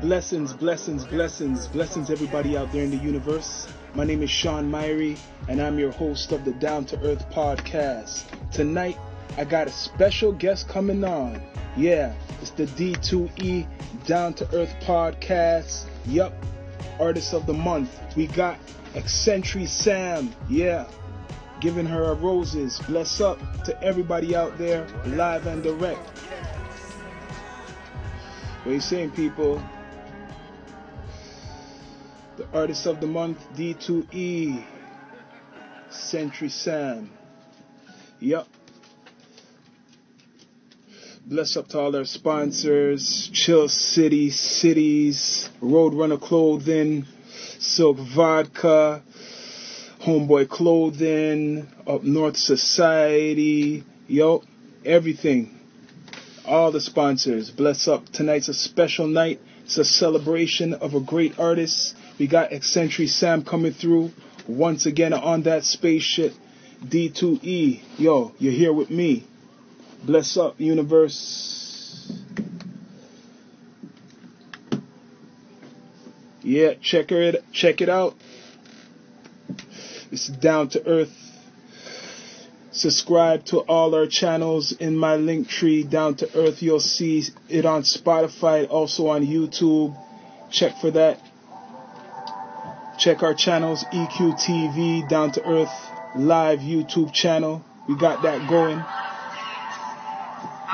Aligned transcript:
Blessings, 0.00 0.54
blessings, 0.54 1.04
blessings, 1.04 1.66
blessings, 1.66 2.08
everybody 2.08 2.56
out 2.56 2.72
there 2.72 2.82
in 2.82 2.90
the 2.90 2.96
universe. 2.96 3.68
My 3.94 4.02
name 4.02 4.22
is 4.22 4.30
Sean 4.30 4.70
Myrie, 4.70 5.18
and 5.46 5.60
I'm 5.60 5.78
your 5.78 5.90
host 5.90 6.32
of 6.32 6.42
the 6.46 6.52
Down 6.52 6.86
to 6.86 6.98
Earth 7.02 7.28
podcast. 7.30 8.24
Tonight, 8.50 8.96
I 9.36 9.44
got 9.44 9.66
a 9.66 9.70
special 9.70 10.32
guest 10.32 10.70
coming 10.70 11.04
on. 11.04 11.42
Yeah, 11.76 12.14
it's 12.40 12.50
the 12.52 12.64
D2E 12.64 13.66
Down 14.06 14.32
to 14.34 14.46
Earth 14.54 14.74
podcast. 14.80 15.84
Yup, 16.06 16.32
Artist 16.98 17.34
of 17.34 17.44
the 17.44 17.52
Month. 17.52 17.94
We 18.16 18.26
got 18.28 18.58
Eccentric 18.94 19.68
Sam. 19.68 20.34
Yeah, 20.48 20.86
giving 21.60 21.84
her 21.84 22.14
roses. 22.14 22.80
Bless 22.88 23.20
up 23.20 23.38
to 23.64 23.82
everybody 23.82 24.34
out 24.34 24.56
there, 24.56 24.86
live 25.04 25.46
and 25.46 25.62
direct. 25.62 26.08
What 28.64 28.72
you 28.72 28.80
saying, 28.80 29.10
people? 29.10 29.62
The 32.40 32.58
artist 32.58 32.86
of 32.86 33.02
the 33.02 33.06
month, 33.06 33.36
D2E, 33.54 34.64
Century 35.90 36.48
Sam. 36.48 37.10
Yup. 38.18 38.48
Bless 41.26 41.58
up 41.58 41.68
to 41.68 41.78
all 41.78 41.94
our 41.94 42.06
sponsors, 42.06 43.28
Chill 43.34 43.68
City 43.68 44.30
Cities, 44.30 45.50
Roadrunner 45.60 46.18
Clothing, 46.18 47.04
Silk 47.58 47.98
Vodka, 47.98 49.02
Homeboy 50.00 50.48
Clothing, 50.48 51.68
Up 51.86 52.02
North 52.04 52.38
Society, 52.38 53.84
yo, 54.08 54.42
everything. 54.86 55.60
All 56.46 56.72
the 56.72 56.80
sponsors. 56.80 57.50
Bless 57.50 57.86
up. 57.86 58.08
Tonight's 58.08 58.48
a 58.48 58.54
special 58.54 59.06
night. 59.08 59.42
It's 59.66 59.76
a 59.76 59.84
celebration 59.84 60.72
of 60.72 60.94
a 60.94 61.00
great 61.00 61.38
artist. 61.38 61.94
We 62.20 62.26
got 62.26 62.52
Eccentric 62.52 63.08
Sam 63.08 63.42
coming 63.42 63.72
through 63.72 64.10
once 64.46 64.84
again 64.84 65.14
on 65.14 65.44
that 65.44 65.64
spaceship. 65.64 66.34
D2E. 66.84 67.80
Yo, 67.96 68.32
you're 68.38 68.52
here 68.52 68.74
with 68.74 68.90
me. 68.90 69.24
Bless 70.04 70.36
up, 70.36 70.60
universe. 70.60 72.12
Yeah, 76.42 76.74
check 76.82 77.10
it 77.10 77.42
check 77.54 77.80
it 77.80 77.88
out. 77.88 78.14
It's 80.12 80.26
down 80.28 80.68
to 80.70 80.86
earth. 80.86 81.16
Subscribe 82.70 83.46
to 83.46 83.60
all 83.60 83.94
our 83.94 84.06
channels 84.06 84.72
in 84.72 84.94
my 84.94 85.16
link 85.16 85.48
tree 85.48 85.84
down 85.84 86.16
to 86.16 86.38
earth. 86.38 86.62
You'll 86.62 86.80
see 86.80 87.24
it 87.48 87.64
on 87.64 87.82
Spotify, 87.82 88.68
also 88.68 89.06
on 89.06 89.26
YouTube. 89.26 89.96
Check 90.50 90.76
for 90.82 90.90
that. 90.90 91.18
Check 93.00 93.22
our 93.22 93.32
channels, 93.32 93.82
EQTV, 93.84 95.08
Down 95.08 95.32
to 95.32 95.42
Earth, 95.46 95.70
live 96.14 96.58
YouTube 96.58 97.14
channel. 97.14 97.64
We 97.88 97.96
got 97.96 98.22
that 98.24 98.46
going. 98.46 98.84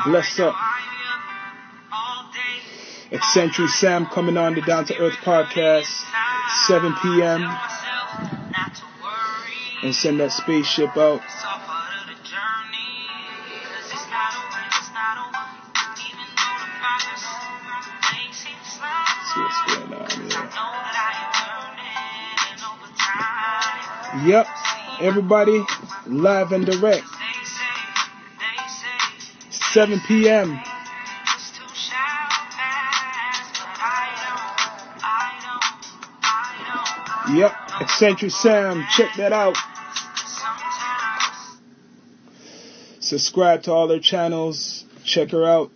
Bless 0.06 0.41
up. 0.41 0.56
Eccentric 3.12 3.69
Sam 3.69 4.06
coming 4.06 4.36
on 4.36 4.56
the 4.56 4.60
Down 4.62 4.86
to 4.86 4.98
Earth 4.98 5.14
podcast, 5.22 5.86
7 6.66 6.94
p.m. 7.00 7.48
And 9.84 9.94
send 9.94 10.19
that 10.19 10.32
spaceship 10.32 10.97
out. 10.97 11.20
Yep, 24.27 24.46
everybody 25.00 25.62
live 26.08 26.50
and 26.50 26.66
direct. 26.66 27.04
7 29.50 30.00
p.m. 30.09 30.60
Yep, 37.34 37.53
Eccentric 37.81 38.32
Sam, 38.32 38.84
check 38.97 39.14
that 39.16 39.32
out. 39.32 39.56
Subscribe 42.98 43.62
to 43.62 43.72
all 43.72 43.87
their 43.87 44.00
channels, 44.00 44.84
check 45.04 45.31
her 45.31 45.44
out. 45.44 45.70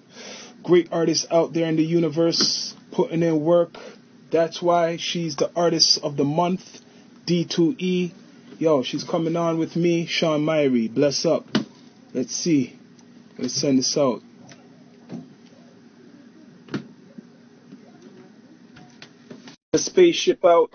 Great 0.65 0.89
artists 0.91 1.25
out 1.31 1.53
there 1.53 1.69
in 1.69 1.77
the 1.77 1.85
universe 1.85 2.75
putting 2.91 3.23
in 3.23 3.45
work. 3.45 3.77
That's 4.33 4.61
why 4.61 4.97
she's 4.97 5.37
the 5.37 5.53
artist 5.55 6.01
of 6.03 6.17
the 6.17 6.25
month, 6.25 6.81
D2E. 7.27 8.11
Yo, 8.61 8.83
she's 8.83 9.05
coming 9.05 9.37
on 9.37 9.59
with 9.59 9.75
me, 9.75 10.05
Sean 10.05 10.45
Myrie. 10.45 10.93
Bless 10.93 11.25
up. 11.25 11.47
Let's 12.13 12.37
see. 12.37 12.79
Let's 13.39 13.55
send 13.55 13.79
this 13.79 13.97
out. 13.97 14.21
The 19.73 19.79
spaceship 19.79 20.45
out. 20.45 20.75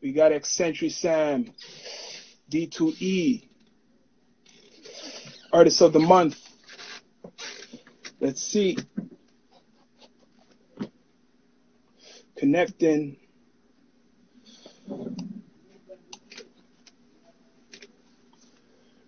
We 0.00 0.14
got 0.14 0.32
Eccentric 0.32 0.92
Sam, 0.92 1.52
D2E, 2.50 3.46
Artist 5.52 5.82
of 5.82 5.92
the 5.92 5.98
Month. 5.98 6.38
Let's 8.20 8.42
see. 8.42 8.78
Connecting. 12.38 13.19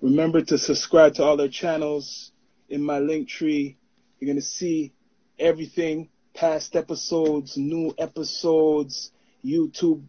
Remember 0.00 0.42
to 0.42 0.58
subscribe 0.58 1.14
to 1.14 1.24
all 1.24 1.40
our 1.40 1.48
channels 1.48 2.32
in 2.68 2.82
my 2.82 2.98
link 2.98 3.28
tree. 3.28 3.76
You're 4.18 4.26
going 4.26 4.36
to 4.36 4.42
see 4.42 4.92
everything 5.38 6.08
past 6.34 6.74
episodes, 6.74 7.56
new 7.56 7.94
episodes, 7.98 9.12
YouTube 9.44 10.02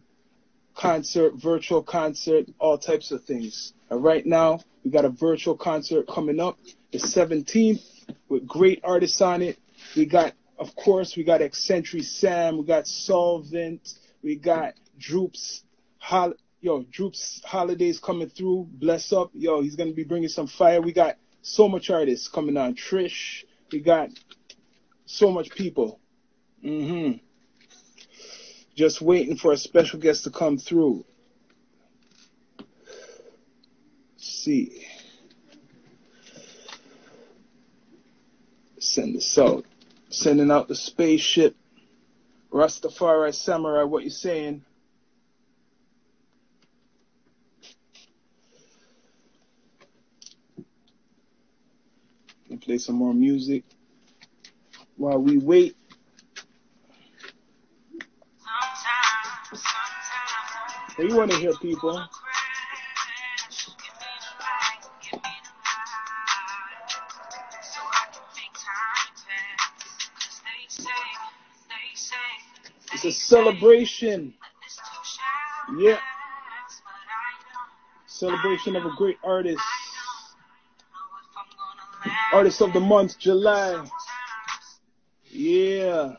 concert, 0.74 1.34
virtual 1.36 1.82
concert, 1.82 2.46
all 2.58 2.76
types 2.76 3.12
of 3.12 3.22
things. 3.24 3.72
And 3.88 4.02
right 4.02 4.26
now, 4.26 4.60
we 4.84 4.90
got 4.90 5.04
a 5.04 5.10
virtual 5.10 5.56
concert 5.56 6.06
coming 6.08 6.40
up 6.40 6.58
the 6.92 6.98
17th 6.98 7.82
with 8.28 8.46
great 8.46 8.80
artists 8.84 9.20
on 9.20 9.42
it. 9.42 9.58
We 9.96 10.06
got, 10.06 10.32
of 10.58 10.74
course, 10.76 11.16
we 11.16 11.24
got 11.24 11.40
Eccentric 11.40 12.02
Sam, 12.02 12.58
we 12.58 12.64
got 12.64 12.86
Solvent, 12.86 13.94
we 14.22 14.36
got 14.36 14.74
Droops, 14.98 15.62
Hol- 15.98 16.34
yo, 16.60 16.82
Droops 16.90 17.42
Holidays 17.44 17.98
coming 17.98 18.28
through. 18.28 18.68
Bless 18.70 19.12
up, 19.12 19.30
yo, 19.34 19.60
he's 19.62 19.76
gonna 19.76 19.92
be 19.92 20.04
bringing 20.04 20.28
some 20.28 20.46
fire. 20.46 20.80
We 20.80 20.92
got 20.92 21.16
so 21.42 21.68
much 21.68 21.90
artists 21.90 22.28
coming 22.28 22.56
on. 22.56 22.74
Trish, 22.74 23.44
we 23.70 23.80
got 23.80 24.10
so 25.06 25.30
much 25.30 25.50
people. 25.50 26.00
Mm-hmm. 26.64 27.18
Just 28.74 29.00
waiting 29.00 29.36
for 29.36 29.52
a 29.52 29.56
special 29.56 30.00
guest 30.00 30.24
to 30.24 30.30
come 30.30 30.58
through. 30.58 31.04
Let's 32.58 32.68
see. 34.18 34.86
Send 38.78 39.14
this 39.14 39.38
out. 39.38 39.64
Sending 40.08 40.50
out 40.50 40.68
the 40.68 40.74
spaceship. 40.74 41.56
Rastafari 42.52 43.34
Samurai, 43.34 43.82
what 43.84 44.04
you 44.04 44.10
saying? 44.10 44.64
Play 52.64 52.78
some 52.78 52.94
more 52.94 53.12
music 53.12 53.62
while 54.96 55.18
we 55.18 55.36
wait. 55.36 55.76
What 60.96 61.08
you 61.08 61.16
want 61.16 61.30
to 61.32 61.36
hear, 61.36 61.52
people? 61.60 62.02
It's 72.94 73.04
a 73.04 73.12
celebration. 73.12 74.32
Yeah. 75.76 75.98
Celebration 78.06 78.76
of 78.76 78.86
a 78.86 78.90
great 78.96 79.18
artist. 79.22 79.60
Artist 82.34 82.62
of 82.62 82.72
the 82.72 82.80
month, 82.80 83.16
July. 83.16 83.86
Yeah. 85.30 86.14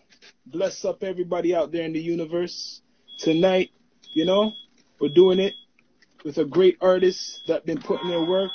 Bless 0.46 0.86
up 0.86 1.04
everybody 1.04 1.54
out 1.54 1.74
there 1.74 1.84
in 1.84 1.92
the 1.92 2.00
universe. 2.00 2.80
Tonight, 3.20 3.72
you 4.14 4.24
know, 4.24 4.54
we're 5.02 5.10
doing 5.10 5.40
it 5.40 5.52
with 6.24 6.38
a 6.38 6.46
great 6.46 6.78
artist 6.80 7.42
that 7.50 7.66
been 7.66 7.82
putting 7.82 8.08
their 8.08 8.24
work. 8.24 8.50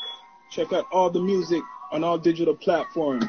Check 0.50 0.72
out 0.72 0.86
all 0.90 1.10
the 1.10 1.20
music 1.20 1.62
on 1.92 2.02
all 2.02 2.16
digital 2.16 2.56
platforms. 2.56 3.26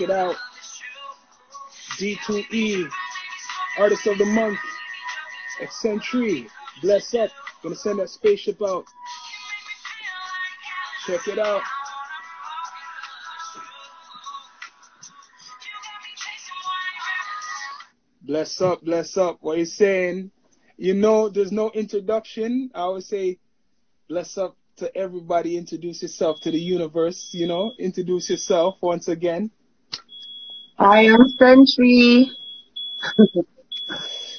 Check 0.00 0.08
it 0.08 0.16
out. 0.16 0.36
D2E, 1.98 2.88
Artist 3.78 4.06
of 4.06 4.16
the 4.16 4.24
Month, 4.24 4.58
Eccentree, 5.60 6.46
Bless 6.80 7.14
Up. 7.14 7.28
Gonna 7.62 7.74
send 7.74 7.98
that 7.98 8.08
spaceship 8.08 8.62
out. 8.62 8.86
Check 11.06 11.28
it 11.28 11.38
out. 11.38 11.60
Bless 18.22 18.58
up, 18.62 18.82
bless 18.82 19.18
up. 19.18 19.36
What 19.42 19.58
you 19.58 19.66
saying? 19.66 20.30
You 20.78 20.94
know, 20.94 21.28
there's 21.28 21.52
no 21.52 21.70
introduction. 21.72 22.70
I 22.74 22.80
always 22.80 23.06
say, 23.06 23.38
bless 24.08 24.38
up 24.38 24.56
to 24.76 24.96
everybody. 24.96 25.58
Introduce 25.58 26.00
yourself 26.00 26.40
to 26.40 26.50
the 26.50 26.58
universe. 26.58 27.32
You 27.34 27.46
know, 27.46 27.72
introduce 27.78 28.30
yourself 28.30 28.76
once 28.80 29.06
again. 29.06 29.50
I 30.80 31.02
am 31.02 31.28
Century. 31.38 32.30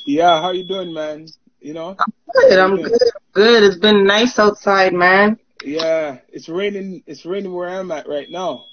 yeah, 0.06 0.42
how 0.42 0.52
you 0.52 0.64
doing, 0.64 0.92
man? 0.92 1.28
You 1.60 1.76
know? 1.76 1.96
I'm 2.00 2.14
good. 2.34 2.60
I'm 2.60 2.76
good. 2.78 3.00
Good. 3.34 3.64
It's 3.64 3.78
been 3.78 4.08
nice 4.08 4.40
outside, 4.40 4.92
man. 4.94 5.38
Yeah, 5.64 6.18
it's 6.30 6.50
raining. 6.50 7.04
It's 7.06 7.28
raining 7.28 7.54
where 7.54 7.70
I'm 7.70 7.92
at 7.92 8.08
right 8.08 8.30
now. 8.30 8.66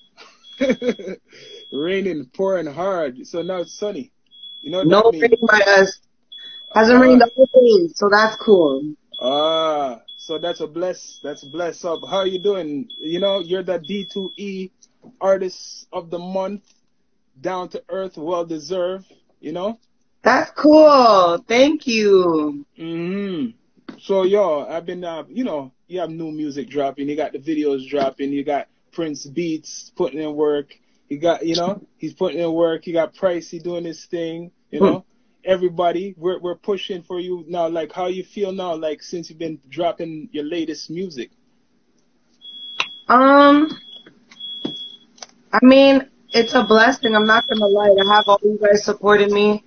raining, 1.73 2.31
pouring 2.35 2.67
hard. 2.67 3.19
So 3.27 3.43
now 3.43 3.59
it's 3.59 3.79
sunny. 3.79 4.13
You 4.63 4.71
know 4.71 4.83
no 4.83 5.11
rain 5.13 5.37
by 5.47 5.61
us. 5.61 6.01
Hasn't 6.75 6.99
uh, 6.99 7.03
rained 7.03 7.23
all 7.23 7.47
day, 7.53 7.93
so 7.95 8.09
that's 8.09 8.37
cool. 8.37 8.95
Ah, 9.21 10.01
so 10.17 10.39
that's 10.39 10.61
a 10.61 10.67
bless. 10.67 11.21
That's 11.23 11.43
a 11.43 11.51
bless 11.51 11.85
up. 11.85 12.01
How 12.09 12.19
are 12.19 12.27
you 12.27 12.43
doing? 12.43 12.89
You 12.99 13.21
know, 13.21 13.41
you're 13.41 13.63
the 13.63 13.79
D2E 13.79 14.71
artist 15.21 15.87
of 15.93 16.11
the 16.11 16.19
month, 16.19 16.63
down 17.41 17.69
to 17.71 17.83
earth, 17.89 18.17
well 18.17 18.45
deserved. 18.45 19.07
You 19.41 19.53
know. 19.53 19.79
That's 20.23 20.51
cool. 20.51 21.39
Thank 21.47 21.87
you. 21.87 22.67
Mhm. 22.79 23.55
So 24.01 24.25
yo, 24.25 24.67
I've 24.67 24.85
been, 24.85 25.05
uh, 25.05 25.25
you 25.29 25.45
know, 25.45 25.73
you 25.87 26.01
have 26.01 26.11
new 26.11 26.31
music 26.31 26.69
dropping. 26.69 27.09
You 27.09 27.17
got 27.17 27.33
the 27.33 27.39
videos 27.39 27.89
dropping. 27.89 28.33
You 28.33 28.45
got 28.45 28.69
Prince 28.93 29.27
Beats 29.27 29.93
putting 29.97 30.21
in 30.21 30.35
work. 30.35 30.75
You 31.09 31.19
got, 31.19 31.47
you 31.47 31.57
know, 31.57 31.81
he's 31.97 32.13
putting 32.13 32.41
in 32.41 32.53
work. 32.53 32.87
You 32.87 32.93
got 32.93 33.15
Pricey 33.15 33.63
doing 33.63 33.85
his 33.85 34.05
thing. 34.07 34.51
You 34.71 34.81
know, 34.81 35.05
everybody, 35.45 36.15
we're 36.19 36.39
we're 36.39 36.57
pushing 36.57 37.03
for 37.03 37.19
you 37.19 37.45
now. 37.49 37.69
Like, 37.69 37.93
how 37.93 38.07
you 38.09 38.25
feel 38.25 38.53
now? 38.53 38.75
Like, 38.75 39.03
since 39.03 39.31
you've 39.31 39.39
been 39.39 39.59
dropping 39.71 40.29
your 40.33 40.45
latest 40.45 40.91
music. 40.91 41.31
Um, 43.09 43.71
I 45.53 45.59
mean, 45.63 46.07
it's 46.33 46.55
a 46.55 46.63
blessing. 46.63 47.15
I'm 47.15 47.27
not 47.27 47.49
gonna 47.49 47.67
lie. 47.67 47.95
To 47.97 48.09
have 48.09 48.25
all 48.27 48.39
you 48.43 48.59
guys 48.61 48.85
supporting 48.85 49.33
me, 49.33 49.65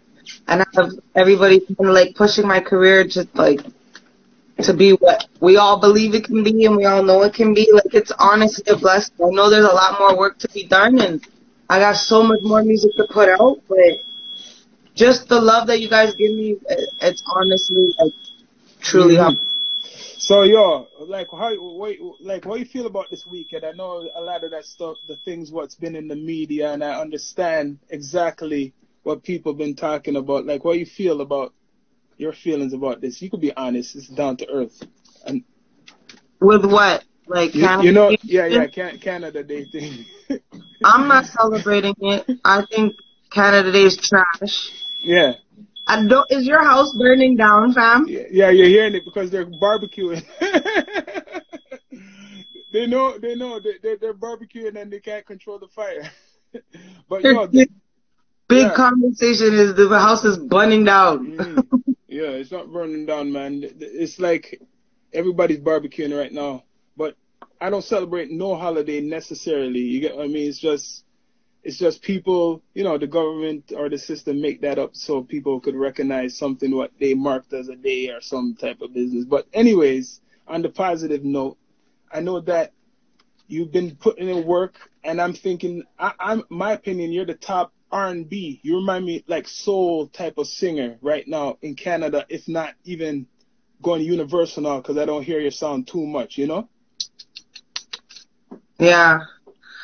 and 0.48 0.62
I 0.62 0.66
have 0.76 0.92
everybody 1.16 1.62
like 1.80 2.16
pushing 2.16 2.48
my 2.48 2.60
career, 2.60 3.04
just 3.06 3.34
like 3.36 3.62
to 4.64 4.74
be 4.74 4.92
what 4.94 5.28
we 5.40 5.58
all 5.58 5.80
believe 5.80 6.14
it 6.14 6.26
can 6.26 6.44
be 6.44 6.66
and 6.66 6.78
we 6.78 6.86
all 6.86 7.04
know 7.04 7.24
it 7.24 7.34
can 7.34 7.54
be. 7.54 7.70
Like 7.74 7.94
it's 7.94 8.12
honestly 8.20 8.64
a 8.68 8.78
blessing. 8.78 9.16
I 9.24 9.30
know 9.30 9.50
there's 9.50 9.66
a 9.66 9.74
lot 9.74 10.00
more 10.00 10.18
work 10.18 10.38
to 10.40 10.50
be 10.50 10.68
done 10.68 11.00
and 11.00 11.26
I 11.70 11.80
got 11.80 11.96
so 11.96 12.22
much 12.24 12.40
more 12.44 12.62
music 12.64 12.92
to 12.98 13.08
put 13.10 13.30
out, 13.30 13.62
but 13.68 13.78
just 14.94 15.30
the 15.30 15.40
love 15.40 15.68
that 15.68 15.80
you 15.80 15.90
guys 15.90 16.14
give 16.16 16.32
me, 16.32 16.58
it's 17.02 17.24
honestly 17.26 17.96
like 17.98 18.14
truly 18.82 19.16
mm-hmm. 19.16 19.51
So 20.32 20.44
yo, 20.44 20.88
like 20.98 21.28
how 21.30 21.54
what, 21.56 21.98
like 22.22 22.46
what 22.46 22.58
you 22.58 22.66
feel 22.66 22.86
about 22.86 23.10
this 23.10 23.26
weekend? 23.30 23.66
I 23.66 23.74
know 23.74 24.10
a 24.16 24.22
lot 24.22 24.46
of 24.46 24.52
that 24.52 24.64
stuff, 24.64 24.96
the 25.10 25.18
things 25.26 25.52
what's 25.52 25.76
been 25.76 25.94
in 25.94 26.08
the 26.08 26.16
media, 26.16 26.72
and 26.72 26.82
I 26.82 27.02
understand 27.02 27.80
exactly 27.90 28.74
what 29.04 29.24
people 29.24 29.54
been 29.54 29.76
talking 29.76 30.16
about. 30.16 30.46
Like 30.46 30.64
what 30.64 30.80
you 30.80 30.86
feel 30.86 31.20
about 31.20 31.54
your 32.16 32.32
feelings 32.32 32.72
about 32.72 33.02
this. 33.02 33.22
You 33.22 33.30
could 33.30 33.42
be 33.42 33.52
honest. 33.58 33.94
It's 33.98 34.08
down 34.08 34.38
to 34.38 34.48
earth. 34.48 34.82
And 35.26 35.44
with 36.40 36.64
what? 36.64 37.04
Like 37.28 37.54
you, 37.54 37.68
you 37.82 37.92
know, 37.92 38.16
yeah, 38.24 38.46
yeah, 38.46 38.68
can, 38.68 39.00
Canada 39.00 39.44
Day 39.44 39.66
thing. 39.66 40.06
I'm 40.86 41.10
not 41.10 41.26
celebrating 41.26 41.96
it. 42.00 42.40
I 42.46 42.64
think 42.72 42.96
Canada 43.34 43.70
Day 43.74 43.84
is 43.84 43.98
trash. 43.98 44.72
Yeah. 45.02 45.34
I 45.88 46.06
don't. 46.06 46.30
Is 46.32 46.46
your 46.46 46.64
house 46.64 46.96
burning 46.98 47.36
down, 47.36 47.74
fam? 47.74 48.06
Yeah, 48.08 48.24
yeah 48.30 48.50
you're 48.50 48.68
hearing 48.68 48.96
it 48.96 49.06
because 49.06 49.32
they're 49.32 49.46
barbecuing. 49.46 50.24
they 52.74 52.88
know, 52.88 53.18
they 53.18 53.36
know, 53.36 53.60
they, 53.60 53.74
they're, 53.82 53.98
they're 53.98 54.14
barbecuing 54.14 54.80
and 54.80 54.92
they 54.92 55.00
can't 55.00 55.26
control 55.26 55.60
the 55.60 55.68
fire. 55.68 56.10
but 57.10 57.24
yo, 57.24 57.48
big 57.48 57.70
yeah. 58.50 58.74
conversation 58.76 59.54
is 59.54 59.76
the 59.76 59.88
house 59.90 60.24
is 60.24 60.38
burning 60.38 60.84
down. 60.84 61.38
mm 61.38 61.64
Yeah, 62.08 62.32
it's 62.32 62.52
not 62.52 62.72
burning 62.72 63.06
down, 63.06 63.32
man. 63.32 63.64
It's 63.64 64.20
like 64.20 64.62
everybody's 65.14 65.60
barbecuing 65.60 66.18
right 66.18 66.32
now. 66.32 66.64
But 66.98 67.16
I 67.60 67.70
don't 67.70 67.84
celebrate 67.84 68.30
no 68.32 68.56
holiday 68.56 69.02
necessarily. 69.02 69.80
You 69.80 70.02
get 70.02 70.16
what 70.16 70.26
I 70.26 70.28
mean? 70.28 70.50
It's 70.50 70.60
just 70.60 71.06
it's 71.64 71.78
just 71.78 72.02
people, 72.02 72.64
you 72.74 72.84
know, 72.84 72.98
the 72.98 73.08
government 73.08 73.72
or 73.76 73.88
the 73.90 73.98
system 73.98 74.42
make 74.42 74.62
that 74.62 74.80
up 74.80 74.96
so 74.96 75.22
people 75.22 75.60
could 75.60 75.76
recognize 75.76 76.36
something 76.38 76.76
what 76.76 76.92
they 77.00 77.14
marked 77.14 77.54
as 77.54 77.70
a 77.70 77.76
day 77.76 78.10
or 78.10 78.20
some 78.20 78.56
type 78.56 78.82
of 78.82 78.94
business. 78.94 79.26
But 79.26 79.48
anyways, 79.54 80.22
on 80.48 80.64
the 80.64 80.70
positive 80.70 81.24
note, 81.24 81.58
I 82.12 82.20
know 82.20 82.40
that 82.42 82.74
you've 83.48 83.72
been 83.72 83.96
putting 83.96 84.28
in 84.28 84.46
work 84.46 84.76
and 85.04 85.22
I'm 85.22 85.34
thinking 85.34 85.84
I, 86.00 86.14
I'm 86.20 86.44
my 86.50 86.72
opinion, 86.72 87.12
you're 87.12 87.26
the 87.26 87.36
top 87.36 87.74
R&B. 87.92 88.62
You 88.64 88.78
remind 88.78 89.06
me 89.06 89.24
like 89.28 89.48
soul 89.48 90.08
type 90.08 90.38
of 90.38 90.48
singer 90.48 90.98
right 91.02 91.28
now 91.28 91.58
in 91.62 91.76
Canada, 91.76 92.26
if 92.30 92.48
not 92.48 92.74
even 92.86 93.28
going 93.84 94.02
universal 94.02 94.64
now 94.64 94.78
because 94.78 94.98
I 94.98 95.06
don't 95.06 95.24
hear 95.24 95.40
your 95.40 95.52
sound 95.52 95.88
too 95.88 96.06
much, 96.08 96.38
you 96.38 96.48
know? 96.48 96.70
Yeah. 98.80 99.20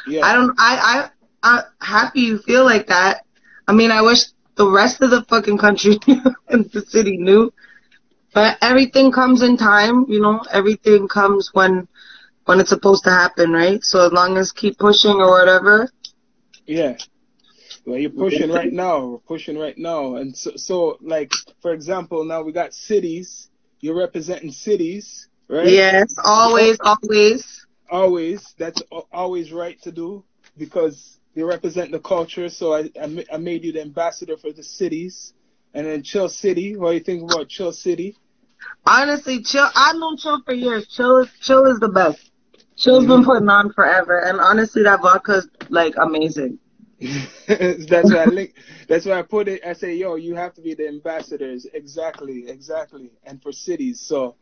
Yeah. 0.07 0.25
I 0.25 0.33
don't. 0.33 0.55
I 0.57 0.77
I 0.77 1.09
I'm 1.43 1.63
happy 1.79 2.21
you 2.21 2.39
feel 2.39 2.65
like 2.65 2.87
that. 2.87 3.25
I 3.67 3.73
mean, 3.73 3.91
I 3.91 4.01
wish 4.01 4.19
the 4.55 4.69
rest 4.69 5.01
of 5.01 5.11
the 5.11 5.23
fucking 5.23 5.57
country 5.57 5.99
and 6.49 6.65
the 6.71 6.81
city 6.81 7.17
knew, 7.17 7.53
but 8.33 8.57
everything 8.61 9.11
comes 9.11 9.41
in 9.41 9.57
time. 9.57 10.05
You 10.07 10.21
know, 10.21 10.41
everything 10.51 11.07
comes 11.07 11.51
when 11.53 11.87
when 12.45 12.59
it's 12.59 12.69
supposed 12.69 13.03
to 13.03 13.09
happen, 13.09 13.51
right? 13.51 13.83
So 13.83 14.05
as 14.05 14.11
long 14.11 14.37
as 14.37 14.51
keep 14.51 14.77
pushing 14.77 15.11
or 15.11 15.29
whatever. 15.29 15.89
Yeah. 16.65 16.97
Well, 17.85 17.99
you're 17.99 18.09
pushing 18.09 18.49
right 18.49 18.71
now. 18.85 19.05
We're 19.05 19.17
pushing 19.19 19.57
right 19.57 19.77
now, 19.77 20.15
and 20.15 20.35
so, 20.35 20.51
so 20.55 20.97
like 21.01 21.31
for 21.61 21.73
example, 21.73 22.23
now 22.25 22.41
we 22.41 22.51
got 22.51 22.73
cities. 22.73 23.49
You're 23.79 23.95
representing 23.97 24.51
cities, 24.51 25.27
right? 25.47 25.67
Yes, 25.67 26.15
always, 26.23 26.77
always. 26.81 27.65
Always. 27.89 28.53
That's 28.57 28.81
always 29.13 29.53
right 29.53 29.79
to 29.83 29.91
do 29.91 30.23
because 30.57 31.19
they 31.37 31.43
represent 31.43 31.91
the 31.91 31.99
culture. 31.99 32.49
So 32.49 32.73
I, 32.73 32.89
I, 33.31 33.37
made 33.37 33.63
you 33.63 33.71
the 33.71 33.81
ambassador 33.81 34.37
for 34.37 34.51
the 34.51 34.63
cities. 34.63 35.33
And 35.71 35.85
then 35.85 36.01
Chill 36.01 36.29
City. 36.29 36.75
What 36.75 36.89
do 36.89 36.93
you 36.95 37.03
think 37.03 37.31
about 37.31 37.47
Chill 37.47 37.71
City? 37.71 38.17
Honestly, 38.87 39.43
Chill. 39.43 39.69
I've 39.75 39.97
known 39.97 40.17
Chill 40.17 40.41
for 40.43 40.55
years. 40.55 40.87
Chill 40.87 41.17
is 41.17 41.29
Chill 41.39 41.67
is 41.67 41.79
the 41.79 41.89
best. 41.89 42.31
Chill's 42.75 43.03
mm-hmm. 43.03 43.17
been 43.17 43.23
putting 43.23 43.49
on 43.49 43.71
forever, 43.73 44.19
and 44.19 44.39
honestly, 44.39 44.81
that 44.83 45.01
vodka's 45.01 45.47
like 45.69 45.93
amazing. 46.01 46.57
that's 47.47 48.11
why 48.11 48.23
I 48.23 48.25
link. 48.25 48.55
That's 48.87 49.05
why 49.05 49.19
I 49.19 49.21
put 49.21 49.47
it. 49.47 49.61
I 49.63 49.73
say, 49.73 49.93
yo, 49.93 50.15
you 50.15 50.33
have 50.33 50.55
to 50.55 50.61
be 50.61 50.73
the 50.73 50.87
ambassadors. 50.87 51.67
Exactly, 51.71 52.49
exactly. 52.49 53.11
And 53.23 53.43
for 53.43 53.51
cities, 53.51 53.99
so 53.99 54.35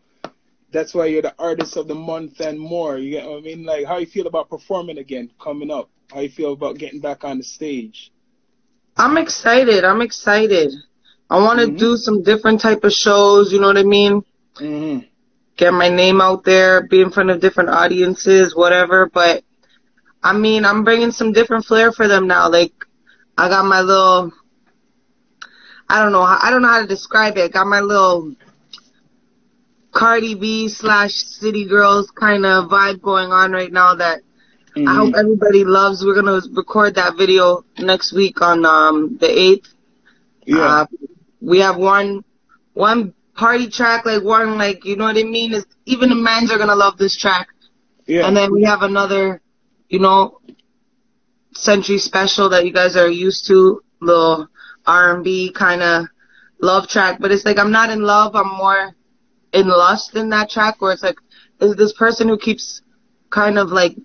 that's 0.72 0.94
why 0.94 1.08
you're 1.08 1.22
the 1.22 1.36
artist 1.40 1.76
of 1.76 1.90
the 1.90 1.96
month 1.96 2.40
and 2.40 2.58
more. 2.58 2.98
You 2.98 3.12
get 3.12 3.28
what 3.28 3.40
I 3.40 3.42
mean? 3.42 3.66
Like, 3.66 3.86
how 3.86 3.98
you 3.98 4.06
feel 4.06 4.28
about 4.28 4.50
performing 4.50 4.98
again, 4.98 5.30
coming 5.42 5.70
up? 5.70 5.90
How 6.12 6.22
you 6.22 6.30
feel 6.30 6.54
about 6.54 6.78
getting 6.78 7.00
back 7.00 7.24
on 7.24 7.38
the 7.38 7.44
stage? 7.44 8.12
I'm 8.98 9.18
excited. 9.18 9.84
I'm 9.84 10.02
excited. 10.02 10.72
I 11.30 11.38
want 11.38 11.60
to 11.60 11.66
mm-hmm. 11.66 11.78
do 11.78 11.98
some 11.98 12.24
different 12.24 12.62
type 12.62 12.84
of 12.84 12.92
shows. 12.94 13.52
You 13.52 13.60
know 13.60 13.68
what 13.68 13.78
I 13.78 13.84
mean? 13.84 14.24
Mm-hmm. 14.56 15.08
Get 15.58 15.74
my 15.74 15.90
name 15.90 16.22
out 16.22 16.44
there, 16.44 16.86
be 16.88 17.02
in 17.02 17.12
front 17.12 17.30
of 17.30 17.40
different 17.40 17.70
audiences, 17.70 18.56
whatever. 18.56 19.10
But 19.12 19.44
I 20.22 20.34
mean, 20.34 20.66
I'm 20.66 20.84
bringing 20.84 21.12
some 21.12 21.32
different 21.32 21.66
flair 21.66 21.92
for 21.92 22.08
them 22.08 22.28
now. 22.28 22.50
Like, 22.50 22.74
I 23.38 23.50
got 23.50 23.66
my 23.66 23.82
little, 23.82 24.32
I 25.90 26.02
don't 26.02 26.12
know, 26.12 26.22
I 26.22 26.50
don't 26.50 26.62
know 26.62 26.68
how 26.68 26.82
to 26.82 26.88
describe 26.88 27.38
it. 27.38 27.44
I 27.44 27.48
got 27.48 27.68
my 27.68 27.80
little 27.80 28.36
Cardi 29.92 30.36
B 30.36 30.68
slash 30.68 31.14
City 31.14 31.66
Girls 31.66 32.12
kind 32.12 32.46
of 32.46 32.70
vibe 32.70 33.02
going 33.02 33.32
on 33.32 33.52
right 33.52 33.72
now 33.72 33.96
that 33.96 34.22
mm-hmm. 34.76 34.88
I 34.88 34.96
hope 34.96 35.14
everybody 35.18 35.64
loves. 35.64 36.04
We're 36.06 36.16
gonna 36.16 36.42
record 36.54 36.96
that 36.96 37.18
video 37.18 37.64
next 37.78 38.14
week 38.14 38.42
on 38.42 38.66
um 38.66 39.18
the 39.20 39.30
eighth. 39.30 39.74
Yeah. 40.46 40.58
Uh, 40.58 40.86
we 41.42 41.60
have 41.60 41.78
one 41.78 42.24
one 42.74 43.14
party 43.36 43.70
track, 43.70 44.06
like 44.06 44.24
one 44.24 44.58
like 44.58 44.86
you 44.86 44.96
know 44.96 45.06
what 45.06 45.18
I 45.18 45.24
mean. 45.24 45.54
Is 45.54 45.66
even 45.86 46.10
the 46.10 46.16
mans 46.16 46.52
are 46.52 46.58
gonna 46.58 46.76
love 46.76 46.98
this 46.98 47.16
track. 47.18 47.48
Yeah. 48.06 48.28
And 48.28 48.38
then 48.38 48.52
we 48.52 48.64
have 48.64 48.82
another 48.82 49.42
you 49.90 50.00
know, 50.00 50.40
century 51.54 51.98
special 51.98 52.50
that 52.50 52.66
you 52.66 52.74
guys 52.74 52.96
are 52.96 53.10
used 53.10 53.48
to, 53.48 53.82
little 54.02 54.48
R&B 54.86 55.52
kind 55.54 55.82
of 55.82 56.06
love 56.62 56.88
track. 56.88 57.20
But 57.20 57.32
it's 57.32 57.46
like 57.46 57.58
I'm 57.58 57.72
not 57.72 57.90
in 57.90 58.02
love. 58.02 58.36
I'm 58.36 58.58
more 58.58 58.94
in 59.54 59.68
lust 59.68 60.16
in 60.16 60.30
that 60.30 60.50
track, 60.50 60.82
where 60.82 60.92
it's 60.92 61.04
like, 61.04 61.18
is 61.62 61.76
this 61.76 61.94
person 61.94 62.28
who 62.28 62.38
keeps 62.38 62.82
kind 63.30 63.58
of 63.58 63.70
like, 63.70 63.96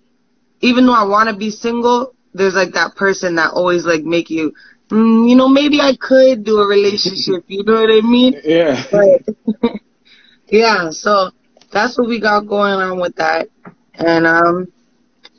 even 0.61 0.85
though 0.85 0.93
I 0.93 1.03
want 1.03 1.29
to 1.29 1.35
be 1.35 1.49
single, 1.49 2.13
there's 2.33 2.55
like 2.55 2.73
that 2.73 2.95
person 2.95 3.35
that 3.35 3.51
always 3.53 3.85
like 3.85 4.03
make 4.03 4.29
you, 4.29 4.53
mm, 4.89 5.29
you 5.29 5.35
know, 5.35 5.47
maybe 5.49 5.81
I 5.81 5.95
could 5.99 6.43
do 6.43 6.59
a 6.59 6.67
relationship. 6.67 7.43
You 7.47 7.63
know 7.63 7.73
what 7.81 7.89
I 7.91 8.01
mean? 8.01 8.35
Yeah. 8.43 8.83
But, 8.91 9.71
yeah. 10.47 10.89
So 10.91 11.31
that's 11.71 11.97
what 11.97 12.07
we 12.07 12.19
got 12.19 12.47
going 12.47 12.73
on 12.73 12.99
with 12.99 13.15
that, 13.15 13.47
and 13.95 14.25
um, 14.27 14.71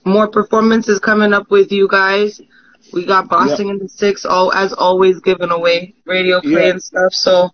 more 0.04 0.28
performances 0.28 0.98
coming 0.98 1.32
up 1.32 1.50
with 1.50 1.72
you 1.72 1.88
guys. 1.88 2.40
We 2.92 3.06
got 3.06 3.28
Boston 3.28 3.70
in 3.70 3.78
the 3.78 3.88
six, 3.88 4.24
all 4.24 4.52
as 4.52 4.72
always, 4.72 5.20
giving 5.20 5.50
away 5.50 5.94
radio 6.04 6.40
play 6.40 6.66
Yeah. 6.66 6.70
and 6.70 6.82
stuff. 6.82 7.12
So 7.12 7.50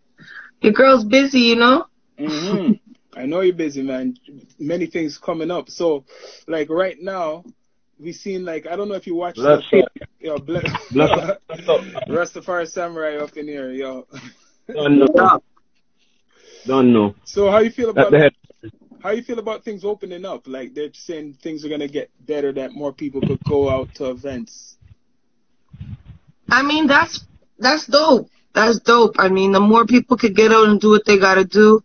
your 0.60 0.72
girl's 0.72 1.04
busy, 1.04 1.40
you 1.40 1.56
know. 1.56 1.86
hmm 2.18 2.72
I 3.14 3.26
know 3.26 3.40
you're 3.40 3.54
busy, 3.54 3.82
man. 3.82 4.14
Many 4.58 4.86
things 4.86 5.18
coming 5.18 5.50
up. 5.50 5.68
So, 5.70 6.04
like 6.46 6.68
right 6.70 6.96
now, 7.00 7.44
we 8.00 8.12
seen 8.12 8.44
like 8.44 8.66
I 8.66 8.76
don't 8.76 8.88
know 8.88 8.94
if 8.94 9.06
you 9.06 9.14
watched 9.14 9.36
Bless 9.36 9.62
the, 9.70 9.82
up. 9.82 9.92
yo, 10.20 10.38
bless, 10.38 10.64
Bless 10.92 11.10
up. 11.10 11.42
Bless 11.48 11.68
up. 11.68 11.80
Rastafari 12.08 12.68
Samurai 12.68 13.16
up 13.16 13.36
in 13.36 13.46
here, 13.46 13.70
yo. 13.72 14.06
Don't 14.72 14.98
know. 14.98 15.40
Don't 16.66 16.92
know. 16.92 17.14
So 17.24 17.50
how 17.50 17.58
you 17.58 17.70
feel 17.70 17.90
At 17.90 17.92
about 17.98 18.10
the 18.10 18.18
head. 18.18 18.32
how 19.00 19.10
you 19.10 19.22
feel 19.22 19.38
about 19.38 19.64
things 19.64 19.84
opening 19.84 20.24
up? 20.24 20.46
Like 20.46 20.74
they're 20.74 20.92
saying 20.92 21.38
things 21.42 21.64
are 21.64 21.68
gonna 21.68 21.88
get 21.88 22.10
better, 22.26 22.52
that 22.52 22.72
more 22.72 22.92
people 22.92 23.20
could 23.20 23.42
go 23.44 23.70
out 23.70 23.94
to 23.96 24.10
events. 24.10 24.76
I 26.50 26.62
mean, 26.62 26.86
that's 26.86 27.24
that's 27.58 27.86
dope. 27.86 28.28
That's 28.54 28.80
dope. 28.80 29.16
I 29.18 29.28
mean, 29.28 29.52
the 29.52 29.60
more 29.60 29.86
people 29.86 30.16
could 30.16 30.34
get 30.34 30.52
out 30.52 30.68
and 30.68 30.80
do 30.80 30.90
what 30.90 31.04
they 31.04 31.18
gotta 31.18 31.44
do, 31.44 31.80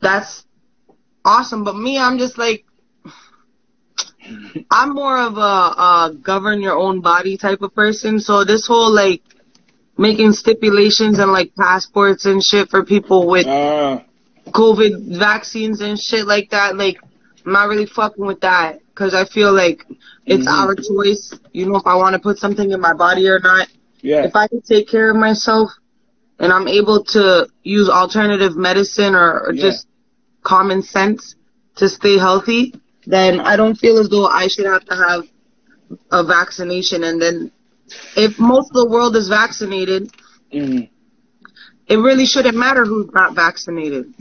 that's 0.00 0.44
awesome. 1.24 1.64
But 1.64 1.76
me, 1.76 1.98
I'm 1.98 2.18
just 2.18 2.38
like, 2.38 2.64
I'm 4.70 4.94
more 4.94 5.18
of 5.18 5.36
a, 5.36 5.40
a 5.40 6.12
govern 6.22 6.60
your 6.60 6.76
own 6.76 7.00
body 7.00 7.36
type 7.36 7.62
of 7.62 7.74
person. 7.74 8.20
So 8.20 8.44
this 8.44 8.66
whole 8.66 8.92
like 8.92 9.22
making 9.96 10.32
stipulations 10.32 11.18
and 11.18 11.32
like 11.32 11.54
passports 11.56 12.24
and 12.26 12.42
shit 12.42 12.68
for 12.68 12.84
people 12.84 13.28
with 13.28 13.46
Ah, 13.46 14.02
COVID 14.48 15.18
vaccines 15.18 15.80
and 15.80 15.98
shit 15.98 16.26
like 16.26 16.50
that, 16.50 16.76
like, 16.76 16.98
I'm 17.46 17.52
not 17.52 17.68
really 17.68 17.86
fucking 17.86 18.24
with 18.24 18.40
that. 18.40 18.80
Cause 18.94 19.14
I 19.14 19.24
feel 19.24 19.52
like 19.52 19.84
it's 20.26 20.46
Mhm. 20.46 20.52
our 20.52 20.74
choice, 20.74 21.32
you 21.52 21.66
know, 21.66 21.76
if 21.76 21.86
I 21.86 21.96
want 21.96 22.14
to 22.14 22.20
put 22.20 22.38
something 22.38 22.70
in 22.70 22.80
my 22.80 22.92
body 22.94 23.28
or 23.28 23.40
not. 23.40 23.68
yeah, 24.02 24.24
If 24.24 24.36
I 24.36 24.46
can 24.48 24.60
take 24.62 24.86
care 24.88 25.10
of 25.10 25.16
myself 25.16 25.70
and 26.38 26.52
I'm 26.52 26.68
able 26.68 27.02
to 27.04 27.48
use 27.62 27.88
alternative 27.88 28.56
medicine 28.56 29.14
or, 29.14 29.40
or 29.46 29.52
Yeah. 29.52 29.62
just 29.62 29.86
common 30.42 30.82
sense 30.82 31.34
to 31.76 31.88
stay 31.88 32.18
healthy, 32.18 32.74
then 33.06 33.40
I 33.40 33.56
don't 33.56 33.76
feel 33.76 33.98
as 33.98 34.08
though 34.08 34.26
I 34.26 34.48
should 34.48 34.66
have 34.66 34.84
to 34.86 34.94
have 34.94 35.24
a 36.10 36.24
vaccination. 36.24 37.04
And 37.04 37.20
then 37.20 37.52
if 38.16 38.38
most 38.38 38.70
of 38.70 38.76
the 38.76 38.88
world 38.88 39.16
is 39.16 39.28
vaccinated, 39.28 40.12
hmm 40.52 40.80
it 41.86 41.96
really 41.96 42.24
shouldn't 42.24 42.56
matter 42.56 42.84
who's 42.84 43.10
not 43.12 43.34
vaccinated. 43.34 44.14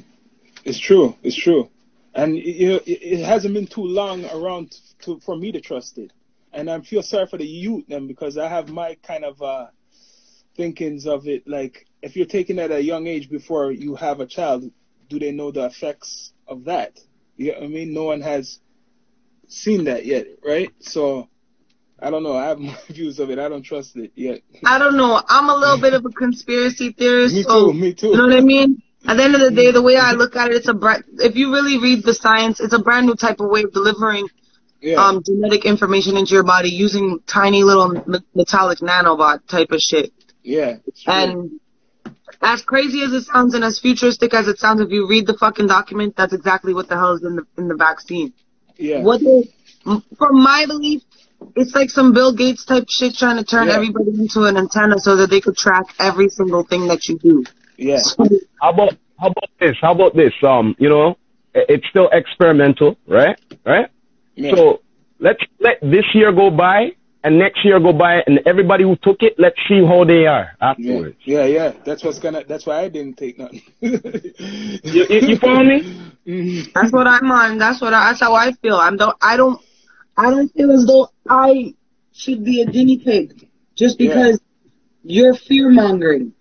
it's 0.66 0.80
true, 0.80 1.16
it's 1.24 1.36
true. 1.36 1.70
And 2.14 2.38
you 2.38 2.70
know, 2.70 2.80
it, 2.86 3.24
hasn't 3.26 3.54
been 3.54 3.68
too 3.68 3.86
long 3.86 4.26
around 4.26 4.76
to, 5.02 5.20
for 5.22 5.36
me 5.36 5.52
to 5.52 5.62
trust 5.62 5.98
it. 5.98 6.12
And 6.52 6.70
I 6.70 6.82
feel 6.82 7.02
sorry 7.02 7.26
for 7.26 7.38
the 7.38 7.46
youth 7.46 7.86
then 7.88 8.06
because 8.06 8.38
I 8.38 8.48
have 8.48 8.70
my 8.70 8.98
kind 9.08 9.26
of 9.26 9.42
uh 9.42 9.68
thinkings 10.56 11.08
of 11.08 11.28
it. 11.28 11.48
Like 11.48 11.88
if 12.02 12.16
you're 12.16 12.26
taking 12.26 12.60
it 12.60 12.70
at 12.70 12.80
a 12.80 12.84
young 12.84 13.08
age 13.08 13.30
before 13.30 13.72
you 13.72 13.96
have 13.96 14.20
a 14.20 14.28
child, 14.28 14.70
do 15.10 15.20
they 15.20 15.32
know 15.32 15.52
the 15.52 15.66
effects 15.66 16.34
of 16.48 16.66
that? 16.66 17.00
You 17.38 17.54
know 17.54 17.60
what 17.60 17.64
I 17.64 17.68
mean? 17.68 17.94
No 17.94 18.04
one 18.04 18.22
has 18.22 18.60
seen 19.48 19.86
that 19.86 20.06
yet, 20.06 20.26
right? 20.46 20.72
So 20.80 21.30
I 22.00 22.10
don't 22.10 22.24
know. 22.24 22.36
I 22.36 22.48
have 22.48 22.60
my 22.70 22.78
views 22.90 23.20
of 23.20 23.30
it. 23.30 23.40
I 23.40 23.50
don't 23.50 23.64
trust 23.64 23.96
it 23.96 24.12
yet. 24.16 24.42
I 24.66 24.78
don't 24.78 24.98
know. 24.98 25.22
I'm 25.28 25.50
a 25.50 25.56
little 25.56 25.80
bit 25.80 25.94
of 25.94 26.06
a 26.06 26.10
conspiracy 26.10 26.92
theorist. 26.92 27.36
Me 27.36 27.44
so, 27.44 27.72
too. 27.72 27.74
Me 27.74 27.94
too. 27.94 28.08
You 28.08 28.18
know 28.18 28.28
what 28.28 28.38
I 28.38 28.42
mean? 28.42 28.82
At 29.06 29.18
the 29.18 29.24
end 29.24 29.36
of 29.36 29.42
the 29.42 29.52
day, 29.52 29.72
the 29.72 29.82
way 29.82 29.98
I 29.98 30.12
look 30.22 30.36
at 30.36 30.52
it, 30.52 30.56
it's 30.56 30.68
a 30.70 30.74
brand, 30.74 31.04
if 31.20 31.36
you 31.36 31.52
really 31.52 31.78
read 31.78 32.04
the 32.04 32.14
science, 32.14 32.60
it's 32.60 32.74
a 32.74 32.80
brand 32.80 33.06
new 33.06 33.16
type 33.16 33.40
of 33.42 33.50
way 33.50 33.64
of 33.64 33.74
delivering 33.74 34.28
Yeah. 34.82 34.96
um, 35.04 35.22
genetic 35.26 35.66
information 35.66 36.16
into 36.16 36.34
your 36.34 36.44
body 36.44 36.70
using 36.70 37.20
tiny 37.28 37.64
little 37.64 37.90
metallic 38.34 38.80
nanobot 38.80 39.46
type 39.48 39.72
of 39.72 39.80
shit. 39.82 40.12
yeah. 40.42 40.78
And 41.06 41.60
as 42.42 42.62
crazy 42.62 43.02
as 43.04 43.14
it 43.14 43.24
sounds 43.24 43.54
and 43.56 43.64
as 43.64 43.80
futuristic 43.80 44.34
as 44.34 44.48
it 44.48 44.58
sounds, 44.58 44.82
if 44.82 44.90
you 44.90 45.08
read 45.08 45.28
the 45.28 45.38
fucking 45.38 45.68
document, 45.68 46.16
that's 46.18 46.34
exactly 46.34 46.74
what 46.74 46.88
the 46.90 46.96
hell 46.96 47.14
is 47.14 47.24
in 47.24 47.36
the 47.38 47.44
in 47.58 47.68
the 47.70 47.76
vaccine. 47.76 48.34
Yeah. 48.84 49.00
What 49.02 49.22
they, 49.22 49.40
m- 49.88 50.04
from 50.18 50.34
my 50.44 50.66
belief, 50.68 51.02
it's 51.56 51.74
like 51.74 51.90
some 51.90 52.14
Bill 52.14 52.34
Gates 52.36 52.66
type 52.66 52.86
shit 52.90 53.16
trying 53.16 53.38
to 53.38 53.44
turn 53.44 53.68
Yeah. 53.68 53.76
everybody 53.76 54.12
into 54.24 54.44
an 54.44 54.58
antenna 54.58 55.00
so 55.00 55.16
that 55.18 55.30
they 55.30 55.42
could 55.42 55.56
track 55.58 55.86
every 56.00 56.30
single 56.30 56.64
thing 56.64 56.88
that 56.90 57.08
you 57.08 57.18
do. 57.20 57.44
Yeah. 57.78 57.98
So, 58.00 58.28
How 58.62 58.72
about 58.72 58.92
how 59.20 59.28
about 59.28 59.50
this? 59.60 59.76
How 59.82 59.94
about 59.94 60.14
this? 60.16 60.34
Um, 60.44 60.76
you 60.80 60.90
know, 60.90 61.18
i- 61.56 61.66
it's 61.74 61.88
still 61.90 62.10
experimental, 62.12 62.98
right? 63.08 63.38
Right? 63.66 63.88
yeah. 64.36 64.56
So 64.56 64.82
let's 65.20 65.44
let 65.60 65.78
this 65.82 66.06
year 66.14 66.32
go 66.34 66.50
by 66.50 66.92
and 67.24 67.40
next 67.40 67.64
year 67.64 67.80
go 67.80 67.94
by 67.94 68.22
and 68.28 68.40
everybody 68.46 68.84
who 68.84 68.96
took 68.98 69.22
it, 69.24 69.36
let's 69.38 69.56
see 69.68 69.84
how 69.86 70.04
they 70.04 70.26
are 70.26 70.52
Yeah, 70.60 70.70
afterwards. 70.72 71.18
yeah, 71.26 71.46
yeah. 71.46 71.74
That's 71.86 72.04
what's 72.04 72.20
gonna. 72.20 72.44
That's 72.44 72.66
why 72.66 72.82
I 72.82 72.90
didn't 72.90 73.18
take 73.18 73.38
nothing. 73.40 73.62
You, 73.82 75.06
you, 75.10 75.20
you 75.30 75.38
follow 75.38 75.64
me? 75.64 75.82
Mhm. 76.28 76.74
That's 76.74 76.92
what 76.92 77.08
I'm 77.08 77.30
on. 77.32 77.58
That's 77.58 77.82
what 77.82 77.94
I, 77.94 78.10
that's 78.10 78.22
how 78.22 78.34
I 78.34 78.52
feel. 78.62 78.76
I'm 78.76 78.98
don't 78.98 79.16
I 79.22 79.38
don't 79.38 79.62
I 80.18 80.30
don't 80.30 80.50
feel 80.54 80.72
as 80.72 80.86
though 80.86 81.10
I 81.30 81.74
should 82.14 82.44
be 82.46 82.62
a 82.62 82.66
guinea 82.66 83.00
pig 83.00 83.48
just 83.76 84.00
Yeah. 84.00 84.08
because 84.14 84.42
you're 85.04 85.34
fear 85.34 85.70
mongering. 85.70 86.34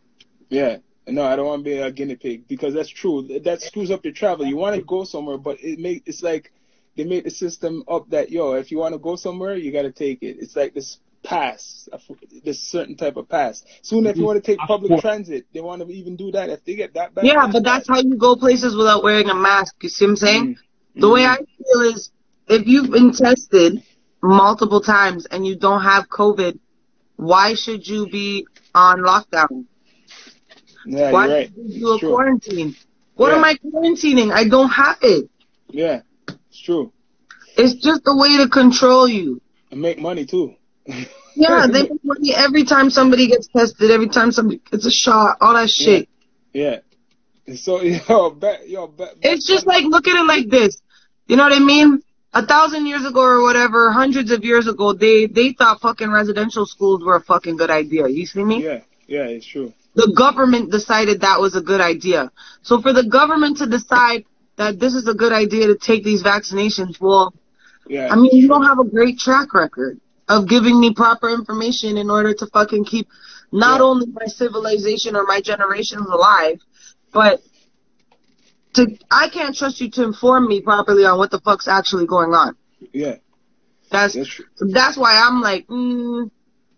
Yeah. 0.50 0.78
No, 1.08 1.24
I 1.24 1.34
don't 1.34 1.46
want 1.46 1.64
to 1.64 1.70
be 1.70 1.78
a 1.78 1.90
guinea 1.90 2.14
pig 2.16 2.46
because 2.46 2.74
that's 2.74 2.88
true. 2.88 3.26
That 3.44 3.60
screws 3.60 3.90
up 3.90 4.04
your 4.04 4.14
travel. 4.14 4.46
You 4.46 4.56
want 4.56 4.76
to 4.76 4.82
go 4.82 5.02
somewhere, 5.04 5.36
but 5.38 5.56
it 5.60 5.78
make 5.80 6.02
it's 6.06 6.22
like 6.22 6.52
they 6.96 7.04
made 7.04 7.24
the 7.24 7.30
system 7.30 7.82
up 7.88 8.08
that 8.10 8.30
yo, 8.30 8.52
if 8.54 8.70
you 8.70 8.78
want 8.78 8.94
to 8.94 8.98
go 8.98 9.16
somewhere, 9.16 9.56
you 9.56 9.72
got 9.72 9.82
to 9.82 9.92
take 9.92 10.22
it. 10.22 10.36
It's 10.40 10.56
like 10.56 10.74
this 10.74 10.98
pass, 11.24 11.88
this 12.44 12.60
certain 12.60 12.96
type 12.96 13.16
of 13.16 13.28
pass. 13.28 13.62
Soon, 13.82 14.06
if 14.06 14.16
you 14.16 14.24
want 14.24 14.42
to 14.42 14.46
take 14.50 14.58
public 14.66 15.00
transit, 15.00 15.46
they 15.54 15.60
want 15.60 15.82
to 15.82 15.88
even 15.88 16.16
do 16.16 16.32
that. 16.32 16.50
If 16.50 16.64
they 16.64 16.74
get 16.74 16.94
that 16.94 17.14
bad, 17.14 17.24
Yeah, 17.24 17.46
but 17.50 17.62
that's 17.64 17.88
how 17.88 18.00
you 18.00 18.16
go 18.16 18.36
places 18.36 18.76
without 18.76 19.02
wearing 19.04 19.28
a 19.28 19.34
mask. 19.34 19.74
You 19.82 19.88
see 19.88 20.04
what 20.04 20.10
I'm 20.10 20.16
saying? 20.16 20.56
Mhm. 20.96 21.00
The 21.00 21.08
way 21.08 21.24
I 21.24 21.36
feel 21.36 21.80
is 21.94 22.10
if 22.48 22.66
you've 22.66 22.90
been 22.90 23.12
tested 23.12 23.82
multiple 24.22 24.80
times 24.80 25.26
and 25.26 25.46
you 25.46 25.56
don't 25.56 25.82
have 25.82 26.08
COVID, 26.08 26.58
why 27.16 27.54
should 27.54 27.86
you 27.86 28.08
be 28.08 28.46
on 28.74 28.98
lockdown? 29.00 29.66
Yeah, 30.86 31.12
why 31.12 31.26
you're 31.26 31.34
right. 31.34 31.46
should 31.46 31.56
you 31.74 31.80
do 31.80 31.88
a 31.88 31.92
It's 31.92 32.00
true. 32.00 32.08
quarantine? 32.10 32.76
What 33.14 33.30
Yeah. 33.30 33.36
am 33.38 33.44
I 33.44 33.54
quarantining? 33.54 34.32
I 34.32 34.48
don't 34.48 34.70
have 34.70 34.98
it. 35.02 35.30
Yeah, 35.70 36.02
it's 36.52 36.60
true. 36.60 36.92
It's 37.56 37.82
just 37.82 38.02
a 38.06 38.14
way 38.14 38.36
to 38.36 38.48
control 38.48 39.08
you. 39.08 39.40
And 39.70 39.80
make 39.80 39.98
money 39.98 40.26
too. 40.26 40.54
Yeah, 41.34 41.66
they 41.66 41.84
make 41.88 42.04
money 42.04 42.34
every 42.36 42.66
time 42.66 42.90
somebody 42.90 43.26
gets 43.26 43.48
tested, 43.48 43.90
every 43.90 44.10
time 44.10 44.32
somebody 44.32 44.60
gets 44.70 44.84
a 44.84 44.90
shot, 44.90 45.38
all 45.40 45.54
that 45.54 45.70
shit. 45.70 46.10
Yeah. 46.52 46.80
So 47.56 47.80
yo, 48.08 48.30
bet 48.32 48.68
yo, 48.68 48.86
bet. 48.86 49.14
It's 49.22 49.46
just 49.46 49.66
like 49.66 49.84
look 49.84 50.06
at 50.06 50.14
it 50.14 50.26
like 50.26 50.50
this. 50.50 50.76
You 51.26 51.36
know 51.36 51.44
what 51.44 51.54
I 51.54 51.64
mean? 51.64 52.02
A 52.34 52.44
thousand 52.44 52.84
years 52.84 53.06
ago 53.06 53.22
or 53.22 53.40
whatever, 53.40 53.90
hundreds 53.90 54.30
of 54.30 54.44
years 54.44 54.68
ago, 54.68 54.92
they 54.92 55.24
they 55.24 55.54
thought 55.54 55.80
fucking 55.80 56.10
residential 56.10 56.66
schools 56.66 57.02
were 57.02 57.16
a 57.16 57.22
fucking 57.22 57.56
good 57.56 57.70
idea. 57.70 58.08
You 58.08 58.26
see 58.26 58.44
me? 58.44 58.62
Yeah, 58.62 58.80
yeah, 59.06 59.24
it's 59.24 59.46
true. 59.46 59.72
The 59.94 60.12
government 60.14 60.70
decided 60.70 61.22
that 61.22 61.40
was 61.40 61.56
a 61.56 61.62
good 61.62 61.80
idea. 61.80 62.30
So 62.60 62.82
for 62.82 62.92
the 62.92 63.04
government 63.04 63.56
to 63.58 63.66
decide 63.66 64.26
that 64.56 64.78
this 64.78 64.94
is 64.94 65.08
a 65.08 65.14
good 65.14 65.32
idea 65.32 65.66
to 65.68 65.76
take 65.76 66.04
these 66.04 66.22
vaccinations, 66.22 67.00
well, 67.00 67.34
Yeah. 67.88 68.08
I 68.12 68.16
mean, 68.16 68.30
you 68.32 68.48
don't 68.48 68.64
have 68.64 68.78
a 68.78 68.84
great 68.84 69.18
track 69.18 69.54
record 69.54 70.00
of 70.28 70.48
giving 70.48 70.78
me 70.78 70.94
proper 70.94 71.28
information 71.30 71.96
in 71.96 72.08
order 72.10 72.32
to 72.34 72.46
fucking 72.46 72.84
keep 72.84 73.08
not 73.50 73.80
Yeah. 73.80 73.86
only 73.86 74.06
my 74.06 74.26
civilization 74.26 75.16
or 75.16 75.24
my 75.24 75.40
generations 75.40 76.06
alive, 76.06 76.58
but 77.12 77.42
to 78.74 78.86
I 79.10 79.28
can't 79.28 79.54
trust 79.54 79.80
you 79.80 79.90
to 79.90 80.02
inform 80.04 80.48
me 80.48 80.60
properly 80.62 81.04
on 81.04 81.18
what 81.18 81.30
the 81.30 81.40
fuck's 81.40 81.68
actually 81.68 82.06
going 82.06 82.32
on. 82.34 82.56
Yeah, 82.92 83.16
That's 83.90 84.14
that's 84.14 84.40
that's 84.60 84.96
why 84.96 85.20
I'm 85.24 85.40
like, 85.42 85.66
mm, 85.66 86.24
you 86.24 86.30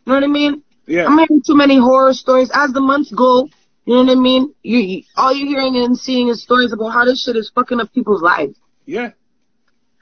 know 0.07 0.15
what 0.15 0.25
I 0.25 0.27
mean? 0.27 0.63
Yeah, 0.87 1.07
I'm 1.07 1.17
hearing 1.19 1.43
too 1.47 1.55
many 1.55 1.79
horror 1.79 2.13
stories 2.13 2.51
as 2.53 2.73
the 2.73 2.81
months 2.81 3.13
go. 3.13 3.49
You 3.87 3.95
know 3.97 4.05
what 4.05 4.13
I 4.17 4.21
mean? 4.21 4.55
You, 4.63 4.79
you 4.79 5.03
all 5.17 5.35
you're 5.35 5.49
hearing 5.49 5.77
and 5.77 5.97
seeing 5.97 6.29
is 6.29 6.43
stories 6.43 6.73
about 6.73 6.91
how 6.91 7.05
this 7.05 7.23
shit 7.25 7.37
is 7.37 7.51
fucking 7.55 7.81
up 7.81 7.93
people's 7.93 8.23
lives. 8.23 8.57
yeah, 8.87 9.11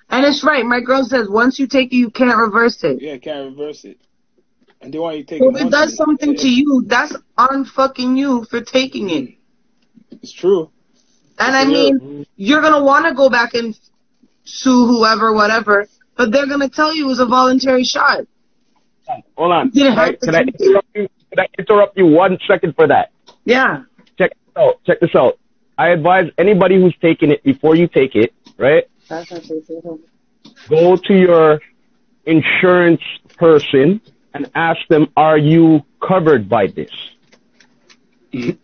And 0.09 0.25
it's 0.25 0.45
right. 0.45 0.65
My 0.65 0.81
girl 0.81 1.03
says 1.05 1.29
once 1.29 1.59
you 1.59 1.67
take 1.67 1.93
it, 1.93 1.97
you 1.97 2.11
can't 2.11 2.37
reverse 2.37 2.83
it. 2.85 3.03
Yeah, 3.03 3.17
can't 3.19 3.51
reverse 3.57 3.85
it. 3.85 3.99
And 4.81 4.93
they 4.95 4.99
want 4.99 5.17
you 5.17 5.25
to 5.25 5.29
take 5.29 5.43
it. 5.43 5.57
if 5.57 5.67
it 5.67 5.71
does 5.71 5.97
something 5.97 6.35
to 6.37 6.49
you, 6.49 6.85
that's 6.87 7.15
on 7.37 7.65
fucking 7.65 8.17
you 8.17 8.45
for 8.51 8.61
taking 8.61 9.11
it. 9.11 9.25
Mm. 9.25 9.37
It's 10.23 10.33
true. 10.33 10.71
And 11.39 11.57
I 11.57 11.63
Yeah. 11.63 11.69
mean, 11.69 11.99
mm. 12.01 12.27
you're 12.37 12.61
gonna 12.63 12.85
want 12.85 13.07
to 13.07 13.15
go 13.15 13.29
back 13.31 13.55
and 13.55 13.77
sue 14.45 14.87
whoever, 14.87 15.33
whatever, 15.33 15.87
but 16.17 16.31
they're 16.31 16.47
gonna 16.47 16.69
tell 16.69 16.95
you 16.95 17.07
it 17.07 17.09
was 17.09 17.19
a 17.21 17.27
voluntary 17.27 17.85
shot. 17.85 18.21
Hold 19.37 19.53
on. 19.53 19.71
You 19.75 19.85
Can 19.87 19.99
I, 19.99 20.13
can 20.15 20.35
I 20.35 20.43
take 20.45 20.55
it. 20.55 20.61
interrupt 20.61 20.89
you? 20.95 21.09
Can 21.31 21.39
I 21.41 21.47
interrupt 21.59 21.97
you 21.99 22.07
one 22.07 22.39
second 22.47 22.75
for 22.77 22.87
that? 22.89 23.11
Yeah. 23.45 23.83
Check 24.19 24.31
this 24.31 24.57
out. 24.57 24.81
Check 24.85 25.01
this 25.01 25.15
out. 25.15 25.39
I 25.79 25.89
advise 25.89 26.31
anybody 26.39 26.77
who's 26.81 26.95
taking 27.01 27.31
it 27.31 27.43
before 27.43 27.75
you 27.75 27.89
take 27.89 28.15
it, 28.15 28.33
right? 28.59 28.85
Go 30.69 30.97
to 30.97 31.15
your 31.15 31.61
insurance 32.27 33.01
person 33.37 34.01
and 34.35 34.51
ask 34.55 34.79
them, 34.89 35.09
are 35.17 35.39
you 35.39 35.83
covered 36.07 36.49
by 36.49 36.67
this? 36.69 36.91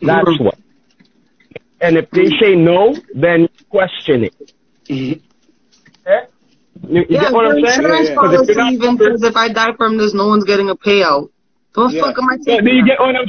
That's 0.00 0.38
what. 0.40 0.58
And 1.80 1.96
if 1.96 2.10
they 2.10 2.30
say 2.40 2.54
no, 2.56 2.96
then 3.14 3.48
question 3.70 4.24
it. 4.24 4.34
Okay? 4.90 5.20
Eh? 6.06 6.20
You, 6.88 7.00
you 7.00 7.06
Yeah, 7.10 7.20
get 7.22 7.32
what 7.32 7.46
I'm 7.46 7.52
saying? 7.52 7.64
insurance 7.66 8.08
Yeah, 8.08 8.14
yeah. 8.14 8.14
'Cause 8.14 8.48
if 8.48 8.56
policy 8.56 8.74
even 8.74 8.98
says 8.98 9.22
if 9.22 9.36
I 9.36 9.48
die 9.52 9.72
from 9.76 9.96
this, 9.98 10.14
no 10.14 10.26
one's 10.28 10.44
getting 10.44 10.70
a 10.70 10.76
payout. 10.76 11.30
The 11.78 11.94
Yeah. 11.94 12.02
fuck 12.02 12.18
am 12.18 12.28
I 12.28 12.36
Yeah, 12.40 12.56
taking? 12.56 12.64
do 12.64 12.70
you 12.74 12.84
get 12.84 12.98
what 12.98 13.14
I'm 13.16 13.28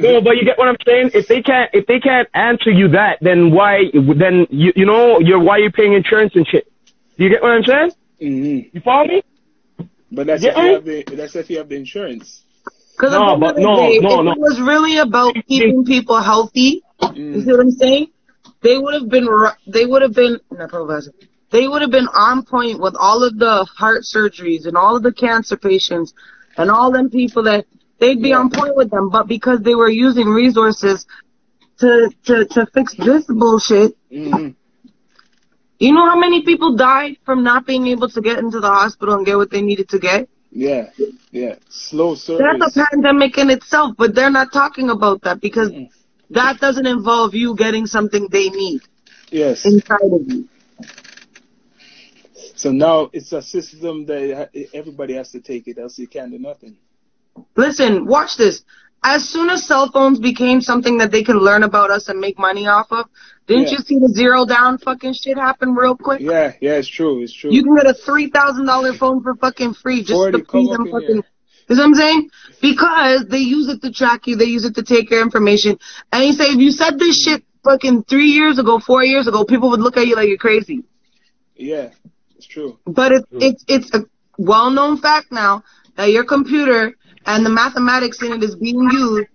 no, 0.00 0.20
but 0.22 0.36
you 0.36 0.44
get 0.44 0.56
what 0.56 0.68
I'm 0.68 0.76
saying. 0.86 1.10
If 1.12 1.28
they 1.28 1.42
can't, 1.42 1.68
if 1.72 1.86
they 1.86 2.00
can't 2.00 2.28
answer 2.34 2.70
you 2.70 2.88
that, 2.88 3.18
then 3.20 3.50
why? 3.50 3.90
Then 3.92 4.46
you, 4.50 4.72
you 4.74 4.86
know, 4.86 5.20
you're 5.20 5.40
why 5.42 5.58
you 5.58 5.70
paying 5.70 5.92
insurance 5.92 6.32
and 6.34 6.46
shit. 6.46 6.66
Do 7.18 7.24
you 7.24 7.30
get 7.30 7.42
what 7.42 7.50
I'm 7.52 7.64
saying? 7.64 7.90
hmm 8.20 8.60
You 8.72 8.80
follow 8.82 9.06
me? 9.08 9.22
But 10.10 10.26
that's 10.28 10.42
Yeah. 10.42 10.52
if 10.52 10.56
you 10.56 10.72
have 10.74 10.84
the 10.84 11.16
that's 11.16 11.36
if 11.36 11.50
you 11.50 11.58
have 11.58 11.68
the 11.68 11.76
insurance. 11.76 12.42
Because 12.96 13.12
No, 13.12 13.36
but 13.36 13.56
end 13.56 13.66
of 13.66 13.76
the 13.76 13.76
no, 13.76 13.76
day, 13.76 13.98
no, 13.98 14.20
if 14.20 14.24
no. 14.26 14.32
it 14.32 14.38
was 14.38 14.60
really 14.60 14.98
about 14.98 15.34
keeping 15.48 15.84
people 15.84 16.20
healthy, 16.20 16.82
you 17.00 17.08
Mm. 17.12 17.44
see 17.44 17.50
what 17.50 17.60
I'm 17.60 17.70
saying? 17.72 18.06
They 18.62 18.78
would 18.78 18.94
have 18.94 19.08
been, 19.08 19.26
they 19.66 19.86
would 19.86 20.02
have 20.02 20.14
been, 20.14 20.38
not 20.52 20.70
Professor, 20.70 21.12
they 21.50 21.66
would 21.68 21.82
have 21.82 21.90
been 21.90 22.08
on 22.14 22.44
point 22.44 22.80
with 22.80 22.94
all 22.98 23.22
of 23.24 23.38
the 23.38 23.64
heart 23.76 24.02
surgeries 24.02 24.66
and 24.66 24.76
all 24.76 24.96
of 24.96 25.02
the 25.02 25.12
cancer 25.12 25.56
patients 25.56 26.12
and 26.56 26.70
all 26.70 26.90
them 26.92 27.10
people 27.10 27.42
that 27.44 27.66
they'd 27.98 28.20
be 28.22 28.30
Yeah. 28.30 28.38
on 28.40 28.50
point 28.50 28.76
with 28.76 28.90
them. 28.90 29.10
But 29.10 29.26
because 29.28 29.60
they 29.60 29.74
were 29.74 29.88
using 29.90 30.28
resources 30.28 31.06
to, 31.78 32.10
to, 32.26 32.44
to 32.46 32.66
fix 32.74 32.94
this 32.94 33.24
bullshit, 33.26 33.96
hmm 34.10 34.48
you 35.78 35.92
know 35.92 36.08
how 36.08 36.16
many 36.16 36.42
people 36.42 36.76
died 36.76 37.16
from 37.24 37.42
not 37.42 37.66
being 37.66 37.88
able 37.88 38.08
to 38.08 38.20
get 38.20 38.38
into 38.38 38.60
the 38.60 38.68
hospital 38.68 39.16
and 39.16 39.26
get 39.26 39.36
what 39.36 39.50
they 39.50 39.62
needed 39.62 39.88
to 39.88 39.98
get? 39.98 40.28
Yeah, 40.52 40.90
yeah. 41.32 41.56
Slow 41.70 42.14
service. 42.14 42.46
That's 42.60 42.76
a 42.76 42.86
pandemic 42.90 43.36
in 43.36 43.50
itself, 43.50 43.96
but 43.98 44.14
they're 44.14 44.30
not 44.30 44.52
talking 44.52 44.90
about 44.90 45.22
that 45.22 45.40
because 45.40 45.70
Mm. 45.72 45.88
that 46.30 46.60
doesn't 46.60 46.86
involve 46.86 47.34
you 47.34 47.56
getting 47.56 47.86
something 47.86 48.28
they 48.30 48.48
need 48.50 48.82
yes. 49.32 49.64
inside 49.64 50.12
of 50.12 50.22
you. 50.32 50.48
So 52.62 52.70
now 52.70 53.10
it's 53.12 53.32
a 53.32 53.42
system 53.42 54.06
that 54.06 54.50
everybody 54.72 55.14
has 55.14 55.32
to 55.32 55.40
take 55.40 55.66
it, 55.66 55.78
else 55.78 55.98
you 55.98 56.06
can't 56.06 56.30
do 56.30 56.38
nothing. 56.38 56.76
Listen, 57.56 58.06
watch 58.06 58.36
this. 58.36 58.62
As 59.02 59.28
soon 59.28 59.50
as 59.50 59.66
cell 59.66 59.90
phones 59.90 60.20
became 60.20 60.60
something 60.60 60.96
that 60.98 61.10
they 61.10 61.24
can 61.24 61.38
learn 61.38 61.64
about 61.64 61.90
us 61.90 62.08
and 62.08 62.20
make 62.20 62.38
money 62.38 62.68
off 62.68 62.86
of, 62.92 63.06
didn't 63.48 63.64
Yeah. 63.64 63.72
you 63.72 63.78
see 63.78 63.98
the 63.98 64.08
zero 64.14 64.46
down 64.46 64.78
fucking 64.78 65.14
shit 65.14 65.36
happen 65.36 65.74
real 65.74 65.96
quick? 65.96 66.20
Yeah, 66.20 66.52
yeah, 66.60 66.74
it's 66.74 66.86
true. 66.86 67.20
It's 67.24 67.32
true. 67.32 67.50
You 67.50 67.64
can 67.64 67.74
get 67.74 67.88
a 67.88 67.94
three 67.94 68.28
thousand 68.30 68.66
dollar 68.66 68.92
phone 68.92 69.24
for 69.24 69.34
fucking 69.34 69.74
free 69.74 70.02
just 70.02 70.12
40 70.12 70.38
to 70.38 70.44
feed 70.52 70.70
them 70.70 70.86
fucking. 70.86 71.16
You 71.68 71.76
know 71.76 71.82
what 71.82 71.84
I'm 71.84 71.94
saying? 71.94 72.30
Because 72.60 73.26
they 73.26 73.38
use 73.38 73.68
it 73.70 73.82
to 73.82 73.90
track 73.90 74.28
you, 74.28 74.36
they 74.36 74.44
use 74.44 74.64
it 74.64 74.76
to 74.76 74.84
take 74.84 75.10
your 75.10 75.22
information. 75.22 75.80
And 76.12 76.24
you 76.26 76.32
say 76.32 76.44
if 76.54 76.60
you 76.60 76.70
said 76.70 76.96
this 77.00 77.20
shit 77.24 77.42
fucking 77.64 78.04
three 78.04 78.30
years 78.30 78.60
ago, 78.60 78.78
four 78.78 79.02
years 79.02 79.26
ago, 79.26 79.44
people 79.44 79.68
would 79.70 79.80
look 79.80 79.96
at 79.96 80.06
you 80.06 80.14
like 80.14 80.28
you're 80.28 80.38
crazy. 80.38 80.84
yeah, 81.56 81.88
it's 82.42 82.52
true. 82.52 82.78
But 82.86 83.12
it, 83.12 83.24
it's 83.32 83.64
it's 83.68 83.94
a 83.94 84.04
well 84.38 84.70
known 84.70 84.98
fact 84.98 85.30
now 85.30 85.62
that 85.96 86.10
your 86.10 86.24
computer 86.24 86.92
and 87.26 87.46
the 87.46 87.50
mathematics 87.50 88.20
in 88.22 88.32
it 88.32 88.42
is 88.42 88.56
being 88.56 88.82
used 88.90 89.28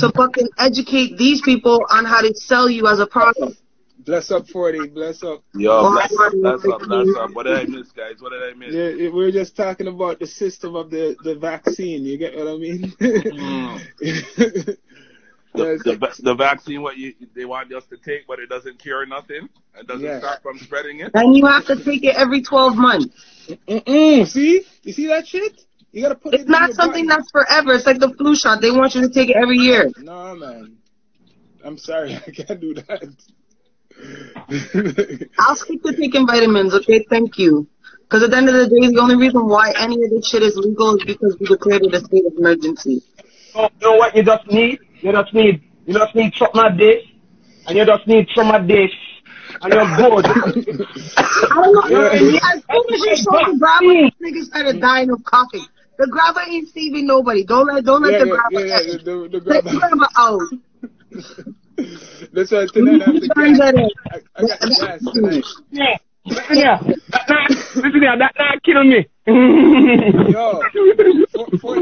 to 0.00 0.12
fucking 0.12 0.48
educate 0.58 1.18
these 1.18 1.40
people 1.42 1.84
on 1.90 2.04
how 2.04 2.20
to 2.20 2.32
sell 2.34 2.70
you 2.70 2.86
as 2.86 3.00
a 3.00 3.06
product. 3.06 3.56
Bless 4.04 4.30
up 4.32 4.48
40, 4.48 4.88
bless 4.88 5.22
up. 5.22 5.44
Yo, 5.54 5.70
Well, 5.70 5.92
bless 5.92 6.12
up, 6.12 6.32
bless 6.32 6.64
up, 6.66 6.80
bless 6.80 7.16
up. 7.16 7.30
What 7.34 7.44
did 7.44 7.56
I 7.56 7.64
miss, 7.66 7.92
guys? 7.92 8.16
What 8.18 8.30
did 8.30 8.42
I 8.42 8.52
miss? 8.54 8.74
Yeah, 8.74 9.10
we 9.10 9.24
are 9.24 9.30
just 9.30 9.56
talking 9.56 9.86
about 9.86 10.18
the 10.18 10.26
system 10.26 10.74
of 10.74 10.90
the, 10.90 11.16
the 11.22 11.36
vaccine. 11.36 12.04
You 12.04 12.18
get 12.18 12.36
what 12.36 12.48
I 12.48 12.56
mean? 12.56 12.92
Mm. 13.00 14.76
The, 15.54 15.76
the, 15.84 16.22
the 16.22 16.34
vaccine, 16.34 16.80
what 16.82 16.96
you 16.96 17.12
they 17.34 17.44
want 17.44 17.72
us 17.74 17.84
to 17.86 17.96
take, 17.98 18.26
but 18.26 18.38
it 18.38 18.48
doesn't 18.48 18.78
cure 18.78 19.04
nothing. 19.04 19.48
It 19.78 19.86
doesn't 19.86 20.02
Yeah. 20.02 20.18
stop 20.18 20.42
from 20.42 20.58
spreading 20.58 21.00
it. 21.00 21.10
And 21.14 21.36
you 21.36 21.44
have 21.46 21.66
to 21.66 21.76
take 21.76 22.04
it 22.04 22.14
every 22.16 22.40
12 22.42 22.76
months. 22.76 23.14
Mm-mm, 23.68 24.26
see? 24.26 24.64
You 24.82 24.92
see 24.92 25.06
that 25.08 25.26
shit? 25.26 25.60
You 25.92 26.02
gotta 26.02 26.14
put 26.14 26.32
it 26.32 26.40
It's 26.40 26.44
in 26.46 26.50
not 26.52 26.68
your 26.68 26.74
something 26.76 27.06
body. 27.06 27.20
that's 27.20 27.30
forever. 27.30 27.74
It's 27.74 27.84
like 27.86 27.98
the 27.98 28.14
flu 28.14 28.34
shot. 28.34 28.62
They 28.62 28.70
want 28.70 28.94
you 28.94 29.02
to 29.02 29.10
take 29.10 29.28
it 29.28 29.36
every 29.36 29.58
year. 29.58 29.90
No, 29.98 30.34
man. 30.34 30.78
I'm 31.62 31.76
sorry, 31.76 32.14
I 32.26 32.30
can't 32.30 32.60
do 32.60 32.74
that. 32.74 33.02
I'll 35.38 35.56
stick 35.56 35.82
to 35.82 35.94
taking 35.94 36.26
vitamins, 36.26 36.74
okay? 36.74 37.04
Thank 37.10 37.38
you. 37.38 37.68
Because 38.04 38.22
at 38.24 38.30
the 38.30 38.36
end 38.36 38.48
of 38.48 38.54
the 38.54 38.66
day, 38.68 38.88
the 38.92 39.00
only 39.00 39.16
reason 39.16 39.46
why 39.46 39.72
any 39.78 39.94
of 40.02 40.10
this 40.10 40.28
shit 40.28 40.42
is 40.42 40.56
legal 40.56 40.96
is 40.96 41.04
because 41.04 41.36
we 41.38 41.46
declared 41.46 41.82
it 41.82 41.94
a 41.94 42.00
state 42.00 42.24
of 42.26 42.32
emergency. 42.36 43.02
So, 43.52 43.62
you 43.62 43.86
know 43.86 43.96
what 43.96 44.16
you 44.16 44.22
just 44.22 44.46
need? 44.48 44.80
You 45.02 45.12
just 45.12 45.34
need, 45.34 45.62
you 45.86 45.94
just 45.94 46.14
need 46.14 46.32
something 46.34 46.60
like 46.60 46.76
this, 46.78 47.02
and 47.66 47.76
you 47.76 47.84
just 47.84 48.06
need 48.06 48.28
some 48.34 48.50
of 48.52 48.68
this, 48.68 48.90
and 49.60 49.72
you're 49.72 49.96
good. 49.96 50.26
I 51.16 51.48
don't 51.54 51.90
know. 51.90 52.12
Yeah. 52.12 52.38
As 52.54 52.62
soon 52.70 52.94
as 52.94 53.00
you 53.04 53.16
show 53.16 53.52
the 53.52 53.56
grabber, 53.58 53.94
this 53.94 54.14
nigga 54.22 54.44
started 54.44 54.80
dying 54.80 55.10
of 55.10 55.24
coughing. 55.24 55.66
The 55.98 56.06
grabber 56.06 56.42
ain't 56.48 56.68
saving 56.68 57.06
nobody. 57.06 57.44
Don't 57.44 57.66
let 57.66 57.84
don't 57.84 58.02
let 58.02 58.12
yeah, 58.12 58.18
the 58.20 58.26
yeah, 58.26 58.32
grabber 58.32 58.66
yeah, 58.66 58.78
get 58.78 58.86
yeah, 58.86 58.92
you. 58.92 59.28
the, 59.28 59.40
the 59.40 59.50
Let 59.50 59.64
grabber. 59.64 59.70
the 59.70 59.78
grabber 59.78 60.08
out. 60.16 60.40
That's 62.32 62.50
why 62.52 62.66
tonight 62.72 63.02
I 63.02 63.04
have 63.06 63.20
the 63.20 63.28
Turn 63.34 63.52
that 63.54 63.74
I, 63.76 64.18
I 64.36 64.46
got 64.46 64.60
gas 64.60 65.12
tonight. 65.12 65.44
yeah. 65.70 65.96
Listen 66.24 66.54
here. 66.54 66.78
That 67.10 67.28
not, 67.28 67.50
listen 67.50 68.00
here. 68.00 68.18
That 68.18 68.34
not 68.38 68.62
killing 68.62 68.90
me. 68.90 69.06
Yo, 70.32 70.62
for, 71.32 71.46
for, 71.58 71.74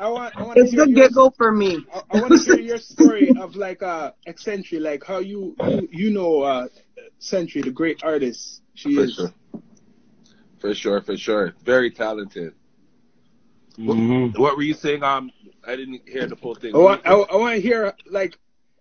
I 0.00 0.08
want, 0.08 0.34
I 0.36 0.42
want 0.42 0.56
to 0.56 0.62
It's 0.62 0.72
hear 0.72 0.86
the 0.86 0.90
your, 0.92 1.08
giggle 1.08 1.30
for 1.36 1.52
me. 1.52 1.84
I, 1.94 2.00
I 2.10 2.20
want 2.22 2.32
to 2.32 2.38
hear 2.38 2.58
your 2.58 2.78
story 2.78 3.30
of 3.38 3.54
like 3.54 3.82
uh 3.82 4.12
Eccentric, 4.26 4.80
like 4.80 5.04
how 5.04 5.18
you 5.18 5.54
you, 5.68 5.88
you 5.92 6.10
know 6.10 6.42
uh 6.42 6.68
Century, 7.18 7.60
the 7.60 7.70
great 7.70 8.02
artist 8.02 8.62
she 8.74 8.94
For 8.94 9.04
is. 9.04 9.14
sure. 9.14 9.34
For 10.58 10.74
sure, 10.74 11.02
for 11.02 11.16
sure. 11.18 11.52
Very 11.64 11.90
talented. 11.90 12.54
Mhm. 13.78 14.38
What 14.38 14.56
were 14.56 14.62
you 14.62 14.74
saying? 14.74 15.02
Um, 15.02 15.30
I 15.66 15.76
didn't 15.76 16.08
hear 16.08 16.26
the 16.26 16.36
full 16.36 16.54
thing. 16.54 16.74
I 16.74 16.78
want 16.78 17.02
I, 17.04 17.12
I 17.12 17.36
want 17.36 17.56
to 17.56 17.60
hear 17.60 17.92
like 18.10 18.38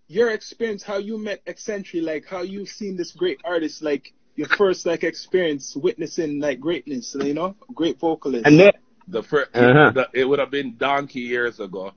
your 0.07 0.31
experience, 0.31 0.83
how 0.83 0.97
you 0.97 1.17
met 1.17 1.41
Eccentric, 1.45 2.03
like 2.03 2.25
how 2.25 2.41
you've 2.43 2.69
seen 2.69 2.95
this 2.95 3.11
great 3.11 3.39
artist, 3.43 3.81
like 3.81 4.13
your 4.37 4.47
first 4.47 4.85
like 4.85 5.03
experience 5.03 5.75
witnessing 5.75 6.39
like 6.39 6.61
greatness, 6.61 7.13
you 7.19 7.33
know, 7.33 7.55
great 7.75 7.99
vocalist. 7.99 8.45
And 8.45 8.57
then 8.57 8.71
the 9.09 9.23
first, 9.23 9.49
Uh-huh. 9.55 9.91
the, 9.93 10.09
it 10.13 10.25
would 10.25 10.39
have 10.39 10.51
been 10.51 10.77
donkey 10.77 11.21
years 11.21 11.59
ago, 11.59 11.93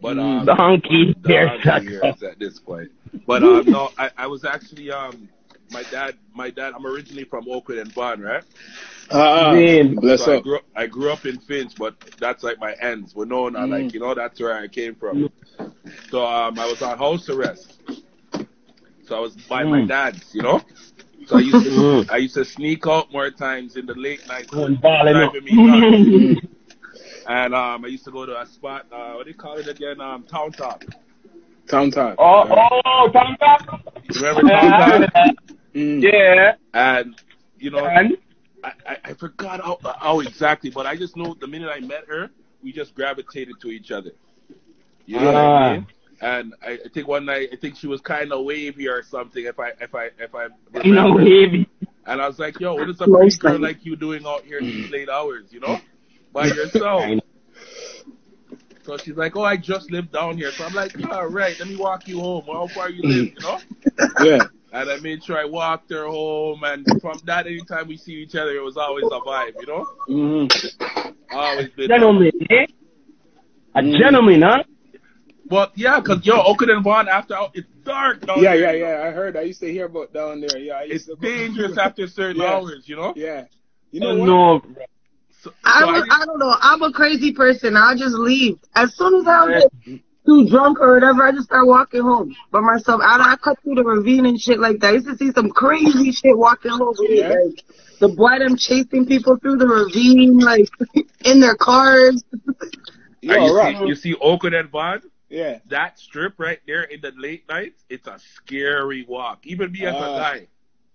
but 0.00 0.16
Mm. 0.16 0.40
um, 0.40 0.46
the 0.46 0.52
honky. 0.54 1.14
There's 1.22 1.50
donkey 1.62 1.86
years 1.86 2.22
at 2.22 2.38
this 2.38 2.58
point. 2.58 2.90
But 3.26 3.42
um, 3.42 3.68
no, 3.70 3.90
I, 3.98 4.10
I 4.16 4.26
was 4.26 4.44
actually 4.44 4.90
um, 4.90 5.28
my 5.70 5.84
dad, 5.84 6.16
my 6.34 6.50
dad. 6.50 6.72
I'm 6.74 6.86
originally 6.86 7.24
from 7.24 7.46
Oakwood 7.48 7.78
and 7.78 7.92
Vaughan, 7.92 8.20
right? 8.22 8.44
uh, 9.10 9.52
Man. 9.52 9.94
bless 9.96 10.20
so 10.20 10.32
I 10.32 10.36
up. 10.36 10.42
grew, 10.42 10.56
up, 10.56 10.64
I 10.76 10.86
grew 10.86 11.12
up 11.12 11.26
in 11.26 11.38
Finch, 11.38 11.76
but 11.76 11.96
that's 12.18 12.42
like 12.42 12.58
my 12.58 12.72
ends. 12.80 13.14
Winona, 13.14 13.60
Mm. 13.60 13.70
like 13.70 13.92
you 13.94 14.00
know, 14.00 14.14
that's 14.14 14.40
where 14.40 14.54
I 14.54 14.68
came 14.68 14.94
from. 14.94 15.30
So 16.10 16.24
um, 16.24 16.58
I 16.58 16.66
was 16.66 16.82
on 16.82 16.98
house 16.98 17.28
arrest. 17.28 17.80
So 19.04 19.16
I 19.16 19.20
was 19.20 19.36
by 19.36 19.64
my 19.64 19.82
Mm. 19.82 19.88
dad's, 19.88 20.34
you 20.34 20.42
know. 20.42 20.60
So 21.28 21.36
I 21.36 21.40
used 21.40 21.64
to 21.64 21.70
Mm. 21.78 22.10
I 22.10 22.16
used 22.16 22.34
to 22.34 22.44
sneak 22.44 22.86
out 22.86 23.12
more 23.12 23.30
times 23.30 23.76
in 23.76 23.86
the 23.86 23.94
late 23.94 24.26
night. 24.26 24.48
Going 24.48 24.76
balling 24.76 25.16
up. 25.16 25.34
me 25.34 26.40
and 27.26 27.54
um, 27.54 27.84
I 27.84 27.88
used 27.88 28.04
to 28.04 28.10
go 28.10 28.24
to 28.24 28.40
a 28.40 28.46
spot. 28.46 28.86
Uh, 28.90 29.12
what 29.12 29.24
do 29.24 29.30
you 29.30 29.36
call 29.36 29.58
it 29.58 29.68
again? 29.68 30.00
Um, 30.00 30.24
Town 30.24 30.50
Top. 30.52 30.82
Town 31.68 31.90
Talk. 31.90 32.16
Oh, 32.18 32.44
oh, 32.84 33.10
Tom 33.12 33.36
Top. 33.38 33.82
Remember 34.16 34.42
Town 34.48 35.10
Top? 35.10 35.36
Mm. 35.74 36.02
Yeah. 36.02 36.54
And 36.72 37.14
you 37.58 37.70
know, 37.70 37.84
And 37.86 38.16
I, 38.64 38.72
I, 38.86 38.96
I 39.04 39.12
forgot 39.14 39.60
how, 39.60 39.78
how 39.98 40.20
exactly, 40.20 40.70
but 40.70 40.86
I 40.86 40.96
just 40.96 41.16
know 41.16 41.36
the 41.38 41.46
minute 41.46 41.70
I 41.72 41.80
met 41.80 42.04
her, 42.08 42.30
we 42.62 42.72
just 42.72 42.94
gravitated 42.94 43.60
to 43.60 43.68
each 43.68 43.90
other. 43.90 44.12
You 45.06 45.20
know 45.20 45.26
what 45.26 45.36
I 45.36 45.46
Ah. 45.46 45.72
mean? 45.74 45.86
And 46.20 46.54
I, 46.62 46.72
I 46.84 46.88
think 46.92 47.06
one 47.06 47.26
night, 47.26 47.50
I 47.52 47.56
think 47.56 47.76
she 47.76 47.86
was 47.86 48.00
kind 48.00 48.32
of 48.32 48.44
wavy 48.44 48.88
or 48.88 49.02
something. 49.02 49.44
If 49.44 49.58
I, 49.58 49.70
if 49.80 49.94
I, 49.94 50.06
if 50.18 50.34
I 50.34 50.48
you 50.82 50.94
know, 50.94 51.12
wavy. 51.14 51.68
And 52.06 52.20
I 52.20 52.26
was 52.26 52.38
like, 52.38 52.58
yo, 52.58 52.74
what 52.74 52.88
is 52.88 53.00
a 53.00 53.04
pretty 53.06 53.36
girl 53.36 53.52
likely. 53.52 53.66
like 53.68 53.84
you 53.84 53.94
doing 53.96 54.24
out 54.26 54.44
here 54.44 54.60
these 54.60 54.90
late 54.90 55.08
hours, 55.08 55.46
you 55.50 55.60
know? 55.60 55.78
By 56.32 56.46
yourself. 56.46 57.02
I 57.02 57.14
know. 57.14 57.20
So 58.82 58.96
she's 58.96 59.16
like, 59.16 59.36
oh, 59.36 59.42
I 59.44 59.56
just 59.56 59.90
lived 59.90 60.12
down 60.12 60.36
here. 60.38 60.50
So 60.52 60.64
I'm 60.64 60.74
like, 60.74 60.96
yeah, 60.98 61.26
right. 61.28 61.54
Let 61.58 61.68
me 61.68 61.76
walk 61.76 62.08
you 62.08 62.20
home. 62.20 62.44
How 62.46 62.66
far 62.68 62.88
you 62.88 63.02
live, 63.02 63.34
you 63.34 63.40
know? 63.42 63.58
Yeah. 64.24 64.46
And 64.72 64.90
I 64.90 64.96
made 65.00 65.22
sure 65.24 65.38
I 65.38 65.44
walked 65.44 65.90
her 65.90 66.06
home. 66.06 66.62
And 66.64 66.86
from 67.00 67.20
that, 67.24 67.46
anytime 67.46 67.86
we 67.88 67.96
see 67.98 68.12
each 68.14 68.34
other, 68.34 68.56
it 68.56 68.62
was 68.62 68.76
always 68.78 69.04
a 69.04 69.20
vibe, 69.20 69.52
you 69.60 69.66
know? 69.66 69.86
Mm-hmm. 70.08 71.36
Always 71.36 71.68
been. 71.70 71.88
Gentleman, 71.88 72.32
eh? 72.50 72.66
A 73.74 73.82
Mm. 73.82 73.98
gentleman, 73.98 74.42
huh? 74.42 74.62
But 75.48 75.72
yeah, 75.76 76.00
because 76.00 76.24
yo, 76.26 76.40
Oakland 76.42 76.70
and 76.72 76.84
Vaughan, 76.84 77.08
after 77.08 77.36
it's 77.54 77.68
dark 77.84 78.26
down 78.26 78.42
Yeah, 78.42 78.54
there. 78.56 78.76
yeah, 78.76 79.00
yeah. 79.02 79.08
I 79.08 79.10
heard. 79.12 79.36
I 79.36 79.42
used 79.42 79.60
to 79.60 79.70
hear 79.72 79.86
about 79.86 80.12
down 80.12 80.40
there. 80.40 80.58
Yeah, 80.58 80.74
I 80.74 80.82
used 80.84 80.94
It's 80.94 81.04
to 81.06 81.16
go- 81.16 81.28
dangerous 81.28 81.78
after 81.86 82.06
certain 82.06 82.42
Yeah. 82.42 82.52
hours, 82.54 82.84
you 82.88 82.96
know? 82.96 83.12
Yeah. 83.16 83.44
You 83.90 84.00
know 84.00 84.10
Uh, 84.10 84.16
what? 84.16 84.26
no. 84.26 84.62
So, 85.40 85.50
so 85.50 85.52
I, 85.64 85.82
I 85.82 85.92
was, 85.92 86.00
just- 86.02 86.20
I 86.20 86.24
don't 86.26 86.38
know. 86.38 86.54
I'm 86.60 86.82
a 86.82 86.92
crazy 86.92 87.32
person. 87.32 87.76
I'll 87.76 87.96
just 87.96 88.14
leave. 88.16 88.58
As 88.74 88.94
soon 88.96 89.14
as 89.20 89.26
I 89.26 89.60
get 89.86 90.00
too 90.26 90.46
drunk 90.50 90.78
or 90.80 90.92
whatever, 90.94 91.22
I 91.26 91.32
just 91.32 91.44
start 91.44 91.66
walking 91.66 92.02
home 92.02 92.34
by 92.50 92.60
myself. 92.60 93.00
I, 93.02 93.32
I 93.32 93.36
cut 93.36 93.58
through 93.62 93.76
the 93.76 93.84
ravine 93.84 94.26
and 94.26 94.38
shit 94.38 94.58
like 94.60 94.80
that. 94.80 94.88
I 94.88 94.92
used 94.94 95.06
to 95.06 95.16
see 95.16 95.30
some 95.32 95.48
crazy 95.50 96.12
shit 96.12 96.36
walking 96.36 96.72
home. 96.72 96.88
with 96.98 97.08
me, 97.10 97.20
Yeah. 97.20 97.28
Like, 97.30 97.64
the 98.00 98.08
boy 98.08 98.38
them 98.38 98.56
chasing 98.56 99.06
people 99.06 99.38
through 99.38 99.56
the 99.56 99.66
ravine, 99.66 100.38
like 100.38 100.68
in 101.24 101.40
their 101.40 101.56
cars. 101.56 102.22
Yo, 103.22 103.34
you, 103.46 103.56
right. 103.56 103.76
see, 103.78 103.86
you 103.86 103.94
see 103.94 104.14
Oakland 104.20 104.54
and 104.54 104.68
Vaughan? 104.70 105.02
Yeah. 105.28 105.58
That 105.68 105.98
strip 105.98 106.34
right 106.38 106.60
there 106.66 106.82
in 106.84 107.00
the 107.00 107.12
late 107.16 107.48
nights, 107.48 107.84
it's 107.88 108.06
a 108.06 108.18
scary 108.34 109.04
walk. 109.08 109.40
Even 109.46 109.70
me 109.72 109.84
as 109.84 109.94
a 109.94 109.98
Ah. 109.98 110.18
guy. 110.18 110.46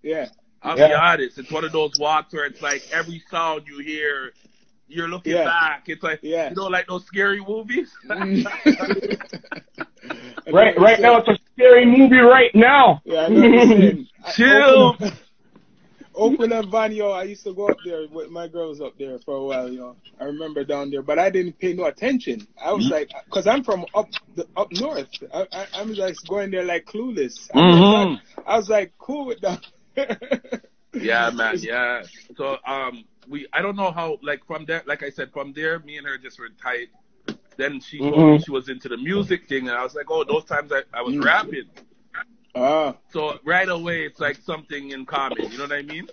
Yeah. 0.02 0.28
I'll 0.62 0.78
Yeah. 0.78 0.88
be 0.88 0.94
honest. 0.94 1.38
It's 1.38 1.52
one 1.52 1.64
of 1.64 1.72
those 1.72 1.92
walks 2.00 2.34
where 2.34 2.46
it's 2.46 2.62
like 2.62 2.82
every 2.92 3.22
sound 3.30 3.68
you 3.68 3.80
hear, 3.80 4.34
you're 4.88 5.08
looking 5.08 5.34
Yeah. 5.34 5.44
back. 5.46 5.84
It's 5.88 6.02
like 6.04 6.20
Yeah. 6.24 6.50
you 6.50 6.56
know, 6.56 6.68
like 6.68 6.88
those 6.88 7.06
scary 7.06 7.42
movies. 7.46 7.92
Right, 10.52 10.78
right 10.80 11.00
now 11.00 11.18
it's 11.18 11.28
a 11.30 11.38
scary 11.54 11.86
movie 11.86 12.18
right 12.20 12.54
now. 12.56 13.02
Yeah, 13.06 13.26
I 13.26 13.28
know 13.30 13.50
what. 13.50 13.96
I- 14.26 14.32
Chill. 14.32 14.98
Oakland, 16.16 16.54
and 16.54 16.70
Van, 16.70 16.92
yo, 16.92 17.12
I 17.12 17.24
used 17.24 17.44
to 17.44 17.54
go 17.54 17.68
up 17.68 17.78
there 17.84 18.08
with 18.08 18.30
my 18.30 18.48
girls 18.48 18.82
up 18.82 18.94
there 18.98 19.18
for 19.20 19.36
a 19.36 19.44
while, 19.44 19.70
yo. 19.72 19.96
I 20.20 20.26
remember 20.26 20.64
down 20.64 20.92
there, 20.92 21.02
but 21.02 21.18
I 21.20 21.30
didn't 21.30 21.58
pay 21.60 21.74
no 21.74 21.86
attention. 21.86 22.48
I 22.64 22.72
was 22.72 22.88
like, 22.90 23.10
cause 23.32 23.48
I'm 23.48 23.64
from 23.64 23.86
up 23.96 24.10
the, 24.36 24.48
up 24.56 24.72
north. 24.72 25.10
I, 25.34 25.48
I, 25.52 25.68
I'm 25.74 25.94
like 25.96 26.16
going 26.28 26.52
there 26.52 26.64
like 26.64 26.86
clueless. 26.86 27.50
I, 27.54 27.58
Mhm. 27.58 28.22
I 28.46 28.58
was 28.58 28.70
like 28.70 28.94
cool 29.00 29.26
with 29.26 29.42
that. 29.42 29.66
yeah, 30.94 31.30
man. 31.32 31.58
Yeah. 31.60 32.04
So 32.38 32.58
um, 32.66 33.06
we 33.28 33.48
I 33.54 33.62
don't 33.62 33.76
know 33.76 33.92
how 33.92 34.18
like 34.22 34.46
from 34.46 34.66
there, 34.66 34.84
like 34.86 35.04
I 35.04 35.10
said, 35.10 35.32
from 35.32 35.54
there, 35.54 35.80
me 35.80 35.98
and 35.98 36.06
her 36.08 36.18
just 36.18 36.40
were 36.40 36.50
tight. 36.62 36.90
Then 37.58 37.80
she 37.80 38.00
told 38.00 38.14
me 38.16 38.38
Mhm. 38.38 38.46
she 38.46 38.52
was 38.52 38.70
into 38.70 38.90
the 38.90 38.98
music 38.98 39.48
thing, 39.48 39.68
and 39.68 39.78
I 39.78 39.84
was 39.84 39.94
like, 39.96 40.10
oh, 40.10 40.24
those 40.24 40.46
times 40.46 40.72
I, 40.72 40.82
I 40.94 41.02
was 41.02 41.16
Mm. 41.16 41.24
rapping. 41.24 41.70
Ah. 42.56 42.96
So 43.10 43.40
right 43.46 43.68
away, 43.68 44.06
it's 44.06 44.20
like 44.20 44.38
something 44.38 44.92
in 44.92 45.06
common. 45.06 45.52
You 45.52 45.58
know 45.58 45.64
what 45.64 45.74
I 45.74 45.82
mean? 45.82 46.08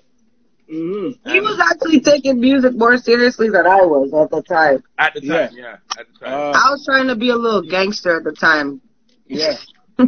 Mm-hmm. 0.73 1.31
He 1.31 1.41
was 1.41 1.59
actually 1.71 2.01
taking 2.01 2.41
music 2.41 2.75
more 2.77 2.97
seriously 2.97 3.51
than 3.51 3.67
I 3.67 3.83
was 3.83 4.13
at 4.15 4.31
the 4.31 4.43
time. 4.43 4.83
At 4.99 5.15
the 5.15 5.21
time, 5.21 5.51
yeah. 5.55 5.77
At 5.99 6.07
the 6.13 6.25
time. 6.25 6.53
Ah. 6.55 6.69
I 6.69 6.71
was 6.71 6.85
trying 6.85 7.09
to 7.09 7.17
be 7.17 7.31
a 7.31 7.37
little 7.37 7.63
gangster 7.63 8.19
at 8.19 8.25
the 8.25 8.33
time. 8.33 8.81
Yeah. 9.27 9.57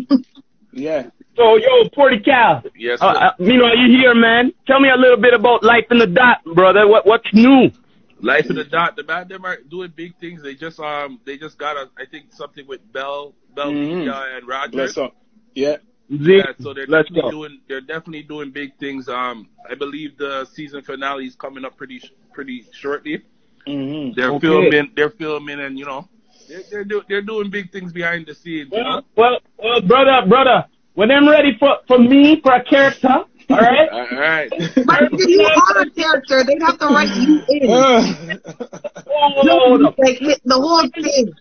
Yeah. 0.75 1.11
So, 1.37 1.57
yo, 1.57 1.89
40 1.95 2.21
Cal. 2.21 2.63
yes. 2.75 2.99
Uh, 3.03 3.13
sir. 3.13 3.19
uh, 3.21 3.31
meanwhile, 3.39 3.77
you 3.77 3.89
here, 3.99 4.15
man. 4.15 4.53
Tell 4.67 4.81
me 4.81 4.89
a 4.89 4.99
little 4.99 5.19
bit 5.19 5.35
about 5.35 5.63
life 5.63 5.85
in 5.91 5.99
the 5.99 6.07
dot, 6.07 6.39
brother. 6.55 6.89
What 6.89 7.07
What's 7.07 7.29
new? 7.35 7.71
Life 8.21 8.47
in 8.49 8.57
the 8.57 8.65
dot. 8.65 8.97
The 8.97 9.03
band 9.05 9.29
them 9.29 9.45
are 9.45 9.59
doing 9.69 9.93
big 9.95 10.17
things. 10.19 10.43
They 10.43 10.55
just 10.55 10.81
um 10.81 11.21
they 11.27 11.37
just 11.37 11.59
got 11.59 11.77
a 11.77 11.91
I 11.99 12.07
think 12.11 12.33
something 12.33 12.67
with 12.67 12.81
Bell 12.91 13.35
Bell 13.55 13.71
Mhm. 13.71 13.99
Media 13.99 14.25
and 14.37 14.49
Roger. 14.49 14.71
Bless 14.73 14.97
up. 16.15 16.21
Yeah. 16.21 16.37
Yeah, 16.37 16.43
so 16.61 16.75
they're 16.75 16.87
Let's 16.87 17.09
definitely 17.09 17.23
go. 17.23 17.31
doing 17.31 17.61
they're 17.69 17.81
definitely 17.81 18.23
doing 18.23 18.51
big 18.51 18.77
things. 18.79 19.09
Um, 19.09 19.49
I 19.71 19.75
believe 19.75 20.17
the 20.19 20.45
season 20.53 20.83
finale 20.83 21.27
is 21.27 21.35
coming 21.35 21.65
up 21.65 21.77
pretty 21.77 22.01
pretty 22.33 22.65
shortly. 22.73 23.23
Mm-hmm. 23.67 24.15
They're 24.17 24.31
Okay. 24.33 24.47
filming, 24.47 24.93
they're 24.97 25.11
filming, 25.11 25.61
and 25.61 25.79
you 25.79 25.85
know, 25.85 26.09
they're 26.49 26.63
they're, 26.71 26.85
do, 26.85 27.03
they're 27.09 27.23
doing 27.23 27.51
big 27.51 27.71
things 27.73 27.93
behind 27.93 28.27
the 28.27 28.35
scenes. 28.35 28.71
You 28.73 28.83
know? 28.83 29.03
Well, 29.17 29.39
well, 29.59 29.73
well, 29.73 29.81
brother, 29.83 30.27
brother. 30.29 30.67
When 30.95 31.11
I'm 31.11 31.29
ready 31.29 31.57
for 31.59 31.79
for 31.87 31.99
me 31.99 32.41
for 32.43 32.53
a 32.55 32.63
character, 32.65 33.09
all 33.49 33.57
right. 33.57 33.89
All 33.93 34.19
right. 34.19 34.51
But 34.51 35.03
if 35.13 35.29
you 35.29 35.43
are 35.43 35.83
a 35.83 35.91
character, 35.91 36.45
they'd 36.45 36.63
have 36.63 36.79
to 36.79 36.87
write 36.87 37.15
you 37.17 37.43
in. 37.49 38.41
Oh, 39.25 39.43
no. 39.45 39.93
Like 39.99 40.19
hit 40.19 40.41
the 40.45 40.55
whole 40.55 40.89
thing. 40.89 41.33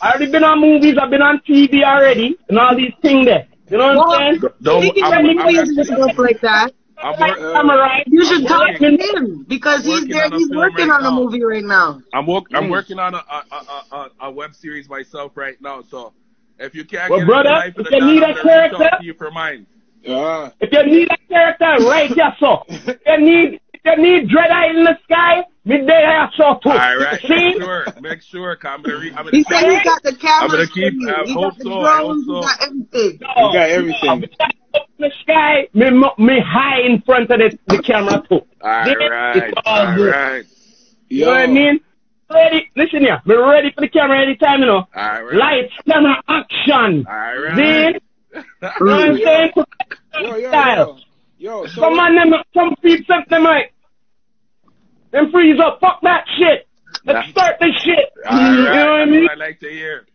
I 0.00 0.10
already 0.10 0.30
been 0.30 0.44
on 0.44 0.60
movies. 0.60 0.96
I've 1.00 1.10
been 1.10 1.22
on 1.22 1.40
TV 1.48 1.82
already, 1.84 2.36
and 2.48 2.58
all 2.58 2.76
these 2.76 2.92
things 3.02 3.26
there. 3.26 3.46
You 3.70 3.78
know 3.78 3.96
what 3.96 4.20
I'm 4.20 4.38
saying? 4.40 4.52
Don't, 4.62 4.82
Speaking 4.82 5.04
I'm, 5.04 5.12
of 5.12 5.18
I'm, 5.18 5.36
movies 5.36 5.58
and 5.58 5.78
actually- 5.78 5.84
stuff 5.96 6.18
like 6.18 6.40
that, 6.42 6.72
I'm, 6.98 7.18
Like 7.20 7.36
wor- 7.38 7.52
samurai. 7.52 7.98
you 8.06 8.24
should 8.24 8.42
I'm 8.42 8.46
talk 8.46 8.78
to 8.78 8.88
him 8.90 9.44
because 9.48 9.84
he's 9.84 10.00
working 10.00 10.08
there. 10.08 10.24
on 10.26 10.32
a 10.32 10.38
He's 10.38 10.50
working 10.50 10.88
right 10.88 11.00
on 11.00 11.06
a 11.06 11.10
movie 11.10 11.42
right 11.44 11.64
now. 11.64 12.00
I'm 12.14 12.26
work, 12.26 12.44
I'm 12.54 12.64
Mm. 12.64 12.70
working 12.70 12.98
on 12.98 13.14
a 13.14 13.18
a, 13.18 13.44
a, 13.52 13.96
a 13.96 14.10
a 14.22 14.30
web 14.30 14.54
series 14.54 14.88
myself 14.88 15.32
right 15.36 15.60
now. 15.60 15.82
So 15.82 16.14
if 16.58 16.74
you 16.74 16.84
can't 16.86 17.10
Well, 17.10 17.18
get 17.20 17.26
brother, 17.28 17.50
life 17.50 17.76
of 17.76 17.84
if 17.86 17.90
the 17.90 17.96
you 17.98 18.06
need 18.06 18.20
Don, 18.20 18.30
a 18.30 18.32
I'm 18.32 18.34
gonna 18.36 18.68
character- 18.70 18.98
you 19.02 19.12
for 19.14 19.30
mine. 19.30 19.66
Ah. 20.08 20.52
If 20.60 20.72
you 20.72 20.82
need 20.86 21.08
a 21.10 21.16
character, 21.28 21.84
right 21.86 22.10
here, 22.10 22.32
so. 22.40 22.62
If 22.68 22.98
you 23.06 23.18
need, 23.20 23.60
if 23.74 23.80
you 23.84 23.96
need 24.02 24.28
Dread 24.30 24.50
Eye 24.50 24.68
in 24.70 24.84
the 24.84 24.96
sky, 25.04 25.44
me 25.66 25.84
there, 25.86 26.30
so 26.36 26.58
too. 26.62 26.70
All 26.70 26.76
right, 26.96 27.20
See? 27.22 27.34
make 27.34 27.56
sure, 27.60 27.86
make 28.00 28.22
sure. 28.22 28.56
'cause 28.56 28.70
I'm 28.74 28.82
gonna 28.82 28.98
re- 28.98 29.10
I'm 29.10 29.24
gonna 29.24 29.30
He 29.32 29.42
said 29.44 29.64
he 29.64 29.82
got 29.84 30.02
the 30.02 30.16
I'm 30.24 30.48
gonna 30.50 30.66
keep- 30.68 30.94
I 31.08 31.10
uh, 31.12 31.24
he 31.26 31.32
hope 31.32 31.42
got 31.42 31.58
the 31.58 31.64
so, 31.64 31.80
I 31.80 31.96
hope 31.98 32.16
so. 32.24 32.34
He 32.34 32.40
got 32.42 32.60
everything. 32.62 33.18
No, 33.20 33.48
You 33.48 33.52
got 33.52 33.68
everything. 33.70 34.20
no, 34.20 34.46
up 34.80 34.88
in 34.98 35.02
the 35.08 35.12
sky, 35.22 35.68
me, 35.74 35.90
me 36.24 36.40
high 36.40 36.80
in 36.82 37.02
front 37.02 37.30
of 37.30 37.38
the, 37.40 37.58
the 37.66 37.82
camera 37.82 38.22
too. 38.28 38.40
All 38.62 38.84
See? 38.84 38.94
right, 38.94 39.52
all 39.66 39.86
all 39.88 39.94
good. 39.96 40.12
right, 40.14 40.44
You 41.08 41.24
know 41.24 41.30
what 41.32 41.40
I 41.40 41.46
mean? 41.46 41.80
Ready, 42.28 42.70
listen 42.76 43.00
here, 43.00 43.20
me 43.24 43.34
ready 43.36 43.70
for 43.72 43.80
the 43.82 43.88
camera 43.88 44.20
anytime, 44.20 44.60
you 44.60 44.66
know. 44.66 44.88
all 44.94 45.24
right, 45.24 45.34
Lights, 45.34 45.72
camera, 45.88 46.22
action. 46.28 47.06
all 47.08 47.14
right. 47.14 47.56
Then, 47.56 47.94
you 48.34 48.86
know 48.86 48.96
what 48.96 49.08
I'm 49.10 49.16
saying? 49.18 49.52
Yo, 50.20 50.34
yo, 50.36 50.50
yo. 50.52 50.96
Yo, 51.38 51.66
so 51.66 51.82
Some 51.82 51.96
man, 51.96 52.14
them, 52.30 52.34
some 52.54 52.74
people, 52.82 53.04
some 53.08 53.24
them 53.28 53.44
like, 53.44 53.72
them 55.12 55.30
freeze 55.30 55.58
up, 55.60 55.80
fuck 55.80 56.00
that 56.02 56.24
shit. 56.38 56.66
Let's 57.04 57.26
Nah. 57.26 57.30
start 57.32 57.56
this 57.60 57.74
shit. 57.82 58.12
All 58.28 58.38
You 58.38 58.62
know 58.64 58.70
what 58.92 59.00
I 59.00 59.04
mean? 59.04 59.28
I 59.30 59.34
like 59.34 59.60
to 59.60 59.70
hear. 59.70 60.06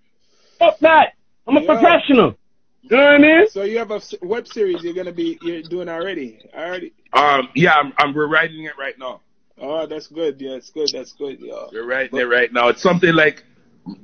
Fuck 0.60 0.80
that. 0.80 1.14
I'm 1.48 1.58
a 1.58 1.62
Yeah. 1.62 1.66
professional. 1.68 2.38
You 2.84 2.98
know 2.98 3.04
what 3.04 3.14
I 3.14 3.18
mean? 3.20 3.48
So 3.50 3.64
you 3.64 3.78
have 3.78 3.92
a 3.92 4.02
web 4.22 4.48
series 4.48 4.84
you're 4.84 4.94
gonna 4.94 5.12
be 5.12 5.38
you're 5.42 5.62
doing 5.62 5.88
already. 5.88 6.40
Already. 6.54 6.94
Um, 7.14 7.50
yeah, 7.56 7.74
I'm, 7.76 7.94
I'm 7.98 8.14
we're 8.14 8.28
it 8.66 8.74
right 8.78 8.98
now. 8.98 9.22
Oh, 9.60 9.86
that's 9.86 10.08
good. 10.08 10.42
Yeah, 10.42 10.52
it's 10.56 10.72
good. 10.72 10.90
That's 10.92 11.14
good. 11.14 11.38
Yeah. 11.40 11.68
We're 11.72 11.86
writing 11.86 12.20
it 12.20 12.24
right 12.24 12.52
now. 12.52 12.70
It's 12.70 12.82
something 12.82 13.14
like 13.14 13.44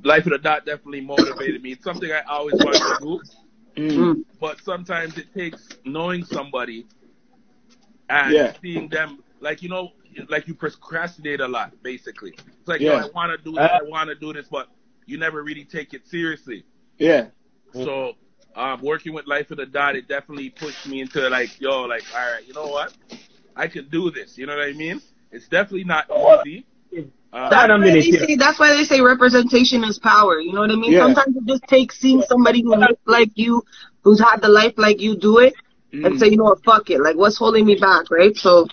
Life 0.04 0.26
of 0.26 0.32
the 0.32 0.38
Dot 0.38 0.64
definitely 0.64 1.00
motivated 1.00 1.62
me. 1.62 1.72
It's 1.72 1.84
something 1.84 2.10
I 2.10 2.22
always 2.28 2.54
wanted 2.56 2.80
to 2.80 2.98
do, 2.98 3.20
Mm. 3.76 4.24
but 4.40 4.60
sometimes 4.60 5.18
it 5.18 5.32
takes 5.34 5.68
knowing 5.84 6.24
somebody 6.24 6.86
and 8.08 8.32
Yeah. 8.34 8.52
seeing 8.62 8.88
them, 8.88 9.22
like 9.40 9.62
you 9.62 9.68
know, 9.68 9.92
like 10.28 10.48
you 10.48 10.54
procrastinate 10.54 11.40
a 11.40 11.48
lot. 11.48 11.72
Basically, 11.82 12.30
it's 12.30 12.68
like 12.68 12.80
Yeah. 12.80 12.92
yo, 12.92 12.96
I 12.96 13.10
want 13.14 13.30
to 13.36 13.44
do 13.44 13.52
this, 13.52 13.70
I 13.72 13.82
want 13.84 14.08
to 14.08 14.14
do 14.14 14.32
this, 14.32 14.46
but 14.50 14.68
you 15.06 15.18
never 15.18 15.42
really 15.42 15.64
take 15.64 15.94
it 15.94 16.06
seriously. 16.06 16.64
Yeah. 16.98 17.26
So, 17.72 18.14
um, 18.56 18.80
working 18.82 19.12
with 19.12 19.26
Life 19.26 19.50
of 19.50 19.58
the 19.58 19.66
Dot, 19.66 19.96
it 19.96 20.08
definitely 20.08 20.50
pushed 20.50 20.86
me 20.86 21.00
into 21.00 21.28
like, 21.28 21.50
yo, 21.60 21.82
like, 21.82 22.04
all 22.14 22.32
right, 22.32 22.46
you 22.46 22.54
know 22.54 22.66
what? 22.66 22.92
I 23.56 23.68
can 23.68 23.88
do 23.88 24.10
this. 24.10 24.38
You 24.38 24.46
know 24.46 24.56
what 24.56 24.66
I 24.68 24.72
mean? 24.72 25.00
It's 25.30 25.48
definitely 25.48 25.84
not 25.84 26.06
easy. 26.44 26.66
Hold 27.32 27.52
on 27.70 27.82
a 27.82 27.84
That's 27.84 27.84
why, 27.84 27.90
they 27.92 28.00
here. 28.00 28.26
say, 28.26 28.36
that's 28.36 28.58
why 28.58 28.74
they 28.74 28.84
say 28.84 29.00
representation 29.00 29.84
is 29.84 29.98
power. 29.98 30.40
You 30.40 30.52
know 30.52 30.60
what 30.60 30.70
I 30.70 30.76
mean? 30.76 30.92
Yeah. 30.92 31.00
Sometimes 31.00 31.36
it 31.36 31.44
just 31.46 31.62
takes 31.64 31.98
seeing 31.98 32.22
somebody 32.22 32.62
who 32.62 32.74
looks 32.74 33.00
like 33.06 33.30
you, 33.34 33.62
who's 34.02 34.20
had 34.20 34.40
the 34.40 34.48
life 34.48 34.74
like 34.76 35.00
you 35.00 35.16
do 35.16 35.38
it, 35.38 35.54
and 35.92 36.14
Mm. 36.14 36.18
say, 36.18 36.28
you 36.28 36.36
know 36.36 36.44
what, 36.44 36.64
fuck 36.64 36.90
it. 36.90 37.00
Like, 37.00 37.16
what's 37.16 37.38
holding 37.38 37.66
me 37.66 37.74
back, 37.76 38.10
right? 38.10 38.36
So, 38.36 38.66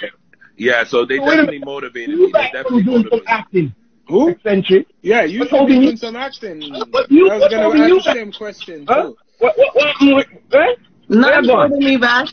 yeah, 0.58 0.84
so 0.84 1.06
they 1.06 1.20
Wait 1.20 1.36
definitely 1.36 1.60
motivated 1.60 2.18
me. 2.18 2.32
They 2.34 2.42
definitely 2.54 2.84
doing 2.84 3.04
some 3.04 3.04
motivated 3.04 3.26
me. 3.26 3.28
acting. 3.28 3.76
Who? 4.08 4.30
Eccentric. 4.30 4.88
Yeah, 5.02 5.24
you 5.24 5.40
What's 5.40 5.50
should 5.50 5.56
be 5.56 5.58
holding 5.58 5.76
doing 5.82 5.92
you- 5.92 5.98
some 5.98 6.16
acting. 6.16 6.62
What 6.92 7.12
you- 7.12 7.30
I 7.32 7.38
was 7.38 7.48
gonna 7.50 7.70
ask 7.70 7.78
you 7.90 8.02
the 8.02 8.14
same 8.14 8.32
question 8.32 8.86
Huh? 8.88 9.02
too. 9.04 9.18
What, 9.40 9.58
what, 9.58 9.76
what, 9.76 10.28
what, 10.52 10.62
eh? 10.62 10.76
nothing's 11.10 11.50
holding 11.50 11.80
me 11.80 11.98
back. 11.98 12.28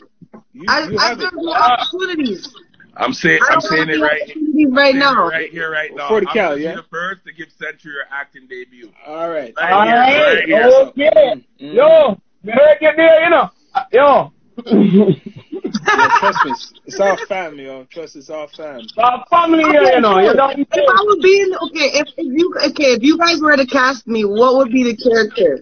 You, 0.53 0.65
I, 0.69 0.87
you 0.89 0.97
I 0.99 1.07
have 1.09 1.17
there's 1.19 1.33
it. 1.33 1.35
no 1.41 1.53
opportunities. 1.53 2.53
I'm 2.95 3.11
saying, 3.11 3.39
I 3.49 3.55
I'm 3.55 3.61
saying 3.61 3.89
it 3.89 3.99
right, 3.99 4.21
opportunities 4.21 4.67
right 4.71 4.95
now. 4.95 5.27
right 5.27 5.49
here, 5.49 5.71
right 5.71 5.89
now. 5.95 6.09
For 6.09 6.21
the 6.21 6.27
I'm 6.29 6.33
cow, 6.35 6.49
gonna 6.51 6.61
yeah? 6.61 6.75
the 6.75 6.83
first 6.83 7.25
to 7.25 7.33
give 7.33 7.51
Century 7.51 7.91
your 7.93 8.03
acting 8.11 8.45
debut. 8.47 8.91
All 9.07 9.29
right. 9.29 9.51
Right 9.57 9.71
All 9.73 9.83
here, 9.83 9.95
right. 9.95 10.35
right 10.35 10.45
here. 10.45 10.63
Okay. 10.65 11.45
Mm. 11.59 11.73
Yo, 11.73 12.21
me 12.43 12.51
heard 12.53 12.77
you 12.81 12.91
there, 12.95 13.23
you 13.23 13.29
know. 13.31 13.49
Uh, 13.73 13.83
Yo. 13.91 14.32
Yeah, 14.65 16.09
trust 16.19 16.45
me, 16.45 16.51
it's- 16.51 16.99
our 16.99 17.17
family. 17.27 17.65
yo. 17.65 17.85
Trust 17.85 18.15
it's 18.15 18.29
all 18.29 18.47
fam. 18.47 18.81
Our 18.97 19.25
family, 19.29 19.63
you 19.63 19.99
know, 20.01 20.19
you 20.19 20.33
don't. 20.33 20.59
If 20.59 20.67
I 20.71 21.03
would 21.07 21.21
be 21.21 21.41
in, 21.41 21.53
okay, 21.55 21.99
if, 21.99 22.07
if 22.17 22.25
you, 22.37 22.53
okay, 22.69 22.91
if 22.93 23.03
you 23.03 23.17
guys 23.17 23.39
were 23.41 23.55
to 23.57 23.65
cast 23.65 24.07
me, 24.07 24.25
what 24.25 24.55
would 24.57 24.71
be 24.71 24.83
the 24.83 24.95
character? 24.95 25.59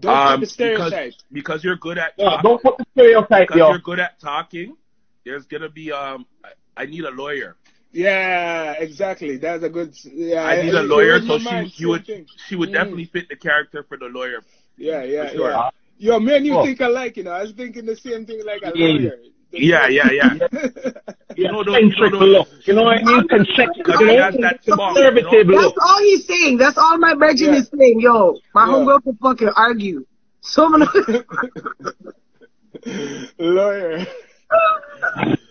Don't 0.00 0.16
Um, 0.16 0.40
put 0.40 0.40
the 0.40 0.46
stereotype. 0.46 0.90
because, 0.90 1.24
because 1.32 1.64
you're 1.64 1.76
good 1.76 1.98
at 1.98 2.12
Yeah, 2.16 2.40
don't 2.42 2.62
put 2.62 2.78
the 2.78 2.86
stereotype, 2.92 3.48
because 3.48 3.58
yo. 3.58 3.68
you're 3.70 3.78
good 3.78 4.00
at 4.00 4.18
talking. 4.20 4.76
There's 5.24 5.46
gonna 5.46 5.68
be 5.68 5.92
um. 5.92 6.26
I, 6.44 6.82
I 6.82 6.86
need 6.86 7.04
a 7.04 7.10
lawyer. 7.10 7.56
Yeah, 7.92 8.72
exactly. 8.78 9.38
That's 9.38 9.64
a 9.64 9.68
good. 9.68 9.94
Yeah, 10.04 10.42
I 10.44 10.62
need 10.62 10.74
a 10.74 10.82
lawyer, 10.82 11.14
read 11.14 11.24
my 11.24 11.38
so 11.38 11.44
mind, 11.44 11.72
she 11.72 11.78
same 11.82 11.88
would 11.88 12.06
thing. 12.06 12.26
she 12.46 12.54
would 12.56 12.68
Mhm. 12.68 12.74
definitely 12.74 13.04
fit 13.06 13.28
the 13.28 13.36
character 13.36 13.82
for 13.88 13.96
the 13.96 14.06
lawyer. 14.06 14.42
Yeah, 14.76 15.02
yeah, 15.02 15.32
sure. 15.32 15.50
yeah. 15.50 15.70
Yo, 15.98 16.20
man, 16.20 16.44
you 16.44 16.56
Oh. 16.56 16.64
think 16.64 16.80
alike, 16.80 17.16
you 17.16 17.24
know. 17.24 17.32
I 17.32 17.42
was 17.42 17.52
thinking 17.52 17.84
the 17.86 17.96
same 17.96 18.24
thing 18.26 18.44
like 18.44 18.62
a 18.62 18.72
Yeah. 18.74 18.86
lawyer. 18.86 19.18
Yeah, 19.50 19.88
yeah, 19.88 20.10
yeah. 20.12 20.34
You 21.36 21.50
know 21.50 21.64
those, 21.64 21.80
you 21.80 21.88
know 21.88 21.88
Eccentric 21.88 22.12
those, 22.12 22.22
look. 22.22 22.48
You 22.66 22.74
know 22.74 22.82
what 22.84 22.98
I 22.98 23.02
mean? 23.02 23.26
Concept, 23.28 23.78
because 23.78 24.00
you 24.00 24.06
know, 24.06 24.22
has 24.22 24.34
that 24.40 24.62
small, 24.64 24.90
you 24.90 24.94
conservative 24.94 25.46
know? 25.48 25.54
look. 25.54 25.74
That's 25.74 25.90
all 25.90 25.98
he's 26.00 26.26
saying. 26.26 26.58
That's 26.58 26.78
all 26.78 26.98
my 26.98 27.14
Reggie 27.14 27.46
Yeah. 27.46 27.56
is 27.56 27.68
saying. 27.76 28.00
Yo, 28.00 28.38
my 28.54 28.66
Yeah. 28.66 28.72
homegirl 28.72 29.02
can 29.04 29.16
fucking 29.16 29.48
argue. 29.56 30.04
So 30.40 30.64
I'm 30.66 30.82
lawyer. 33.38 34.06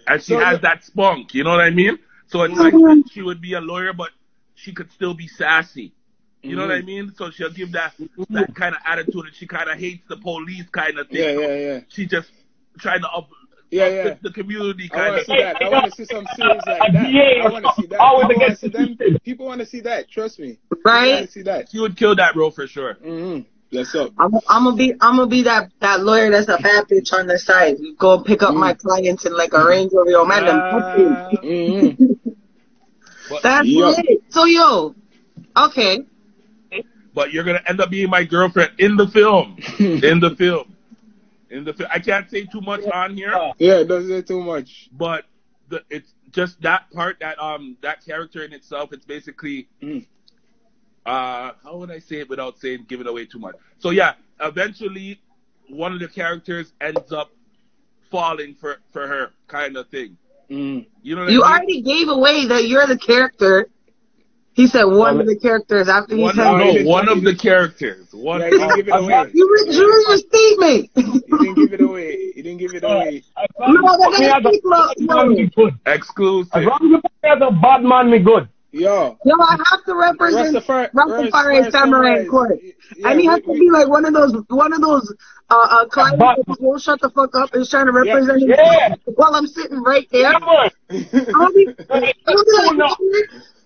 and 0.07 0.21
she 0.21 0.33
So 0.33 0.39
has 0.39 0.59
that 0.61 0.83
spunk. 0.83 1.33
You 1.33 1.43
know 1.43 1.51
what 1.51 1.61
I 1.61 1.69
mean? 1.71 1.97
So 2.27 2.43
it's 2.43 2.57
like 2.57 2.73
she 3.11 3.21
would 3.21 3.41
be 3.41 3.53
a 3.53 3.61
lawyer, 3.61 3.93
but 3.93 4.09
she 4.55 4.73
could 4.73 4.91
still 4.91 5.13
be 5.13 5.27
sassy. 5.27 5.93
You 6.43 6.55
know 6.55 6.61
what 6.67 6.71
I 6.71 6.81
Mhm. 6.81 6.85
mean? 6.85 7.13
So 7.17 7.29
she'll 7.31 7.51
give 7.51 7.71
that 7.73 7.93
that 8.29 8.53
kind 8.55 8.75
of 8.75 8.81
attitude, 8.85 9.25
and 9.25 9.35
she 9.35 9.47
kind 9.47 9.69
of 9.69 9.77
hates 9.77 10.03
the 10.07 10.17
police 10.17 10.65
kind 10.71 10.97
of 10.99 11.07
thing. 11.09 11.17
Yeah, 11.39 11.47
yeah, 11.47 11.55
yeah. 11.73 11.79
She 11.89 12.05
just 12.05 12.29
trying 12.79 13.01
to 13.01 13.09
up, 13.09 13.27
Yeah, 13.71 13.85
uplift 13.85 14.05
yeah. 14.23 14.29
the 14.29 14.31
community 14.31 14.89
I 14.93 14.95
kind 14.95 15.07
want 15.09 15.19
of 15.21 15.25
to 15.25 15.31
see 15.31 15.41
that. 15.41 15.61
I 15.61 15.69
want 15.69 15.85
to 15.85 15.91
see 15.91 16.05
some 16.05 16.25
series 16.35 16.61
like 16.65 16.93
that. 16.93 17.11
Yeah, 17.11 17.43
I 17.43 17.49
want 17.49 17.65
to 17.65 17.71
see 17.81 17.87
that. 17.87 17.99
always 17.99 18.27
People 18.27 18.39
want 18.41 18.59
to 18.59 18.67
against 18.67 18.97
see 18.97 19.05
them. 19.07 19.19
People 19.25 19.45
want 19.47 19.59
to 19.59 19.65
see 19.65 19.79
that. 19.81 20.09
Trust 20.09 20.39
me. 20.39 20.59
Right? 20.85 21.25
to 21.25 21.31
see 21.31 21.41
that. 21.41 21.69
She 21.71 21.79
would 21.79 21.97
kill 21.97 22.15
that 22.15 22.35
role 22.35 22.51
for 22.51 22.65
sure. 22.67 22.95
Mm-hmm. 22.95 23.41
That's 23.75 23.93
up. 23.95 24.13
I'm, 24.17 24.31
I'm 24.47 24.63
gonna 24.63 24.77
be, 24.77 24.93
I'm 25.01 25.17
gonna 25.17 25.27
be 25.27 25.43
that 25.43 25.71
that 25.81 25.99
lawyer 26.01 26.31
that's 26.31 26.47
a 26.47 26.57
bad 26.61 26.85
bitch 26.87 27.11
on 27.11 27.27
the 27.27 27.37
side. 27.37 27.75
You 27.79 27.95
go 27.97 28.23
pick 28.23 28.41
up 28.41 28.53
Mm. 28.55 28.59
my 28.59 28.73
clients 28.75 29.25
in 29.25 29.35
like 29.35 29.51
a 29.51 29.65
Range 29.65 29.91
Rover. 29.91 30.09
Yo, 30.11 30.23
man, 30.23 30.45
them 30.45 30.59
Ah. 30.61 31.29
pussy. 31.29 31.47
Mm-hmm. 31.47 32.13
That's 33.43 33.67
Yo. 33.67 33.89
it. 33.89 34.23
So 34.29 34.45
yo, 34.45 34.95
okay. 35.57 35.99
But 37.17 37.33
you're 37.33 37.43
gonna 37.43 37.63
end 37.65 37.81
up 37.81 37.89
being 37.89 38.11
my 38.11 38.23
girlfriend 38.23 38.73
in 38.77 38.95
the 38.95 39.07
film. 39.07 39.57
in 39.79 40.19
the 40.19 40.35
film. 40.37 40.75
In 41.49 41.63
the 41.63 41.73
film. 41.73 41.89
I 41.91 41.97
can't 41.97 42.29
say 42.29 42.43
too 42.45 42.61
much 42.61 42.83
on 42.93 43.15
here, 43.17 43.33
Yeah, 43.57 43.81
don't 43.83 44.07
say 44.07 44.21
too 44.21 44.39
much. 44.39 44.87
but 44.91 45.25
the, 45.67 45.81
it's 45.89 46.13
just 46.31 46.61
that 46.61 46.91
part 46.91 47.17
that 47.21 47.39
um 47.41 47.75
that 47.81 48.05
character 48.05 48.43
in 48.43 48.53
itself. 48.53 48.93
It's 48.93 49.03
basically 49.03 49.67
Mm. 49.81 50.05
uh 51.07 51.53
how 51.63 51.77
would 51.77 51.89
I 51.89 51.97
say 51.97 52.17
it 52.19 52.29
without 52.29 52.59
saying 52.59 52.85
giving 52.87 53.07
away 53.07 53.25
too 53.25 53.39
much? 53.39 53.55
So 53.79 53.89
yeah, 53.89 54.13
eventually 54.39 55.19
one 55.69 55.93
of 55.93 55.99
the 55.99 56.07
characters 56.07 56.73
ends 56.81 57.11
up 57.11 57.31
falling 58.11 58.53
for 58.53 58.77
for 58.93 59.07
her 59.07 59.31
kind 59.47 59.75
of 59.75 59.87
thing. 59.89 60.17
Mm. 60.51 60.85
You 61.01 61.15
know 61.15 61.23
what 61.23 61.31
You 61.31 61.41
I 61.41 61.47
mean? 61.47 61.55
already 61.55 61.81
gave 61.81 62.09
away 62.09 62.45
that 62.45 62.67
you're 62.67 62.85
the 62.85 62.99
character. 62.99 63.69
He 64.57 64.65
said 64.65 64.85
one 64.85 65.21
of 65.21 65.27
the 65.27 65.35
characters 65.37 65.87
after 65.87 66.15
he 66.15 66.23
one, 66.23 66.33
said. 66.35 66.43
No, 66.45 66.57
no, 66.57 66.83
one 66.89 67.07
of 67.07 67.21
the 67.23 67.35
characters. 67.35 68.07
One 68.11 68.39
Yeah, 68.41 68.49
he 68.49 68.57
didn't 68.57 68.75
give 68.77 68.87
it 68.87 68.95
away. 68.95 69.29
You 69.31 69.45
withdrew 69.51 70.01
your 70.07 70.17
statement. 70.17 70.89
He 70.95 71.03
didn't 71.03 71.55
give 71.55 71.73
it 71.73 71.81
away. 71.81 72.31
He 72.33 72.41
didn't 72.41 72.57
give 72.57 72.73
it 72.73 72.83
away. 72.83 73.23
As 73.37 73.45
long 73.59 73.73
No, 73.75 74.13
as 74.13 74.19
they're 74.19 74.29
you 74.29 74.41
put 74.41 74.53
me 74.53 74.59
gonna 74.61 74.89
as 74.89 74.95
a 74.97 75.05
bad 75.05 75.15
man, 75.27 75.29
me 75.35 75.51
good. 75.55 75.73
exclusive. 75.85 76.49
As 76.55 76.65
long 76.65 76.79
as 76.81 76.89
you 76.89 77.01
put 77.01 77.11
as 77.23 77.37
a 77.39 77.51
bad 77.61 77.83
man, 77.83 78.09
me 78.09 78.17
good. 78.17 78.49
Yo, 78.71 79.17
Yo, 79.23 79.35
I 79.39 79.57
have 79.69 79.83
to 79.85 79.93
represent 79.95 80.55
Rastafari, 80.55 80.91
Rastafari 80.91 81.71
Samurai 81.71 82.19
in 82.21 82.27
court. 82.27 82.59
Yeah, 82.97 83.09
and 83.11 83.19
he 83.19 83.27
has 83.27 83.41
we- 83.45 83.53
to 83.53 83.59
be 83.59 83.69
like 83.69 83.87
one 83.87 84.05
of 84.05 84.13
those 84.13 84.33
one 84.49 84.73
of 84.73 84.81
those 84.81 85.13
uh, 85.51 85.55
uh 85.69 85.85
clients 85.85 86.17
But- 86.19 86.37
that 86.47 86.59
won't 86.61 86.81
shut 86.81 86.99
the 87.01 87.09
fuck 87.11 87.35
up 87.35 87.53
and 87.53 87.61
is 87.61 87.69
trying 87.69 87.85
to 87.85 87.91
represent 87.91 88.41
him 88.41 88.49
Yeah. 88.49 88.95
while 89.15 89.35
I'm 89.35 89.45
sitting 89.47 89.81
right 89.83 90.07
there. 90.11 90.31
Come 90.33 90.43
on. 90.43 90.69
I'll 90.89 91.53
be, 91.53 91.67
I'll 91.91 92.01
be 92.01 92.13
like, 92.27 92.75
No. 92.75 92.95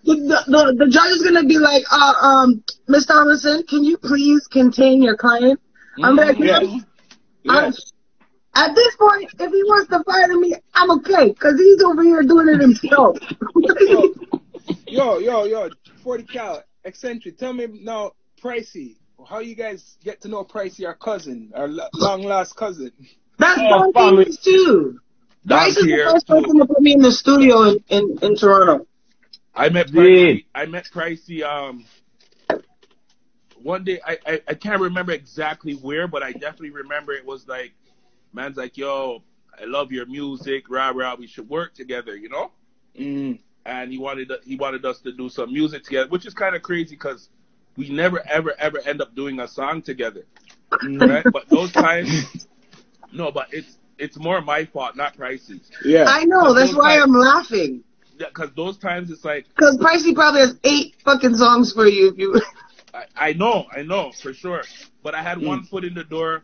The, 0.03 0.15
the, 0.15 0.43
the, 0.47 0.85
the 0.85 0.91
judge 0.91 1.11
is 1.11 1.23
gonna 1.23 1.45
be 1.45 1.57
like, 1.57 1.83
uh, 1.91 2.13
um, 2.21 2.63
Miss 2.87 3.05
Thomason, 3.05 3.63
can 3.67 3.83
you 3.83 3.97
please 3.97 4.47
contain 4.47 5.01
your 5.01 5.15
client? 5.17 5.59
I'm 6.03 6.15
like, 6.15 6.37
Yeah. 6.39 6.59
"Ma'am, 6.59 6.85
I'm- 7.49 7.73
at 8.53 8.75
this 8.75 8.95
point, 8.97 9.31
if 9.39 9.51
he 9.51 9.63
wants 9.63 9.89
to 9.91 10.03
fire 10.03 10.37
me, 10.37 10.55
I'm 10.73 10.91
okay, 10.91 11.29
because 11.29 11.57
he's 11.57 11.81
over 11.83 12.03
here 12.03 12.21
doing 12.21 12.49
it 12.49 12.59
himself. 12.59 13.17
Yo, 14.87 15.19
yo, 15.19 15.45
yo, 15.45 15.69
40 16.03 16.23
cal, 16.23 16.61
eccentric. 16.83 17.37
Tell 17.37 17.53
me 17.53 17.67
now, 17.81 18.11
Pricey, 18.43 18.97
how 19.25 19.39
you 19.39 19.55
guys 19.55 19.97
get 20.03 20.19
to 20.21 20.27
know 20.27 20.43
Pricey, 20.43 20.85
our 20.85 20.95
cousin, 20.95 21.51
our 21.55 21.69
long 21.69 22.23
lost 22.23 22.57
cousin? 22.57 22.91
That's 23.39 23.59
Oh, 23.63 23.69
Don 23.69 23.93
family. 23.93 24.25
Too. 24.43 24.99
Bryce 25.45 25.77
is 25.77 25.85
the 25.85 26.11
first 26.11 26.27
person 26.27 26.59
to 26.59 26.65
put 26.65 26.81
me 26.81 26.93
in 26.93 27.01
the 27.01 27.11
studio 27.11 27.63
in, 27.63 27.83
in, 27.89 28.17
in 28.21 28.35
Toronto. 28.35 28.85
I 29.55 29.69
met 29.69 29.89
Yeah. 29.89 30.01
Pricey. 30.01 30.45
I 30.55 30.65
met 30.65 30.85
Pricey. 30.93 31.43
Um, 31.43 31.85
one 33.61 33.83
day 33.83 33.99
I, 34.05 34.17
I 34.25 34.41
I 34.49 34.53
can't 34.55 34.81
remember 34.81 35.11
exactly 35.11 35.73
where, 35.73 36.07
but 36.07 36.23
I 36.23 36.31
definitely 36.31 36.71
remember 36.71 37.13
it 37.13 37.25
was 37.25 37.47
like, 37.47 37.73
man's 38.33 38.57
like, 38.57 38.77
yo, 38.77 39.23
I 39.59 39.65
love 39.65 39.91
your 39.91 40.05
music, 40.05 40.65
rah 40.69 40.89
rah. 40.95 41.15
We 41.15 41.27
should 41.27 41.49
work 41.49 41.73
together, 41.75 42.15
you 42.15 42.29
know. 42.29 42.51
Mm. 42.99 43.39
And 43.65 43.91
he 43.91 43.97
wanted 43.97 44.31
he 44.43 44.55
wanted 44.55 44.83
us 44.85 44.99
to 45.01 45.11
do 45.11 45.29
some 45.29 45.53
music 45.53 45.83
together, 45.83 46.09
which 46.09 46.25
is 46.25 46.33
kind 46.33 46.55
of 46.55 46.61
crazy 46.63 46.95
because 46.95 47.29
we 47.77 47.89
never 47.89 48.21
ever 48.27 48.53
ever 48.57 48.79
end 48.79 49.01
up 49.01 49.15
doing 49.15 49.39
a 49.39 49.47
song 49.47 49.81
together, 49.81 50.23
right? 50.83 51.23
but 51.31 51.47
those 51.49 51.71
times, 51.71 52.47
no, 53.13 53.31
but 53.31 53.47
it's 53.53 53.77
it's 53.99 54.17
more 54.17 54.41
my 54.41 54.65
fault, 54.65 54.95
not 54.95 55.15
Pricey's. 55.15 55.69
Yeah. 55.85 56.05
I 56.07 56.23
know, 56.25 56.53
that's 56.55 56.73
why 56.73 56.95
guys- 56.95 57.03
I'm 57.03 57.13
laughing. 57.13 57.83
Because 58.17 58.49
those 58.55 58.77
times 58.77 59.09
it's 59.11 59.23
like 59.25 59.45
Because 59.47 59.77
Pricey 59.77 60.13
probably 60.13 60.41
has 60.41 60.57
eight 60.63 60.95
fucking 61.03 61.35
songs 61.35 61.73
for 61.73 61.87
you 61.87 62.09
if 62.09 62.17
you. 62.17 62.39
I, 62.93 63.05
I 63.15 63.33
know, 63.33 63.65
I 63.71 63.81
know 63.83 64.13
for 64.21 64.33
sure. 64.33 64.67
But 65.03 65.15
I 65.15 65.21
had 65.23 65.37
Mm. 65.37 65.45
one 65.47 65.63
foot 65.63 65.83
in 65.83 65.93
the 65.93 66.03
door 66.03 66.43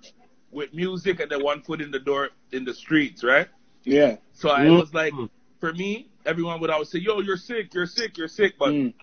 with 0.52 0.74
music 0.74 1.20
and 1.20 1.30
then 1.32 1.44
one 1.44 1.62
foot 1.62 1.82
in 1.82 1.92
the 1.92 2.00
door 2.00 2.30
in 2.52 2.66
the 2.66 2.74
streets, 2.74 3.24
right? 3.24 3.48
Yeah. 3.84 4.18
So 4.34 4.50
I 4.50 4.66
Mm. 4.66 4.78
was 4.80 4.94
like, 4.94 5.14
for 5.60 5.74
me, 5.74 6.10
everyone 6.26 6.60
would 6.62 6.70
always 6.70 6.90
say, 6.90 7.00
"Yo, 7.00 7.20
you're 7.22 7.38
sick, 7.38 7.74
you're 7.74 7.86
sick, 7.88 8.18
you're 8.18 8.28
sick," 8.28 8.54
but 8.58 8.74
Mm. 8.74 8.94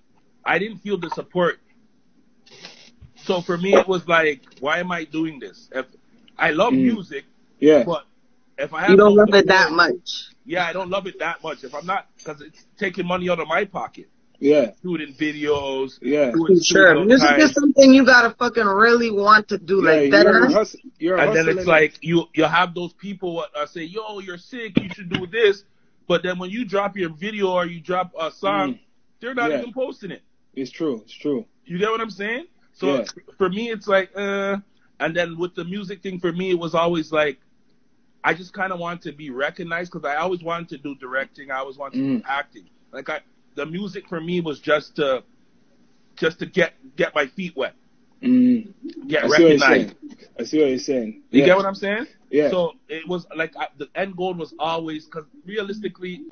I 0.45 0.59
didn't 0.59 0.79
feel 0.79 0.99
the 0.99 1.11
support. 1.11 1.59
So 3.17 3.41
for 3.41 3.57
me, 3.57 3.77
it 3.77 3.87
was 3.87 4.07
like, 4.09 4.43
why 4.59 4.79
am 4.79 4.91
I 4.93 5.05
doing 5.05 5.39
this? 5.39 5.69
If 5.73 5.87
I 6.39 6.51
love 6.51 6.75
Mm. 6.75 6.83
music, 6.83 7.25
Yeah. 7.59 7.85
but 7.85 8.05
if 8.59 8.73
I 8.73 8.83
have 8.83 8.91
You 8.91 8.97
don't 8.97 9.15
love 9.15 9.29
it 9.35 9.47
that 9.47 9.69
support- 9.69 9.77
much. 9.95 10.29
yeah, 10.45 10.67
I 10.67 10.73
don't 10.73 10.91
love 10.91 11.07
it 11.07 11.19
that 11.19 11.43
much. 11.43 11.65
If 11.65 11.75
I'm 11.75 11.87
not, 11.87 12.07
because 12.17 12.41
it's 12.41 12.65
taking 12.79 13.07
money 13.07 13.29
out 13.31 13.41
of 13.41 13.49
my 13.49 13.65
pocket, 13.65 14.09
Yeah. 14.41 14.73
shooting 14.83 15.15
videos, 15.15 15.99
Yeah. 16.03 16.31
doing 16.33 16.61
Sure. 16.63 16.91
studio 16.91 17.05
Music 17.05 17.29
time. 17.29 17.41
is 17.41 17.53
something 17.53 17.95
you 17.95 18.05
gotta 18.05 18.31
fucking 18.39 18.65
really 18.67 19.11
want 19.11 19.49
to 19.49 19.59
do. 19.59 19.83
yeah 19.85 19.91
like 19.91 20.11
that. 20.13 20.25
you're, 20.27 20.45
a 20.45 20.49
huh? 20.49 20.59
hus- 20.59 20.77
you're 20.99 21.17
and 21.19 21.35
then 21.35 21.49
it's 21.49 21.67
like 21.67 21.95
you 22.03 22.27
you 22.35 22.45
have 22.45 22.75
those 22.75 22.93
people 22.95 23.35
what 23.35 23.51
uh, 23.57 23.67
say, 23.67 23.85
"Yo, 23.85 24.19
you're 24.21 24.39
sick. 24.39 24.79
You 24.81 24.89
should 24.91 25.09
do 25.09 25.27
this," 25.27 25.65
but 26.07 26.23
then 26.23 26.39
when 26.39 26.51
you 26.51 26.65
drop 26.65 26.97
your 26.97 27.11
video 27.11 27.51
or 27.53 27.67
you 27.67 27.81
drop 27.81 28.13
a 28.19 28.31
song, 28.31 28.75
Mm. 28.75 28.79
they're 29.21 29.35
not 29.35 29.51
Yeah. 29.51 29.61
even 29.61 29.73
posting 29.73 30.11
it. 30.11 30.23
it's 30.57 30.71
true. 30.71 31.01
It's 31.05 31.13
true. 31.13 31.45
You 31.65 31.79
get 31.79 31.91
what 31.91 32.01
I'm 32.01 32.11
saying? 32.11 32.45
So 32.75 32.87
Yeah. 32.99 33.05
for 33.39 33.49
me, 33.49 33.71
it's 33.71 33.89
like, 33.89 34.11
uh, 34.17 34.59
and 35.01 35.17
then 35.17 35.37
with 35.37 35.55
the 35.57 35.65
music 35.65 36.01
thing, 36.03 36.21
for 36.21 36.33
me, 36.33 36.51
it 36.51 36.59
was 36.59 36.75
always 36.77 37.11
like, 37.11 37.39
I 38.27 38.33
just 38.35 38.53
kind 38.55 38.73
of 38.73 38.79
wanted 38.79 39.03
to 39.03 39.13
be 39.13 39.29
recognized 39.31 39.93
because 39.93 40.07
I 40.09 40.17
always 40.17 40.43
wanted 40.43 40.69
to 40.71 40.79
do 40.79 40.95
directing. 40.95 41.51
I 41.51 41.59
always 41.59 41.77
wanted 41.77 41.99
to 41.99 42.03
Mm. 42.05 42.19
do 42.19 42.23
acting. 42.27 42.65
Like 42.91 43.11
I, 43.11 43.21
the 43.55 43.67
music 43.67 44.09
for 44.09 44.21
me 44.21 44.41
was 44.41 44.61
just 44.61 44.97
to, 44.97 45.23
just 46.17 46.39
to 46.39 46.47
get 46.47 46.73
get 46.97 47.15
my 47.15 47.27
feet 47.27 47.55
wet, 47.57 47.75
Mm. 48.23 48.73
get 49.07 49.25
I 49.25 49.27
see 49.27 49.31
what 49.31 49.39
you're 49.41 49.49
recognized. 49.59 49.95
I 50.41 50.43
see 50.45 50.59
what 50.61 50.69
you're 50.71 50.79
saying. 50.79 51.23
You 51.31 51.41
yeah. 51.41 51.47
get 51.47 51.57
what 51.57 51.67
I'm 51.67 51.75
saying? 51.75 52.07
Yeah. 52.31 52.51
So 52.51 52.73
it 52.89 53.07
was 53.07 53.27
like 53.37 53.55
I, 53.57 53.69
the 53.77 53.89
end 53.95 54.17
goal 54.17 54.35
was 54.35 54.55
always 54.59 55.05
because 55.05 55.25
realistically, 55.45 56.23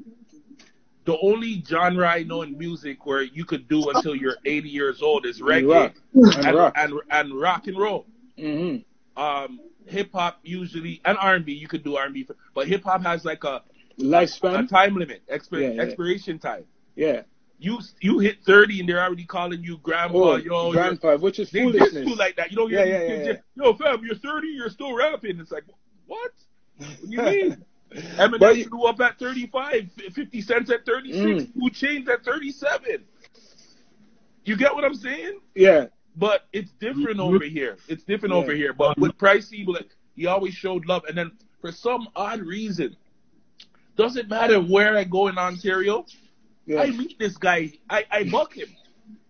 the 1.05 1.19
only 1.21 1.63
genre 1.67 2.07
I 2.09 2.23
know 2.23 2.43
in 2.43 2.57
music 2.57 3.05
where 3.07 3.23
you 3.23 3.45
could 3.45 3.69
do 3.69 3.91
until 3.91 4.15
you're 4.15 4.37
80 4.45 4.69
years 4.69 5.03
old 5.03 5.27
is 5.27 5.41
And 5.41 5.49
reggae 5.49 5.71
rock. 5.75 5.95
And 6.15 6.47
and, 6.47 6.57
rock. 6.57 6.73
and, 6.77 6.95
and 7.11 7.41
rock 7.41 7.67
and 7.67 7.77
roll. 7.79 8.07
Mm-hmm. 8.39 9.21
Um, 9.23 9.61
hip 9.87 10.11
hop 10.13 10.39
usually 10.43 11.01
and 11.05 11.17
R&B 11.19 11.53
you 11.53 11.69
could 11.69 11.83
do 11.85 11.97
R&B, 11.97 12.27
but 12.55 12.69
hip 12.69 12.85
hop 12.85 13.03
has 13.03 13.25
like 13.25 13.45
a, 13.45 13.63
lifespan, 13.99 14.65
a 14.65 14.67
time 14.69 14.95
limit, 14.97 15.23
expir- 15.29 15.61
Yeah, 15.63 15.69
yeah. 15.71 15.83
expiration 15.83 16.39
time. 16.39 16.65
Yeah. 16.97 17.23
You 17.59 17.79
you 18.01 18.19
hit 18.19 18.39
30 18.45 18.81
and 18.81 18.89
they're 18.89 19.01
already 19.03 19.25
calling 19.25 19.63
you 19.63 19.79
grandpa, 19.79 20.19
Oh, 20.19 20.37
yo, 20.37 20.73
grandpa, 20.73 21.17
which 21.17 21.39
is 21.39 21.51
they 21.51 21.61
foolishness. 21.63 22.09
you 22.09 22.17
like 22.17 22.35
that. 22.37 22.51
You 22.51 22.57
don't 22.57 22.71
hear 22.71 22.85
Yeah, 22.85 23.03
yeah, 23.03 23.25
yeah, 23.25 23.33
yo, 23.55 23.75
fam, 23.75 24.05
you're 24.05 24.17
30, 24.17 24.49
you're 24.49 24.69
still 24.71 24.95
rapping. 24.97 25.39
It's 25.39 25.53
like, 25.53 25.65
what? 26.07 26.33
What 26.79 26.89
do 27.03 27.07
you 27.09 27.23
mean? 27.23 27.65
Eminem 28.17 28.39
But 28.41 28.57
you- 28.57 28.69
blew 28.69 28.85
up 28.85 29.01
at 29.01 29.19
35, 29.19 29.91
50 30.13 30.41
cents 30.41 30.71
at 30.71 30.85
36, 30.85 31.21
Mm. 31.21 31.55
2 31.55 31.61
Chainz 31.71 32.09
at 32.09 32.25
37. 32.25 33.05
You 34.45 34.57
get 34.57 34.75
what 34.75 34.85
I'm 34.85 34.95
saying? 34.95 35.39
Yeah. 35.55 35.87
But 36.17 36.47
it's 36.53 36.71
different 36.73 37.21
over 37.21 37.45
here. 37.45 37.77
It's 37.89 38.05
different 38.05 38.35
Yeah. 38.35 38.41
over 38.41 38.53
here. 38.55 38.73
But 38.73 38.99
with 38.99 39.17
Pricey, 39.17 39.67
he 40.15 40.27
always 40.27 40.55
showed 40.55 40.87
love. 40.87 41.05
And 41.09 41.17
then 41.17 41.33
for 41.61 41.73
some 41.73 42.09
odd 42.15 42.41
reason, 42.41 42.97
doesn't 43.97 44.29
matter 44.29 44.61
where 44.61 44.97
I 44.97 45.05
go 45.05 45.29
in 45.29 45.39
Ontario, 45.39 46.05
Yeah. 46.67 46.83
I 46.83 46.91
meet 46.91 47.19
this 47.19 47.37
guy. 47.37 47.73
I, 47.89 48.05
I 48.11 48.25
buck 48.25 48.55
him. 48.55 48.69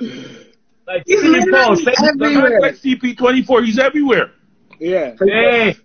Like, 0.85 1.05
He's 1.07 1.21
St. 1.21 1.49
Paul. 1.49 1.79
Everywhere. 2.09 2.61
like 2.61 2.75
CP24. 2.75 3.64
He's 3.64 3.79
everywhere. 3.79 4.33
Yeah. 4.81 5.14
Hey, 5.21 5.77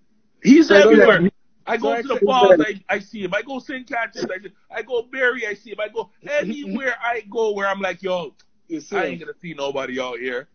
He's 0.42 0.70
So 0.70 0.76
everywhere. 0.76 1.30
I 1.68 1.78
go 1.78 1.96
So 1.98 2.02
to 2.02 2.08
the 2.08 2.20
falls, 2.26 2.60
I, 2.60 2.82
I 2.90 2.98
see 3.00 3.24
him. 3.24 3.34
I 3.34 3.44
go 3.44 3.60
St. 3.60 3.88
Catharines, 3.88 4.28
I, 4.32 4.40
see- 4.42 4.54
I 4.72 4.82
go 4.82 5.04
Barrie, 5.04 5.46
I 5.46 5.54
see 5.54 5.70
him. 5.72 5.78
I 5.80 5.90
go 5.90 6.10
anywhere 6.30 6.96
I 7.00 7.22
go 7.30 7.52
where 7.54 7.68
I'm 7.68 7.80
like, 7.80 8.02
yo, 8.02 8.34
I 8.92 9.06
ain't 9.06 9.20
gonna 9.20 9.34
see 9.40 9.54
nobody 9.54 10.00
out 10.00 10.18
here. 10.18 10.48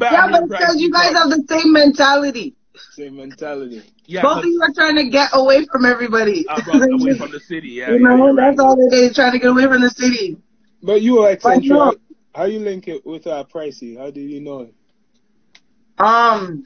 Yeah, 0.00 0.30
but 0.30 0.48
because 0.48 0.80
you 0.80 0.90
guys 0.92 1.12
have 1.14 1.28
the 1.30 1.44
same 1.48 1.72
mentality. 1.72 2.54
Same 2.92 3.16
mentality. 3.16 3.82
yeah, 4.06 4.22
Both 4.22 4.38
of 4.38 4.44
you 4.44 4.60
are 4.62 4.72
trying 4.72 4.96
to 4.96 5.08
get 5.08 5.30
away 5.32 5.66
from 5.70 5.84
everybody. 5.84 6.46
I'm 6.48 6.62
from, 6.62 6.82
away 6.82 7.18
from 7.18 7.32
the 7.32 7.40
city. 7.40 7.70
Yeah, 7.70 7.88
you 7.90 7.94
yeah, 7.94 8.00
know, 8.16 8.32
right. 8.32 8.36
that's 8.36 8.60
all 8.60 8.76
it 8.78 8.94
is, 8.94 9.14
trying 9.16 9.32
to 9.32 9.38
get 9.40 9.48
away 9.50 9.64
from 9.66 9.80
the 9.82 9.90
city. 9.90 10.36
But 10.82 11.02
you 11.02 11.18
are 11.18 11.32
eccentric. 11.32 11.98
How, 12.34 12.44
you 12.44 12.60
link 12.60 12.86
it 12.86 13.04
with 13.04 13.26
uh, 13.26 13.44
Pricey? 13.52 13.98
How 13.98 14.10
did 14.12 14.30
you 14.30 14.40
know 14.40 14.60
it? 14.60 14.74
Um, 15.98 16.62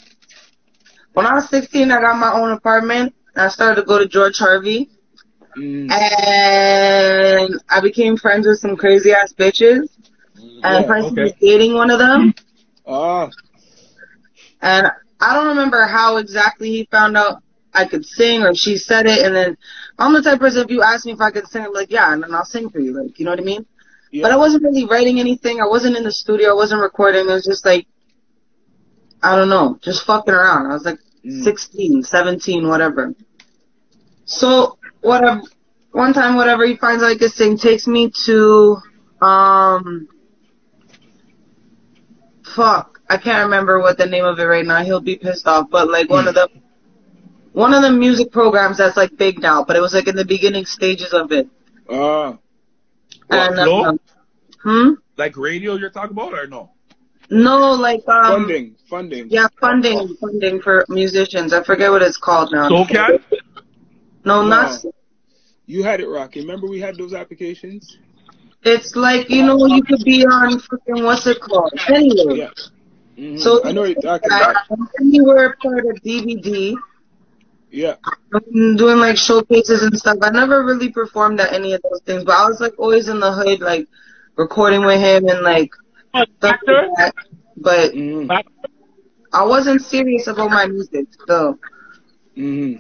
when 1.15 1.25
I 1.25 1.33
was 1.35 1.49
16, 1.49 1.91
I 1.91 2.01
got 2.01 2.19
my 2.19 2.33
own 2.35 2.51
apartment. 2.53 3.15
and 3.35 3.45
I 3.47 3.49
started 3.49 3.81
to 3.81 3.87
go 3.87 3.99
to 3.99 4.07
George 4.07 4.39
Harvey, 4.39 4.91
Mm. 5.57 5.91
and 5.91 7.61
I 7.69 7.81
became 7.83 8.17
friends 8.17 8.47
with 8.47 8.59
some 8.59 8.75
crazy 8.77 9.13
ass 9.13 9.35
bitches. 9.35 9.89
And 10.37 10.63
Yeah, 10.63 10.83
Pricey 10.85 11.13
okay. 11.13 11.23
was 11.25 11.33
dating 11.41 11.75
one 11.75 11.91
of 11.91 11.99
them. 11.99 12.33
Ah. 12.87 13.29
And 14.61 14.87
I 15.21 15.35
don't 15.35 15.49
remember 15.49 15.85
how 15.87 16.17
exactly 16.17 16.69
he 16.71 16.89
found 16.91 17.17
out 17.17 17.43
I 17.75 17.87
could 17.87 18.05
sing 18.05 18.43
or 18.43 18.55
she 18.55 18.77
said 18.77 19.07
it. 19.07 19.25
And 19.25 19.35
then 19.35 19.57
I'm 19.99 20.13
the 20.13 20.23
type 20.23 20.35
of 20.35 20.41
person, 20.41 20.65
if 20.65 20.71
you 20.71 20.83
ask 20.83 21.07
me 21.07 21.13
if 21.13 21.21
I 21.21 21.31
could 21.31 21.47
sing, 21.49 21.65
I'm 21.65 21.73
like, 21.73 21.91
yeah, 21.91 22.13
and 22.13 22.23
then 22.23 22.35
I'll 22.35 22.45
sing 22.45 22.71
for 22.71 22.81
you. 22.81 22.93
Like, 22.93 23.19
you 23.19 23.25
know 23.25 23.33
what 23.33 23.41
I 23.41 23.45
mean? 23.45 23.67
Yeah. 24.11 24.23
But 24.23 24.33
I 24.33 24.37
wasn't 24.37 24.65
really 24.65 24.85
writing 24.85 25.21
anything. 25.21 25.61
I 25.61 25.67
wasn't 25.67 25.97
in 25.97 26.05
the 26.05 26.13
studio. 26.13 26.51
I 26.51 26.55
wasn't 26.55 26.83
recording. 26.83 27.29
It 27.29 27.33
was 27.33 27.47
just 27.47 27.65
like, 27.65 27.87
I 29.23 29.37
don't 29.37 29.49
know, 29.49 29.79
just 29.81 30.05
fucking 30.05 30.35
around. 30.35 30.71
I 30.71 30.75
was 30.75 30.85
like 30.85 30.99
Mm. 31.25 31.45
16, 31.45 32.03
17, 32.03 32.67
whatever. 32.67 33.15
So, 34.25 34.79
whatever, 35.03 35.43
one 35.93 36.13
time, 36.13 36.37
whatever, 36.37 36.67
he 36.67 36.77
finds 36.77 37.03
out 37.03 37.11
I 37.11 37.17
could 37.17 37.31
sing, 37.31 37.57
takes 37.57 37.87
me 37.87 38.11
to, 38.27 38.77
um, 39.21 40.09
fuck, 42.55 43.01
I 43.09 43.17
can't 43.19 43.45
remember 43.45 43.81
what 43.81 43.99
the 43.99 44.07
name 44.07 44.25
of 44.25 44.39
it 44.39 44.45
right 44.45 44.65
now. 44.65 44.83
He'll 44.85 45.01
be 45.01 45.17
pissed 45.17 45.47
off, 45.47 45.69
but 45.71 45.91
like 45.91 46.09
one 46.11 46.29
of 46.29 46.35
the, 46.35 46.49
one 47.53 47.75
of 47.75 47.83
the 47.83 47.91
music 47.91 48.31
programs 48.33 48.79
that's 48.79 48.97
like 48.97 49.17
big 49.17 49.41
now, 49.41 49.65
but 49.65 49.77
it 49.77 49.81
was 49.81 49.93
like 49.95 50.09
in 50.09 50.17
the 50.17 50.25
beginning 50.25 50.65
stages 50.65 51.13
of 51.13 51.33
it. 51.33 51.49
What, 51.87 52.39
And, 53.31 53.55
Flo? 53.57 53.85
um, 53.85 54.01
hmm? 54.63 54.91
Like 55.17 55.37
radio 55.37 55.77
you're 55.77 55.91
talking 55.91 56.13
about 56.13 56.33
or 56.35 56.47
no? 56.47 56.71
No, 57.31 57.73
like, 57.73 58.07
um, 58.09 58.43
Funding. 58.45 58.77
Funding. 58.91 59.29
yeah, 59.31 59.47
funding, 59.61 60.17
funding 60.21 60.61
for 60.61 60.85
musicians. 60.89 61.53
I 61.55 61.63
forget 61.65 61.91
what 61.91 62.03
it's 62.03 62.19
called 62.19 62.53
now. 62.53 62.69
SoCal? 62.69 63.23
No, 64.25 64.43
No. 64.43 64.49
not, 64.49 64.85
You 65.67 65.83
had 65.83 66.01
it, 66.01 66.09
Rocky. 66.09 66.41
Remember 66.41 66.67
we 66.69 66.81
had 66.81 66.97
those 66.99 67.15
applications? 67.15 67.97
It's 68.65 68.95
like, 68.97 69.29
you 69.31 69.43
know, 69.43 69.67
you 69.67 69.83
could 69.83 70.05
be 70.05 70.25
on 70.25 70.59
freaking, 70.61 71.05
what's 71.05 71.27
it 71.27 71.39
called? 71.41 71.73
Anyway. 71.89 72.39
Yeah. 72.39 72.51
Mhm. 73.19 73.39
So 73.43 73.61
I 73.65 73.73
know 73.73 73.81
what 73.83 73.89
you're 73.91 73.97
talking 73.97 74.33
about. 74.33 74.57
were 75.01 75.55
part 75.63 75.85
of 75.87 76.03
DVD, 76.03 76.77
Yeah. 77.71 77.97
um, 78.35 78.77
doing 78.77 78.99
like 78.99 79.17
showcases 79.17 79.83
and 79.83 79.97
stuff. 79.99 80.19
I 80.23 80.31
never 80.31 80.65
really 80.65 80.91
performed 80.91 81.41
at 81.41 81.53
any 81.53 81.73
of 81.75 81.81
those 81.83 82.01
things, 82.07 82.25
but 82.25 82.35
I 82.37 82.47
was 82.47 82.61
like 82.61 82.79
always 82.79 83.09
in 83.09 83.21
the 83.21 83.33
hood, 83.33 83.61
like 83.61 83.87
recording 84.37 84.85
with 84.85 85.01
him 85.01 85.29
and 85.29 85.43
like 85.43 85.71
stuff 86.39 86.57
like 86.67 86.87
that. 86.97 87.15
But 87.57 87.93
hmm 87.93 88.27
I 89.33 89.45
wasn't 89.45 89.83
serious 89.83 90.27
about 90.29 90.51
my 90.51 90.67
music, 90.67 91.07
so 91.27 91.59
hmm 92.37 92.75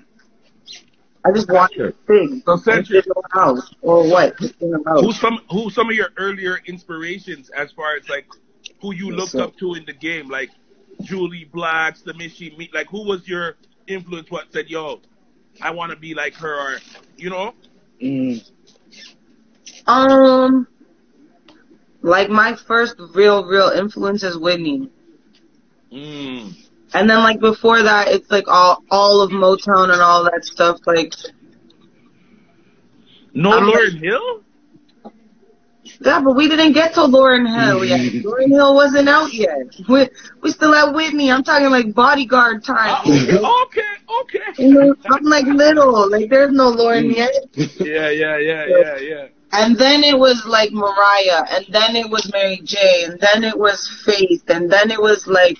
I 1.24 1.30
just 1.32 1.48
wanted 1.48 1.76
to 1.78 1.94
sing. 2.06 2.42
So 2.44 2.56
Century- 2.56 2.96
sit 3.02 3.06
in 3.06 3.12
the 3.14 3.28
house 3.30 3.74
or 3.80 4.08
what? 4.08 4.38
Just 4.38 4.60
in 4.60 4.70
the 4.72 4.82
house. 4.84 5.00
Who's 5.00 5.20
some 5.20 5.40
who's 5.50 5.74
some 5.74 5.88
of 5.88 5.94
your 5.94 6.08
earlier 6.16 6.60
inspirations 6.66 7.50
as 7.50 7.70
far 7.72 7.96
as 7.96 8.08
like 8.08 8.26
who 8.80 8.92
you 8.92 9.10
looked 9.10 9.36
up 9.36 9.56
to 9.58 9.74
in 9.74 9.84
the 9.84 9.92
game? 9.92 10.28
Like 10.28 10.50
Jully 11.02 11.50
Blacks, 11.50 12.02
the 12.02 12.14
Michie 12.14 12.54
Mee, 12.58 12.70
like 12.74 12.88
who 12.88 13.04
was 13.06 13.26
your 13.28 13.56
influence 13.86 14.30
what 14.30 14.52
said, 14.52 14.68
yo, 14.68 15.00
I 15.60 15.70
wanna 15.70 15.96
be 15.96 16.14
like 16.14 16.34
her 16.34 16.54
or 16.54 16.78
you 17.16 17.30
know? 17.30 17.54
hmm 18.00 18.38
Um, 19.86 20.66
like 22.02 22.30
my 22.30 22.54
first 22.56 22.96
real, 23.14 23.44
real 23.44 23.68
influence 23.68 24.22
is 24.24 24.36
Whitney. 24.36 24.90
Mm. 25.92 26.54
And 26.94 27.08
then 27.08 27.18
like 27.20 27.40
before 27.40 27.82
that, 27.82 28.08
it's 28.08 28.30
like 28.30 28.48
all 28.48 28.84
all 28.90 29.20
of 29.22 29.30
Motown 29.30 29.90
and 29.92 30.02
all 30.02 30.24
that 30.24 30.44
stuff. 30.44 30.78
Like 30.86 31.12
No 33.34 33.52
I'm- 33.52 33.64
Lauryn 33.64 33.98
Hill? 33.98 34.42
yeah, 36.04 36.20
but 36.20 36.34
we 36.36 36.48
didn't 36.48 36.72
get 36.72 36.94
to 36.94 37.00
Lauryn 37.00 37.46
Hill 37.46 37.84
yet. 37.84 38.00
Mm-hmm. 38.00 38.28
Lauryn 38.28 38.48
Hill 38.48 38.74
wasn't 38.74 39.08
out 39.08 39.32
yet. 39.32 39.66
We 39.88 40.08
we 40.42 40.50
still 40.50 40.74
at 40.74 40.94
Whitney. 40.94 41.30
I'm 41.30 41.42
talking 41.42 41.70
like 41.70 41.94
bodyguard 41.94 42.64
time. 42.64 43.02
Oh, 43.06 43.66
okay, 43.66 43.80
okay. 44.22 44.62
You 44.62 44.74
know, 44.74 44.94
I'm 45.10 45.24
like 45.24 45.46
little. 45.46 46.10
Like 46.10 46.28
there's 46.28 46.52
no 46.52 46.72
Lauryn 46.72 47.10
mm. 47.12 47.16
yet. 47.16 47.34
Yeah, 47.80 48.10
yeah, 48.10 48.38
yeah, 48.38 48.66
yeah, 48.66 48.98
yeah. 48.98 49.26
And 49.52 49.76
then 49.76 50.02
it 50.02 50.18
was 50.18 50.44
like 50.46 50.72
Mariah, 50.72 51.44
and 51.50 51.66
then 51.70 51.94
it 51.94 52.08
was 52.08 52.30
Mary 52.32 52.60
J, 52.64 53.04
and 53.04 53.20
then 53.20 53.44
it 53.44 53.56
was 53.56 53.78
Faith, 54.04 54.44
and 54.48 54.70
then 54.70 54.90
it 54.90 55.00
was 55.00 55.26
like 55.26 55.58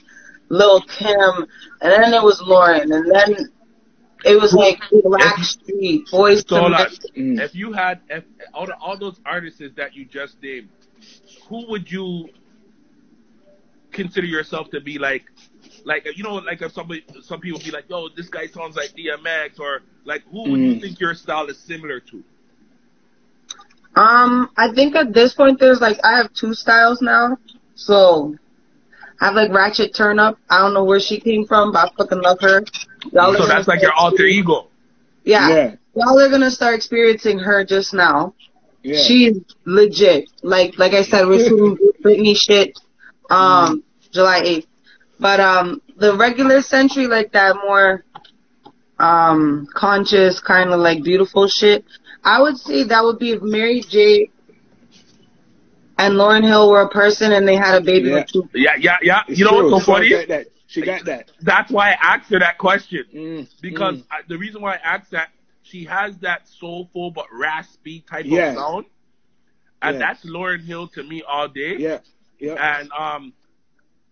Lil 0.53 0.83
Kim, 0.83 1.47
and 1.83 1.93
then 1.93 2.15
it 2.15 2.23
was 2.23 2.41
Lauryn, 2.47 2.95
and 2.95 3.11
then 3.11 3.49
it 4.25 4.41
was 4.41 4.55
like 4.55 4.79
Blackstreet, 5.05 6.11
Boys 6.11 6.45
So 6.47 6.65
to 6.65 6.67
like, 6.67 6.89
if 7.37 7.55
you 7.55 7.73
had 7.73 8.01
if 8.09 8.25
out 8.57 8.71
of 8.71 8.77
all 8.81 8.99
those 8.99 9.21
artists 9.27 9.63
that 9.77 9.95
you 9.95 10.05
just 10.07 10.37
named, 10.43 10.71
who 11.49 11.67
would 11.71 11.91
you 11.91 12.31
consider 13.93 14.27
yourself 14.27 14.71
to 14.71 14.81
be 14.81 14.99
like 14.99 15.25
like 15.85 16.07
you 16.17 16.23
know 16.25 16.35
like 16.37 16.63
if 16.63 16.73
somebody 16.73 17.05
some 17.23 17.41
people 17.41 17.61
be 17.61 17.71
like 17.71 17.85
yo 17.89 18.09
this 18.17 18.29
guy 18.29 18.47
sounds 18.47 18.77
like 18.77 18.95
DMX 18.97 19.59
or 19.61 19.83
like 20.05 20.23
who 20.31 20.51
would 20.51 20.65
you 20.65 20.75
Mm. 20.75 20.81
think 20.81 21.01
your 21.01 21.15
style 21.15 21.47
is 21.49 21.59
similar 21.59 22.01
to? 22.01 22.25
Um, 23.97 24.51
I 24.57 24.73
think 24.73 24.95
at 24.97 25.13
this 25.13 25.35
point 25.35 25.59
there's 25.61 25.81
like 25.81 25.99
I 26.05 26.17
have 26.19 26.33
two 26.33 26.55
styles 26.55 27.03
now, 27.03 27.37
so 27.75 28.35
have 29.23 29.35
like 29.35 29.53
Ratchet 29.53 29.95
Turn 29.95 30.19
Up. 30.19 30.37
I 30.51 30.59
don't 30.59 30.75
know 30.75 30.85
where 30.85 31.01
she 31.01 31.21
came 31.21 31.47
from, 31.47 31.73
but 31.73 31.89
I 31.89 31.91
fucking 31.97 32.21
love 32.21 32.39
her. 32.41 32.65
Y'all 33.13 33.35
So 33.35 33.47
that's 33.47 33.69
like 33.69 33.81
your 33.83 33.93
alter 33.93 34.25
ego. 34.25 34.69
Yeah, 35.25 35.49
Yeah. 35.49 35.75
y'all 35.95 36.19
are 36.19 36.29
gonna 36.29 36.51
start 36.51 36.75
experiencing 36.75 37.39
her 37.39 37.65
just 37.65 37.95
now. 37.95 38.35
Yeah. 38.83 39.01
She's 39.07 39.39
legit. 39.65 40.29
Like 40.43 40.77
like 40.77 40.93
I 40.93 41.03
said, 41.05 41.27
we're 41.27 41.49
shooting 41.49 41.79
Britney 42.05 42.37
shit 42.37 42.77
um 43.31 43.85
July 44.13 44.41
eighth. 44.45 44.67
But 45.21 45.39
um 45.39 45.81
the 45.97 46.17
regular 46.17 46.61
century 46.63 47.07
like 47.07 47.31
that 47.33 47.55
more 47.65 48.05
um 48.99 49.69
conscious 49.73 50.41
kinda 50.41 50.77
like 50.77 51.05
beautiful 51.05 51.47
shit. 51.47 51.85
I 52.25 52.41
would 52.43 52.57
say 52.57 52.83
that 52.85 53.05
would 53.05 53.21
be 53.21 53.39
Mary 53.39 53.83
J 53.89 54.31
and 55.99 56.15
Lauryn 56.15 56.43
Hill 56.45 56.71
were 56.71 56.83
a 56.83 56.89
person 56.89 57.33
and 57.33 57.47
they 57.47 57.57
had 57.57 57.75
a 57.75 57.85
baby 57.85 58.09
Yeah. 58.09 58.15
with 58.17 58.27
two 58.33 58.49
Yeah, 58.55 58.73
yeah, 58.79 58.97
yeah. 59.03 59.23
It's 59.29 59.39
you 59.39 59.45
know 59.45 59.61
true. 59.61 59.71
what's 59.73 59.87
so 59.87 59.93
She 59.93 59.97
funny? 59.97 60.09
got 60.11 60.29
that. 60.29 60.47
She 60.67 60.81
got 60.83 61.05
that. 61.05 61.31
That's 61.43 61.71
why 61.71 61.91
I 61.91 61.97
asked 62.01 62.31
her 62.31 62.39
that 62.39 62.59
question. 62.59 63.05
Mm. 63.15 63.49
Because 63.61 63.97
Mm. 63.99 64.07
I, 64.11 64.21
the 64.29 64.39
reason 64.39 64.63
why 64.63 64.75
I 64.77 64.81
asked 64.97 65.11
that, 65.11 65.29
she 65.63 65.85
has 65.85 66.17
that 66.19 66.49
soulful 66.49 67.11
but 67.11 67.27
raspy 67.33 68.01
type 68.09 68.25
Yeah. 68.27 68.51
of 68.51 68.57
sound. 68.57 68.87
And 69.83 69.99
Yeah. 69.99 70.07
that's 70.07 70.25
Lauryn 70.25 70.65
Hill 70.65 70.89
to 70.89 71.03
me 71.03 71.23
all 71.29 71.49
day. 71.49 71.77
Yeah. 71.79 71.99
Yeah. 72.39 72.79
And 72.81 72.91
um, 72.93 73.33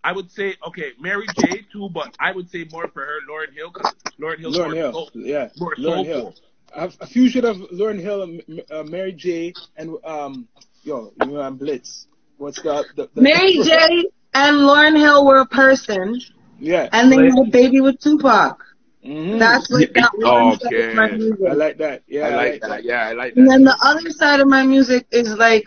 I 0.03 0.11
would 0.13 0.31
say, 0.31 0.55
okay, 0.67 0.91
Mary 0.99 1.25
J 1.39 1.65
too, 1.71 1.89
but 1.89 2.15
I 2.19 2.31
would 2.31 2.49
say 2.49 2.65
more 2.71 2.87
for 2.89 3.01
her, 3.05 3.19
Lauryn 3.29 3.53
Hill, 3.55 3.71
because 3.73 3.93
Lauryn 4.19 4.39
Hill's 4.39 4.57
Lauryn 4.57 4.65
more, 4.65 4.75
Hill. 4.75 4.91
soul, 4.93 5.09
Yeah. 5.15 5.49
more 5.59 5.75
Lauryn 5.75 5.83
soulful. 5.83 6.03
Hill. 6.05 6.35
A, 6.75 6.91
a 7.01 7.07
fusion 7.07 7.45
of 7.45 7.57
Lauryn 7.71 7.99
Hill 7.99 8.23
and 8.23 8.63
uh, 8.71 8.83
Mary 8.83 9.11
J. 9.13 9.53
and 9.77 9.95
um, 10.05 10.47
yo, 10.83 11.11
you 11.21 11.27
know, 11.27 11.41
I'm 11.41 11.57
Blitz. 11.57 12.07
What's 12.37 12.61
the, 12.61 12.85
the, 12.95 13.09
the 13.13 13.21
Mary 13.21 13.59
J 13.63 14.05
and 14.33 14.57
Lauryn 14.57 14.97
Hill 14.97 15.25
were 15.25 15.39
a 15.39 15.45
person 15.45 16.19
Yeah. 16.59 16.87
and 16.93 17.11
they 17.11 17.17
had 17.17 17.37
a 17.47 17.49
baby 17.51 17.81
with 17.81 17.99
Tupac. 17.99 18.57
Mhm. 19.05 19.39
That's 19.39 19.69
like 19.71 19.93
that 19.93 20.11
one 20.15 20.59
side 20.59 20.73
of 20.73 20.95
my 20.95 21.11
music. 21.11 21.39
I 21.49 21.53
like 21.53 21.77
that. 21.79 22.03
Yeah, 22.07 22.21
I 22.27 22.35
like 22.35 22.61
that. 22.61 22.83
Yeah, 22.83 23.07
I 23.07 23.13
like 23.13 23.33
that. 23.33 23.39
And 23.41 23.49
then 23.49 23.63
the 23.63 23.77
other 23.83 24.09
side 24.11 24.39
of 24.39 24.47
my 24.47 24.63
music 24.65 25.07
is 25.11 25.27
like 25.37 25.65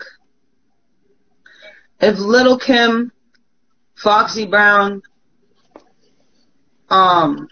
if 2.00 2.16
Little 2.18 2.58
Kim, 2.58 3.10
Foxy 3.96 4.46
Brown, 4.46 5.02
um, 6.90 7.48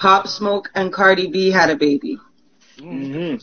Pop 0.00 0.26
Smoke, 0.26 0.70
and 0.74 0.92
Cardi 0.92 1.28
B 1.30 1.50
had 1.50 1.68
a 1.70 1.76
baby. 1.76 2.18
hmm 2.78 3.34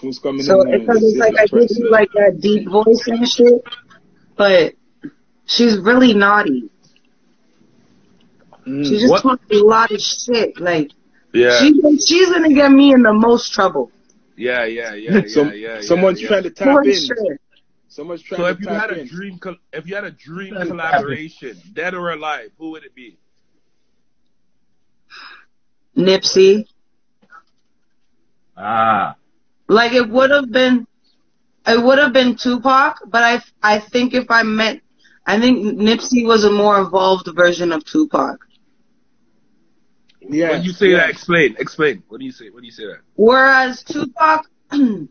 Who's 0.00 0.18
coming 0.18 0.42
So 0.42 0.62
in 0.62 0.68
there? 0.86 0.96
it's, 0.96 1.18
like- 1.18 1.34
like 1.34 1.40
I 1.40 1.46
give 1.58 1.68
you 1.76 1.90
like 1.90 2.08
that 2.14 2.40
deep 2.40 2.66
voice 2.68 3.02
and 3.06 3.28
shit, 3.28 3.62
but 4.36 4.72
she's 5.44 5.78
really 5.78 6.14
naughty. 6.14 6.70
Mm. 8.66 8.84
She 8.84 8.98
just 8.98 9.10
What? 9.10 9.22
talks 9.22 9.44
a 9.50 9.56
lot 9.56 9.90
of 9.90 10.00
shit. 10.00 10.58
Like 10.58 10.90
Yeah, 11.34 11.58
she, 11.60 11.74
she's 12.06 12.30
gonna 12.30 12.52
get 12.54 12.70
me 12.72 12.92
in 12.94 13.02
the 13.02 13.12
most 13.12 13.52
trouble. 13.52 13.90
yeah, 14.36 14.64
yeah, 14.64 14.94
yeah, 14.94 15.10
yeah, 15.18 15.22
Some, 15.28 15.48
yeah, 15.48 15.52
yeah. 15.54 15.80
someone's 15.82 16.20
yeah. 16.22 16.28
trying 16.28 16.42
to 16.44 16.50
tap 16.50 16.66
For 16.66 16.82
in. 16.82 16.94
sure. 16.94 17.38
Someone's 17.88 18.22
trying 18.22 18.38
So 18.40 18.44
to 18.46 18.50
if 18.52 18.60
you 18.60 18.66
tap 18.66 18.88
had 18.90 18.98
a 18.98 19.04
dream, 19.04 19.38
if 19.74 19.86
you 19.86 19.94
had 19.94 20.04
a 20.04 20.10
dream 20.12 20.54
collaboration, 20.54 21.58
dead 21.74 21.92
or 21.94 22.10
alive, 22.12 22.50
who 22.56 22.70
would 22.70 22.84
it 22.84 22.94
be? 22.94 23.18
Nipsey. 25.96 26.66
Ah. 28.56 29.16
Like 29.68 29.92
it 29.92 30.08
would 30.08 30.30
have 30.30 30.50
been, 30.50 30.86
it 31.66 31.82
would 31.82 31.98
have 31.98 32.12
been 32.12 32.36
Tupac, 32.36 32.98
but 33.06 33.22
I, 33.22 33.42
I 33.62 33.78
think 33.78 34.14
if 34.14 34.30
I 34.30 34.42
met, 34.42 34.80
I 35.26 35.38
think 35.40 35.78
Nipsey 35.78 36.26
was 36.26 36.44
a 36.44 36.50
more 36.50 36.80
evolved 36.80 37.28
version 37.34 37.72
of 37.72 37.84
Tupac. 37.84 38.38
yeah. 40.20 40.50
when 40.50 40.62
you 40.64 40.72
say 40.72 40.88
yeah. 40.88 40.98
that, 40.98 41.10
explain, 41.10 41.56
explain. 41.58 42.02
What 42.08 42.18
do 42.18 42.26
you 42.26 42.32
say? 42.32 42.50
What 42.50 42.60
do 42.60 42.66
you 42.66 42.72
say 42.72 42.86
that? 42.86 43.00
Whereas 43.14 43.82
Tupac, 43.84 44.46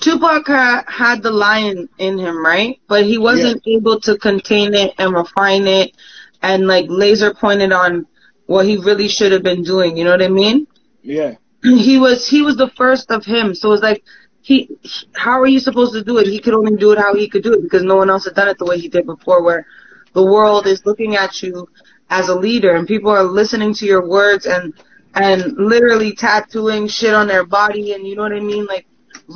Tupac 0.00 0.46
ha- 0.46 0.84
had 0.86 1.22
the 1.22 1.30
lion 1.30 1.88
in 1.98 2.18
him, 2.18 2.44
right? 2.44 2.78
But 2.86 3.04
he 3.04 3.18
wasn't 3.18 3.66
able 3.66 4.00
to 4.00 4.16
contain 4.18 4.74
it 4.74 4.94
and 4.98 5.12
refine 5.12 5.66
it 5.66 5.96
and 6.42 6.66
like 6.66 6.86
laser 6.88 7.34
pointed 7.34 7.72
on 7.72 8.06
what 8.48 8.66
he 8.66 8.76
really 8.78 9.08
should 9.08 9.30
have 9.32 9.42
been 9.50 9.62
doing. 9.62 9.96
You 9.96 10.04
know 10.04 10.10
what 10.16 10.22
I 10.22 10.28
mean? 10.28 10.66
Yeah. 11.02 11.34
he 11.62 11.98
was 11.98 12.26
he 12.28 12.40
was 12.42 12.56
the 12.56 12.70
first 12.80 13.10
of 13.10 13.24
him. 13.24 13.54
So 13.54 13.72
it's 13.72 13.82
like 13.82 14.02
he, 14.42 14.56
he- 14.82 15.06
how 15.14 15.38
are 15.40 15.46
you 15.54 15.60
supposed 15.60 15.92
to 15.92 16.02
do 16.02 16.18
it? 16.18 16.26
He 16.26 16.40
could 16.40 16.54
only 16.54 16.74
do 16.76 16.90
it 16.92 16.98
how 16.98 17.14
he 17.14 17.28
could 17.28 17.42
do 17.42 17.52
it 17.54 17.62
because 17.62 17.82
no 17.84 17.96
one 17.96 18.10
else 18.10 18.24
had 18.24 18.34
done 18.34 18.48
it 18.48 18.58
the 18.58 18.64
way 18.70 18.78
he 18.78 18.88
did 18.88 19.06
before. 19.06 19.42
Where 19.42 19.66
the 20.14 20.24
world 20.24 20.66
is 20.66 20.84
looking 20.86 21.14
at 21.16 21.42
you 21.42 21.68
as 22.10 22.28
a 22.30 22.34
leader 22.34 22.74
and 22.76 22.88
people 22.88 23.10
are 23.10 23.22
listening 23.24 23.74
to 23.74 23.84
your 23.86 24.08
words 24.08 24.46
and 24.46 24.72
and 25.14 25.38
literally 25.58 26.12
tattooing 26.14 26.88
shit 26.88 27.12
on 27.14 27.26
their 27.28 27.44
body 27.44 27.92
and 27.92 28.06
you 28.06 28.16
know 28.16 28.22
what 28.22 28.32
I 28.32 28.40
mean 28.40 28.64
like 28.66 28.86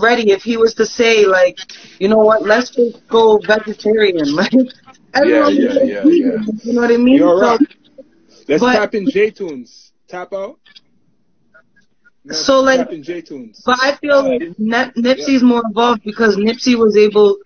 ready 0.06 0.30
if 0.30 0.42
he 0.42 0.56
was 0.56 0.72
to 0.80 0.86
say 0.86 1.26
like 1.26 1.58
you 2.00 2.08
know 2.08 2.18
what 2.28 2.40
let's 2.52 2.70
just 2.70 3.06
go 3.08 3.38
vegetarian 3.46 4.34
like 4.42 4.52
everyone 5.14 5.54
yeah, 5.56 5.68
be 5.68 5.88
yeah, 5.92 6.02
vegan, 6.02 6.60
you 6.64 6.72
know 6.74 6.80
what 6.82 6.90
I 6.92 6.96
mean 6.96 7.16
You're 7.16 7.38
So- 7.38 7.56
right. 7.58 7.60
Let's 8.48 8.60
But- 8.60 8.74
tap 8.74 8.94
in 8.94 9.08
J 9.10 9.30
Tunes. 9.30 9.92
Tap 10.08 10.32
out. 10.32 10.58
No, 12.24 12.34
So, 12.34 12.60
like- 12.60 12.78
tap 12.80 12.92
in 12.92 13.02
Tunes. 13.02 13.62
But 13.64 13.78
I 13.82 13.96
feel 13.96 14.22
like 14.22 14.58
Nip- 14.58 14.94
Nipsey's 14.94 15.42
more 15.42 15.62
involved 15.66 16.02
because 16.04 16.36
Nipsey 16.36 16.76
was 16.76 16.96
able 16.96 17.38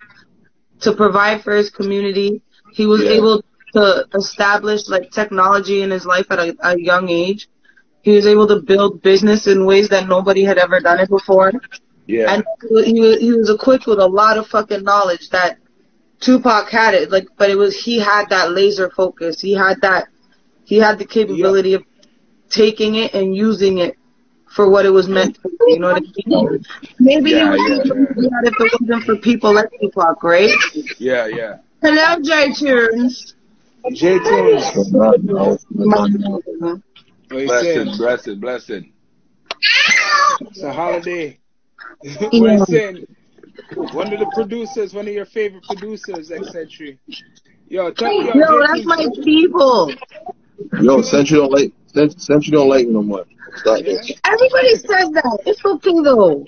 to 0.81 0.93
provide 0.93 1.43
for 1.43 1.55
his 1.55 1.71
community. 1.71 2.43
He 2.73 2.85
was 2.87 3.03
Yeah. 3.03 3.13
able 3.13 3.43
to 3.73 4.07
establish 4.15 4.89
like 4.89 5.11
technology 5.11 5.83
in 5.83 5.91
his 5.91 6.05
life 6.05 6.27
at 6.31 6.39
a, 6.39 6.57
a 6.63 6.79
young 6.79 7.09
age. 7.09 7.49
He 8.03 8.13
was 8.15 8.27
able 8.27 8.47
to 8.49 8.61
build 8.61 9.03
business 9.03 9.47
in 9.47 9.65
ways 9.65 9.89
that 9.89 10.09
nobody 10.09 10.45
had 10.45 10.59
ever 10.59 10.81
done 10.81 11.01
it 11.01 11.09
before. 11.09 11.53
Yeah, 12.07 12.33
And 12.33 12.45
he 12.85 13.01
was, 13.01 13.19
he 13.19 13.33
was 13.33 13.51
equipped 13.51 13.87
with 13.87 13.99
a 13.99 14.07
lot 14.07 14.39
of 14.39 14.47
fucking 14.47 14.85
knowledge 14.85 15.31
that 15.31 15.59
Tupac 16.21 16.69
had 16.69 16.95
it. 16.95 17.11
Like, 17.11 17.27
but 17.37 17.51
it 17.51 17.57
was 17.57 17.77
he 17.77 17.99
had 17.99 18.29
that 18.29 18.53
laser 18.53 18.91
focus. 18.91 19.41
He 19.41 19.53
had 19.55 19.81
that. 19.81 20.09
He 20.67 20.79
had 20.79 20.99
the 20.99 21.07
capability 21.07 21.75
of 21.75 21.85
taking 22.51 22.97
it 22.97 23.15
and 23.15 23.35
using 23.35 23.79
it 23.79 23.97
for 24.51 24.69
what 24.69 24.85
it 24.85 24.91
was 24.91 25.09
meant 25.09 25.39
for. 25.41 25.51
You 25.69 25.79
know 25.79 25.93
what 25.93 26.03
I 26.03 26.23
mean? 26.27 26.65
Maybe 26.99 27.31
Yeah, 27.31 27.53
he 27.53 27.63
would 27.63 27.69
yeah, 27.69 27.83
do 27.85 28.07
if 28.43 28.55
it 28.61 28.81
wasn't 28.81 29.05
for 29.05 29.17
people 29.17 29.55
like 29.55 29.69
Tupac, 29.81 30.25
right? 30.25 30.51
yeah, 30.99 31.27
yeah. 31.29 31.59
Hello, 31.83 32.21
J 32.21 32.53
Tunes. 32.53 33.35
J 33.93 34.19
Tunes. 34.19 34.65
What 34.91 35.21
you 37.31 37.49
saying? 37.49 37.97
Blessing, 37.97 37.97
blessing, 37.97 38.41
blessing. 38.41 38.93
It's 40.41 40.63
a 40.63 40.73
holiday. 40.73 41.39
what 42.01 42.33
you 42.33 42.43
mm. 42.43 42.67
saying? 42.67 43.07
One 43.93 44.13
of 44.13 44.19
the 44.19 44.31
producers, 44.35 44.95
one 44.95 45.07
of 45.07 45.15
your 45.15 45.27
favorite 45.27 45.63
producers, 45.63 46.31
Eccentric. 46.33 46.99
Yo, 47.69 47.91
tell 47.93 48.09
me, 48.09 48.27
yo, 48.27 48.35
Yo, 48.35 48.67
that's 48.67 48.85
my 48.85 49.07
people. 49.25 49.93
Yo, 50.81 51.03
Century 51.03 51.39
don't 51.39 51.53
like 51.53 51.73
Cent- 51.87 52.21
Century 52.21 52.53
don't 52.53 52.69
like 52.69 52.87
me 52.87 52.93
no 52.93 53.03
more. 53.03 53.25
Stop 53.57 53.81
this. 53.85 54.13
Everybody 54.25 54.75
says 54.77 55.11
that. 55.13 55.39
It's 55.47 55.65
okay 55.65 56.03
though. 56.03 56.45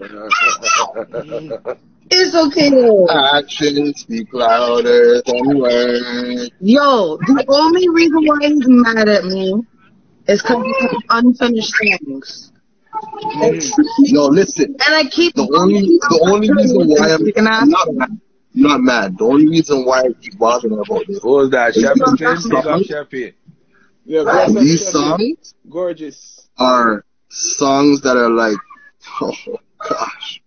It's 2.11 2.34
okay 2.34 2.70
though. 2.70 3.06
Actions 3.11 4.00
speak 4.00 4.32
louder 4.32 5.20
than 5.26 5.59
words. 5.59 6.50
Yo, 6.61 7.18
the 7.18 7.44
only 7.48 7.88
reason 7.90 8.24
why 8.24 8.38
he's 8.40 8.66
mad 8.66 9.09
at 9.09 9.24
me 9.24 9.61
is 10.26 10.42
because 10.42 10.64
he 10.64 10.86
has 10.86 11.02
unfinished 11.11 11.74
things. 11.80 12.52
Mm. 13.36 13.72
Yo, 14.06 14.26
listen. 14.26 14.74
And 14.86 14.94
I 14.94 15.04
keep 15.11 15.34
The 15.34 15.42
only 15.42 15.82
the 15.82 16.20
only 16.32 16.50
reason 16.50 16.88
why 16.88 17.12
I'm, 17.12 17.26
You 17.26 17.32
can 17.32 17.46
ask 17.46 17.62
I'm 17.62 17.70
not 17.70 17.94
mad, 17.94 18.20
not 18.54 18.80
mad. 18.80 19.18
The 19.18 19.24
only 19.24 19.48
reason 19.48 19.84
why 19.84 20.00
I 20.00 20.12
keep 20.20 20.38
bothering 20.38 20.72
about 20.72 21.06
this. 21.06 21.22
What 21.22 21.32
was 21.32 21.50
that? 21.50 21.74
Chef 21.74 21.94
These 21.94 22.18
Finn? 22.18 22.50
Big 22.50 22.66
up 22.66 22.82
Chef 22.82 23.09
Finn. 23.11 23.32
Yeah, 24.09 24.24
These 24.48 24.90
songs 24.90 25.54
Gorgeous. 25.68 26.48
are 26.59 27.04
songs 27.30 28.00
that 28.02 28.16
are 28.16 28.30
like, 28.30 28.56
oh 29.22 29.32
gosh, 29.88 30.40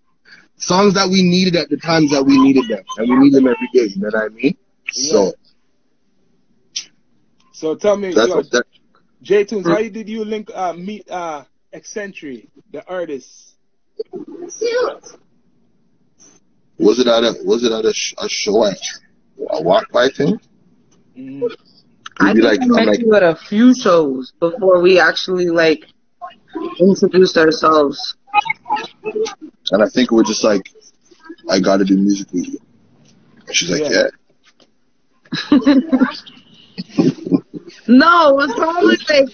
songs 0.58 0.96
that 0.96 1.10
we 1.10 1.24
needed 1.24 1.56
at 1.56 1.70
the 1.70 1.78
times 1.78 2.12
that 2.12 2.24
we 2.26 2.38
needed 2.42 2.68
them, 2.70 2.84
and 2.98 3.10
we 3.10 3.18
need 3.18 3.34
them 3.34 3.48
every 3.48 3.70
day. 3.74 3.94
You 3.94 4.02
know 4.02 4.10
what 4.14 4.26
I 4.26 4.30
mean? 4.30 4.56
So 4.92 5.34
So 7.54 7.76
tell 7.76 7.98
me, 7.98 8.12
that's 8.14 8.28
yo, 8.28 8.36
what 8.36 8.50
that. 8.52 8.66
J 9.22 9.44
Tunes, 9.46 9.68
how 9.68 9.80
did 9.80 10.10
you 10.10 10.26
link 10.26 10.50
uh, 10.54 10.74
meet 10.74 11.10
uh, 11.10 11.44
Eccentric, 11.72 12.50
the 12.72 12.86
artist? 12.88 13.58
Was 16.80 17.00
it 17.00 17.08
at 17.08 17.24
a 17.24 17.36
was 17.46 17.64
it 17.64 17.72
at 17.72 17.86
a, 17.86 17.94
sh- 17.94 18.16
a 18.18 18.28
show 18.30 18.66
at 18.66 18.78
a 19.52 19.62
walk 19.62 19.92
by 19.92 20.10
thing? 20.10 20.40
Mm. 21.18 21.54
I 22.20 22.34
think 22.34 22.44
like- 22.44 22.62
I 22.62 22.66
met 22.68 22.88
like- 22.88 23.00
you 23.00 23.14
at 23.16 23.24
a 23.24 23.36
few 23.36 23.74
shows 23.74 24.34
before 24.40 24.82
we 24.82 25.00
actually 25.00 25.48
like 25.50 25.86
introduced 26.80 27.38
ourselves. 27.38 28.16
And 29.72 29.82
I 29.84 29.88
think 29.90 30.12
we're 30.12 30.24
just 30.24 30.44
like, 30.44 30.70
I 31.50 31.60
got 31.60 31.78
to 31.78 31.86
do 31.86 31.96
music 31.98 32.28
with 32.34 32.48
you. 32.48 32.60
And 33.48 33.56
she's 33.56 33.70
like, 33.70 33.82
Yeah. 33.92 34.08
yeah. 35.52 35.70
No, 37.88 38.30
it 38.30 38.36
was 38.36 38.54
probably 38.58 38.98
like 39.10 39.30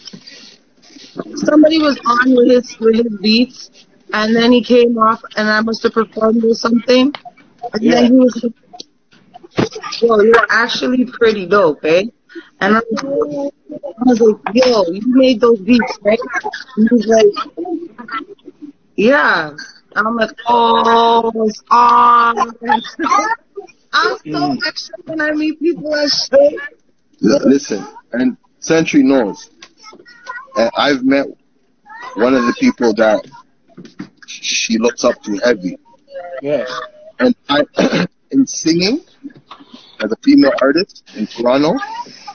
somebody 1.37 1.79
was 1.79 1.99
on 2.05 2.35
with 2.35 2.49
his 2.49 2.77
with 2.79 2.95
his 2.95 3.17
beats, 3.21 3.69
and 4.13 4.35
then 4.35 4.51
he 4.51 4.63
came 4.63 4.97
off, 4.97 5.21
and 5.35 5.49
I 5.49 5.61
must 5.61 5.83
have 5.83 5.93
performed 5.93 6.43
or 6.43 6.53
something, 6.53 7.13
and 7.73 7.81
Yeah. 7.83 7.95
then 7.95 8.05
he 8.05 8.11
was 8.13 8.43
like, 8.43 8.53
"Yo, 10.01 10.19
you're 10.21 10.45
actually 10.49 11.05
pretty 11.05 11.45
dope, 11.47 11.83
eh?" 11.83 12.05
And 12.59 12.77
I 12.77 12.81
was, 12.91 13.51
I 13.71 14.03
was 14.05 14.19
like, 14.19 14.55
"Yo, 14.55 14.83
you 14.91 15.01
made 15.05 15.41
those 15.41 15.59
beats, 15.59 15.99
right?" 16.01 16.19
And 16.77 16.89
he's 16.89 17.07
like, 17.07 17.25
"Yeah." 18.95 19.49
And 19.95 20.07
I'm 20.07 20.15
like, 20.15 20.31
"Oh, 20.47 21.31
it's 21.47 21.63
on." 21.71 22.37
I'm 23.93 24.17
so 24.17 24.31
mm. 24.31 24.57
extra 24.67 24.95
when 25.05 25.21
I 25.21 25.31
meet 25.31 25.59
people 25.59 25.95
at 25.95 26.09
shows. 26.09 26.53
L- 27.23 27.49
Listen, 27.49 27.87
and 28.11 28.37
Century 28.59 29.03
knows. 29.03 29.49
And 30.55 30.69
I've 30.77 31.03
met 31.03 31.27
one 32.15 32.35
of 32.35 32.45
the 32.45 32.55
people 32.59 32.93
that 32.95 33.25
she 34.27 34.77
looks 34.77 35.03
up 35.03 35.21
to 35.23 35.37
heavy. 35.37 35.77
Yeah. 36.41 36.65
And 37.19 37.35
I, 37.49 37.63
in 38.31 38.45
singing, 38.45 39.01
as 40.03 40.11
a 40.11 40.15
female 40.23 40.51
artist 40.61 41.03
in 41.15 41.27
Toronto, 41.27 41.73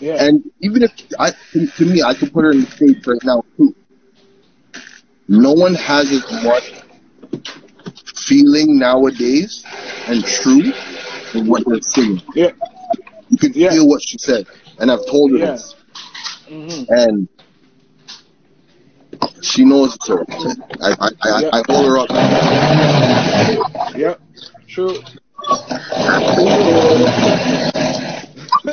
Yeah. 0.01 0.17
and 0.25 0.43
even 0.61 0.83
if 0.83 0.91
I, 1.19 1.31
to, 1.53 1.67
to 1.67 1.85
me, 1.85 2.03
I 2.03 2.15
could 2.15 2.33
put 2.33 2.45
her 2.45 2.53
in 2.53 2.63
the 2.63 2.67
stage 2.71 3.07
right 3.07 3.23
now 3.25 3.45
too. 3.57 3.75
No 5.29 5.53
one 5.53 5.75
has 5.75 6.11
as 6.11 6.45
much 6.45 6.73
feeling 8.27 8.79
nowadays 8.79 9.65
and 10.09 10.25
truth 10.25 10.75
in 11.35 11.47
what 11.47 11.63
they're 11.67 11.81
singing. 11.81 12.21
yeah. 12.35 12.51
You 13.31 13.39
can 13.39 13.53
Yeah. 13.55 13.71
feel 13.71 13.89
what 13.89 14.03
she 14.07 14.19
said, 14.19 14.47
and 14.79 14.91
I've 14.91 15.07
told 15.07 15.31
her 15.33 15.39
Yeah. 15.39 15.53
this. 15.53 15.75
hmm 16.49 16.83
And 16.89 17.29
she 19.41 19.65
knows 19.65 19.95
it. 19.95 20.03
So 20.03 20.25
I, 20.83 20.91
I, 21.01 21.09
I, 21.23 21.41
Yeah. 21.41 21.51
I 21.53 21.63
hold 21.69 21.87
her 21.87 21.99
up. 21.99 22.11
Yep. 23.97 24.21
True. 24.69 24.99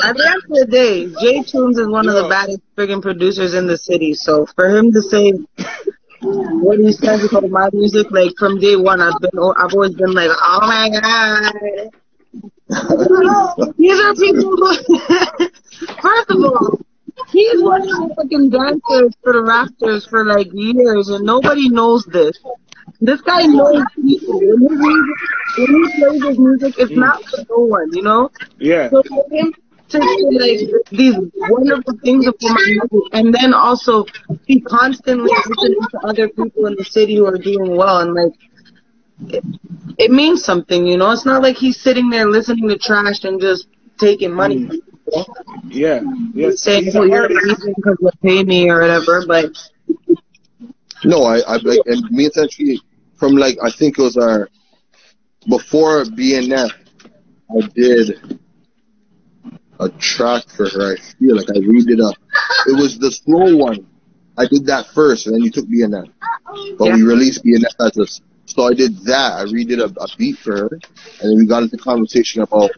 At 0.02 0.16
the 0.16 0.26
end 0.26 0.44
of 0.44 0.50
the 0.50 0.68
day, 0.70 1.08
Jay 1.22 1.44
Tunes 1.44 1.78
is 1.78 1.88
one 1.88 2.08
of 2.08 2.16
the 2.16 2.28
baddest 2.30 2.62
friggin' 2.78 3.02
producers 3.02 3.54
in 3.54 3.68
the 3.68 3.78
city. 3.78 4.14
So 4.14 4.46
for 4.56 4.70
him 4.70 4.92
to 4.94 5.02
say 5.02 5.34
what 6.22 6.80
he 6.80 6.92
says 6.92 7.24
about 7.26 7.50
my 7.50 7.70
music, 7.74 8.12
like 8.12 8.32
from 8.38 8.60
day 8.60 8.76
one, 8.76 9.02
I've 9.02 9.20
been, 9.20 9.32
I've 9.58 9.74
always 9.74 9.96
been 9.96 10.14
like, 10.14 10.32
oh 10.32 10.60
my 10.62 10.90
god. 10.90 11.54
These 13.78 14.00
are 14.00 14.14
people 14.16 14.56
who, 14.56 14.78
first 16.02 16.30
of 16.30 16.44
all, 16.46 16.80
he's 17.28 17.62
one 17.62 17.82
of 17.82 17.88
the 17.88 18.14
fucking 18.16 18.50
dancers 18.50 19.16
for 19.24 19.34
the 19.34 19.44
Raptors 19.44 20.10
for 20.10 20.26
like 20.26 20.48
years, 20.54 21.10
and 21.10 21.26
nobody 21.26 21.70
knows 21.70 22.06
this. 22.06 22.38
This 23.02 23.22
guy 23.22 23.46
knows 23.46 23.84
people. 23.96 24.40
When 24.40 24.58
he, 24.60 25.64
when 25.64 25.84
he 25.84 26.02
plays 26.02 26.24
his 26.24 26.40
music, 26.40 26.74
it's 26.78 26.92
mm. 26.92 26.98
not 26.98 27.24
for 27.26 27.46
no 27.50 27.66
one, 27.66 27.90
you 27.94 28.02
know? 28.02 28.32
Yeah. 28.58 28.90
So 28.90 29.04
for 29.04 29.26
him 29.32 29.54
to 29.90 30.00
do 30.00 30.30
like 30.32 30.90
these 30.92 31.16
wonderful 31.36 31.98
things 32.04 32.26
for 32.26 32.36
my 32.42 32.66
music, 32.68 33.10
and 33.14 33.34
then 33.34 33.54
also 33.54 34.06
be 34.48 34.62
constantly 34.62 35.32
listening 35.48 35.80
to 35.92 36.00
other 36.04 36.30
people 36.30 36.66
in 36.68 36.76
the 36.76 36.84
city 36.84 37.16
who 37.16 37.26
are 37.26 37.38
doing 37.38 37.76
well, 37.76 38.00
and 38.00 38.14
like 38.14 38.34
it, 39.34 39.44
it 39.98 40.12
means 40.12 40.44
something, 40.44 40.86
you 40.86 40.98
know. 40.98 41.12
It's 41.12 41.26
not 41.26 41.42
like 41.42 41.56
he's 41.56 41.80
sitting 41.80 42.10
there 42.10 42.28
listening 42.28 42.68
to 42.70 42.78
trash 42.78 43.24
and 43.24 43.40
just 43.40 43.68
taking 43.98 44.34
money. 44.34 44.58
Mm. 44.58 44.72
people. 44.72 44.89
Yeah. 45.68 46.02
Yeah. 46.34 46.52
saying, 46.56 46.86
He's 46.86 46.96
"Oh, 46.96 47.04
you're 47.04 47.24
artist. 47.24 47.40
amazing 47.44 47.74
because 47.76 47.98
you 48.02 48.10
pay 48.22 48.44
me 48.44 48.70
or 48.70 48.82
whatever," 48.82 49.26
but 49.28 49.52
No, 51.04 51.24
I, 51.24 51.40
I 51.40 51.58
like, 51.58 51.80
and 51.86 52.10
me 52.12 52.26
essentially 52.26 52.82
from 53.18 53.34
like 53.34 53.58
I 53.64 53.72
think 53.72 53.98
it 54.00 54.02
was 54.02 54.18
our 54.18 54.50
before 55.48 56.04
BNF, 56.04 56.72
I 57.52 57.68
did 57.74 58.40
a 59.80 59.90
track 59.90 60.44
for 60.56 60.70
her. 60.70 60.94
I 60.94 60.98
feel 61.18 61.36
like 61.38 61.48
I 61.56 61.60
read 61.60 61.90
it 61.90 62.02
up. 62.02 62.16
It 62.68 62.76
was 62.80 63.00
the 63.00 63.12
slow 63.12 63.56
one. 63.56 63.88
I 64.38 64.46
did 64.46 64.66
that 64.68 64.88
first, 64.94 65.28
and 65.28 65.36
then 65.36 65.42
you 65.42 65.52
took 65.52 65.66
BNF. 65.66 66.10
But 66.78 66.94
we 66.94 67.04
released 67.04 67.44
BNF 67.44 67.76
as 67.80 67.98
a 67.98 68.06
so 68.46 68.64
I 68.64 68.74
did 68.74 68.98
that. 69.06 69.34
I 69.38 69.44
redid 69.46 69.80
a, 69.80 69.94
a 70.02 70.08
beat 70.18 70.38
for 70.40 70.58
her, 70.58 70.70
and 71.22 71.32
then 71.32 71.38
we 71.38 71.46
got 71.46 71.62
into 71.64 71.78
conversation 71.78 72.42
about 72.42 72.72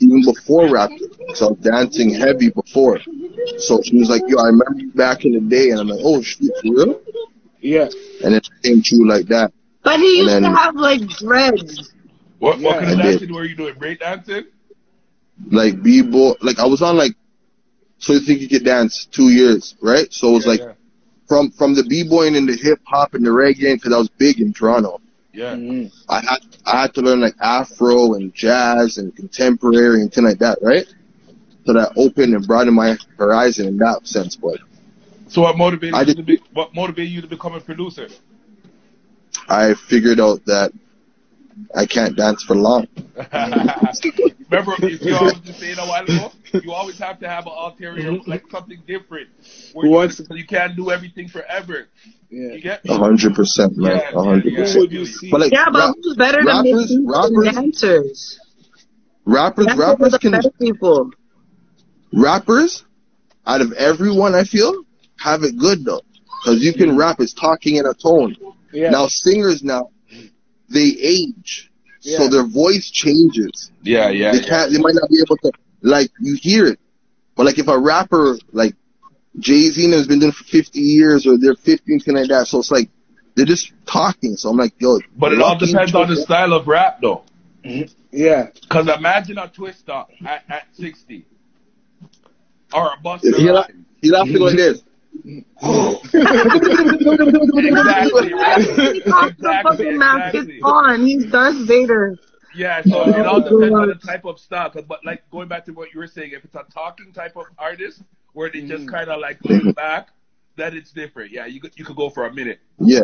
even 0.00 0.24
before 0.24 0.68
rap. 0.70 0.90
So 1.34 1.46
I 1.46 1.50
was 1.50 1.58
dancing 1.60 2.14
heavy 2.14 2.50
before. 2.50 3.00
So 3.58 3.80
she 3.82 3.98
was 3.98 4.08
like, 4.08 4.22
"Yo, 4.26 4.38
I 4.38 4.46
remember 4.46 4.74
you 4.78 4.90
back 4.92 5.24
in 5.24 5.32
the 5.32 5.40
day," 5.40 5.70
and 5.70 5.80
I'm 5.80 5.88
like, 5.88 6.00
"Oh 6.02 6.20
shit, 6.22 6.50
for 6.62 6.72
real?" 6.74 7.00
Yeah. 7.60 7.88
And 8.24 8.34
it 8.34 8.48
came 8.62 8.82
true 8.82 9.06
like 9.08 9.26
that. 9.28 9.52
but 9.82 9.98
he 10.00 10.18
used 10.18 10.30
then- 10.30 10.42
to 10.42 10.50
have 10.50 10.74
like 10.76 11.00
dreads. 11.08 11.92
What, 12.38 12.58
what 12.60 12.74
Yeah, 12.76 12.80
kind 12.80 12.92
of 12.92 12.98
I 12.98 13.02
did. 13.02 13.10
dancing 13.20 13.34
were 13.34 13.44
you 13.44 13.56
doing? 13.56 13.74
Break 13.78 14.00
dancing? 14.00 14.44
like 15.50 15.82
b-boy 15.82 16.32
like 16.42 16.60
i 16.60 16.64
was 16.64 16.80
on 16.80 16.96
like 16.96 17.10
so 17.98 18.12
you 18.12 18.20
think 18.20 18.40
you 18.40 18.48
could 18.48 18.64
dance 18.64 19.08
two 19.10 19.30
years 19.30 19.74
right 19.82 20.06
so 20.12 20.28
it 20.28 20.32
was 20.34 20.44
Yeah, 20.46 20.50
like 20.52 20.60
yeah. 20.60 20.72
from 21.26 21.50
from 21.50 21.74
the 21.74 21.82
b-boying 21.82 22.36
and 22.36 22.48
the 22.48 22.54
hip-hop 22.56 23.14
and 23.14 23.26
the 23.26 23.30
reggae 23.30 23.74
because 23.74 23.92
i 23.92 23.98
was 23.98 24.08
big 24.10 24.38
in 24.40 24.52
toronto 24.52 25.00
Yeah. 25.34 25.54
Mhm. 25.56 25.90
i 26.08 26.20
had 26.20 26.38
i 26.64 26.82
had 26.82 26.94
to 26.94 27.00
learn 27.00 27.20
like 27.20 27.34
afro 27.40 28.14
and 28.14 28.32
jazz 28.34 28.98
and 28.98 29.14
contemporary 29.16 30.00
and 30.02 30.12
things 30.12 30.24
like 30.30 30.38
that 30.38 30.58
right 30.62 30.86
so 31.66 31.72
that 31.72 31.92
opened 31.96 32.34
and 32.34 32.46
broadened 32.46 32.76
my 32.76 32.96
horizon 33.18 33.66
in 33.66 33.76
that 33.78 34.06
sense 34.06 34.36
but 34.36 34.58
So 35.28 35.42
what 35.42 35.56
motivated 35.58 35.94
I 35.94 36.00
you 36.00 36.06
did- 36.06 36.16
to 36.18 36.22
be 36.22 36.36
what 36.52 36.72
motivated 36.74 37.10
you 37.12 37.20
to 37.20 37.26
become 37.26 37.54
a 37.54 37.60
producer? 37.60 38.08
i 39.48 39.74
figured 39.90 40.20
out 40.20 40.44
that 40.46 40.70
i 41.74 41.84
can't 41.84 42.14
dance 42.16 42.42
for 42.44 42.54
long 42.54 42.86
Remember, 44.56 44.74
you 44.88 44.96
see, 44.98 45.12
I 45.12 45.22
was 45.22 45.34
just 45.44 45.58
saying 45.60 45.78
a 45.78 45.86
while 45.86 46.04
ago. 46.04 46.32
You 46.52 46.72
always 46.72 46.98
have 46.98 47.18
to 47.20 47.28
have 47.28 47.46
an 47.46 47.52
ulterior, 47.56 48.12
mm-hmm. 48.12 48.30
like 48.30 48.44
something 48.50 48.80
different. 48.86 49.28
Where 49.72 49.86
you, 49.86 49.92
wants- 49.92 50.20
you 50.30 50.46
can't 50.46 50.76
do 50.76 50.90
everything 50.90 51.28
forever. 51.28 51.88
You 52.30 52.52
Yeah. 52.52 52.58
get 52.58 52.80
a 52.88 52.96
hundred 52.98 53.34
percent 53.34 53.76
man 53.76 53.96
Yeah, 53.96 54.10
a 54.20 54.22
hundred 54.24 54.54
percent. 54.54 54.80
would 54.80 54.92
you 54.92 55.06
but 55.30 55.40
like 55.40 55.52
Yeah, 55.52 55.66
but 55.70 55.78
rap- 55.78 55.94
who's 56.02 56.16
better 56.16 56.38
than 56.38 56.46
rappers- 56.46 56.88
than 56.88 57.06
rappers- 57.06 57.54
dancers? 57.54 58.40
rappers 59.24 59.66
Dancers 59.66 59.86
rappers 59.86 60.18
can 60.18 60.30
better 60.32 60.50
people. 60.60 61.10
rappers, 62.12 62.84
out 63.46 63.60
of 63.60 63.72
everyone, 63.72 64.34
I 64.34 64.44
feel, 64.44 64.84
have 65.18 65.42
it 65.42 65.56
good 65.58 65.84
though, 65.84 66.00
because 66.42 66.62
you 66.62 66.72
can 66.72 66.90
mm. 66.92 66.98
rap. 66.98 67.16
It's 67.20 67.34
talking 67.34 67.76
in 67.76 67.86
a 67.86 67.94
tone. 67.94 68.36
Yeah. 68.72 68.90
Now 68.90 69.06
singers 69.08 69.62
now, 69.62 69.90
they 70.68 70.96
age, 71.00 71.70
Yeah. 72.04 72.18
so 72.18 72.28
their 72.28 72.46
voice 72.46 72.90
changes. 72.90 73.70
Yeah, 73.82 74.10
yeah. 74.10 74.32
they 74.32 74.40
can't. 74.40 74.70
They 74.70 74.78
might 74.78 74.94
not 74.94 75.08
be 75.08 75.20
able 75.20 75.36
to 75.38 75.52
like 75.82 76.10
you 76.20 76.36
hear 76.40 76.66
it, 76.66 76.78
but 77.34 77.46
like 77.46 77.58
if 77.58 77.68
a 77.68 77.78
rapper 77.78 78.38
like 78.52 78.74
Jay 79.38 79.70
Z 79.70 79.90
has 79.90 80.06
been 80.06 80.20
doing 80.20 80.30
it 80.30 80.34
for 80.34 80.44
fifty 80.44 80.80
years, 80.80 81.26
or 81.26 81.38
they're 81.38 81.56
fifty 81.56 81.94
and 81.94 82.02
thing 82.02 82.16
like 82.16 82.28
that, 82.28 82.46
so 82.46 82.58
it's 82.58 82.70
like 82.70 82.88
they're 83.34 83.46
just 83.46 83.72
talking. 83.86 84.36
So 84.36 84.50
I'm 84.50 84.56
like, 84.56 84.74
yo, 84.78 85.00
But 85.16 85.32
it 85.32 85.40
all 85.40 85.58
depends 85.58 85.94
on 85.94 86.08
the 86.08 86.16
style 86.16 86.52
of 86.52 86.66
rap, 86.66 87.00
though. 87.00 87.24
Mm-hmm. 87.64 87.92
Yeah. 88.12 88.48
Because 88.60 88.88
imagine 88.88 89.38
a 89.38 89.48
Twista 89.48 90.06
at, 90.24 90.44
at 90.48 90.66
60. 90.74 91.26
Or 92.72 92.92
a 92.92 92.96
Busta 92.98 93.36
He'll, 93.36 93.64
he'll 94.00 94.16
have 94.16 94.26
to 94.26 94.38
go 94.38 94.44
like 94.44 94.54
mm-hmm. 94.54 94.56
this. 94.56 94.82
Exactly, 97.24 98.32
right? 98.34 98.92
He 98.92 99.00
talks 99.00 99.34
the 99.40 99.50
Exactly, 99.50 99.62
fucking 99.62 99.98
mask 99.98 100.34
exactly. 100.34 100.60
on. 100.62 101.06
He's 101.06 101.26
Darth 101.26 101.66
Vader. 101.66 102.16
Yeah, 102.54 102.82
so 102.82 103.08
it 103.08 103.26
all 103.26 103.40
depends 103.40 103.74
on 103.74 103.88
the 103.88 103.94
type 103.96 104.24
of 104.24 104.38
style. 104.38 104.70
'Cause, 104.70 104.84
But 104.86 105.04
like 105.04 105.28
going 105.30 105.48
back 105.48 105.64
to 105.66 105.72
what 105.72 105.92
you 105.92 105.98
were 106.00 106.06
saying, 106.06 106.32
if 106.32 106.44
it's 106.44 106.54
a 106.54 106.64
talking 106.72 107.12
type 107.12 107.36
of 107.36 107.46
artist 107.58 108.02
where 108.32 108.50
they 108.50 108.62
just 108.62 108.86
mm. 108.86 108.90
kind 108.90 109.10
of 109.10 109.20
like 109.20 109.38
lay 109.44 109.72
back, 109.72 110.08
then 110.56 110.76
it's 110.76 110.92
different. 110.92 111.32
Yeah, 111.32 111.46
you 111.46 111.60
could 111.60 111.72
you 111.76 111.84
could 111.84 111.96
go 111.96 112.10
for 112.10 112.26
a 112.26 112.32
minute. 112.34 112.60
Yeah, 112.78 113.02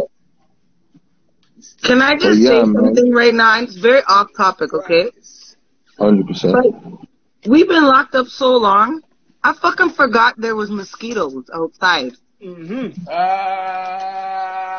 Can 1.82 2.00
I 2.00 2.14
just 2.16 2.40
Oh, 2.40 2.42
yeah, 2.42 2.48
say 2.62 2.62
man. 2.64 2.74
something 2.74 3.12
right 3.12 3.34
now? 3.34 3.60
It's 3.60 3.76
very 3.76 4.02
off 4.08 4.28
topic, 4.36 4.72
okay? 4.72 5.10
hundred 5.98 6.26
percent. 6.28 6.54
But 6.54 7.50
we've 7.50 7.68
been 7.68 7.84
locked 7.84 8.14
up 8.14 8.26
so 8.28 8.56
long. 8.56 9.02
I 9.42 9.54
fucking 9.54 9.90
forgot 9.90 10.34
there 10.38 10.54
was 10.54 10.70
mosquitoes 10.70 11.48
outside. 11.54 12.12
Mm-hmm. 12.42 13.08
Uh, 13.08 13.12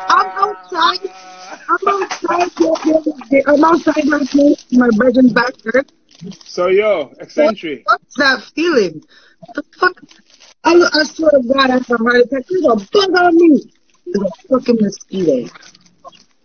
I'm 0.08 0.26
outside. 0.38 1.10
I'm 1.68 1.88
outside. 1.88 3.42
I'm 3.46 3.64
outside 3.64 4.04
my 4.04 4.24
place, 4.30 4.64
my 4.72 4.88
brethren's 4.96 5.32
backyard. 5.32 5.92
So 6.44 6.68
yo, 6.68 7.12
eccentric. 7.18 7.82
What's 7.86 8.16
that 8.16 8.42
feeling? 8.54 9.02
The 9.54 9.62
fuck? 9.78 10.00
I, 10.64 10.74
I 10.74 11.04
swear 11.04 11.32
to 11.32 11.42
God, 11.42 11.70
I 11.70 11.74
have 11.74 11.90
a 11.90 11.96
heart 11.96 12.16
attack. 12.16 12.44
There's 12.48 12.64
a 12.64 12.76
bug 12.92 13.16
on 13.16 13.36
me. 13.36 13.72
There's 14.06 14.30
a 14.30 14.48
fucking 14.48 14.78
mosquito. 14.80 15.52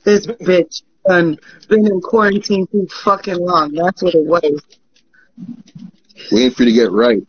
This 0.03 0.26
bitch 0.41 0.82
done 1.07 1.38
been 1.70 1.86
in 1.86 2.01
quarantine 2.01 2.65
too 2.68 2.88
fucking 3.03 3.38
long. 3.38 3.74
That's 3.74 4.01
what 4.01 4.15
it 4.15 4.26
was. 4.26 4.61
Waiting 6.32 6.51
for 6.51 6.63
you 6.63 6.70
to 6.70 6.74
get 6.74 6.91
right. 6.91 7.22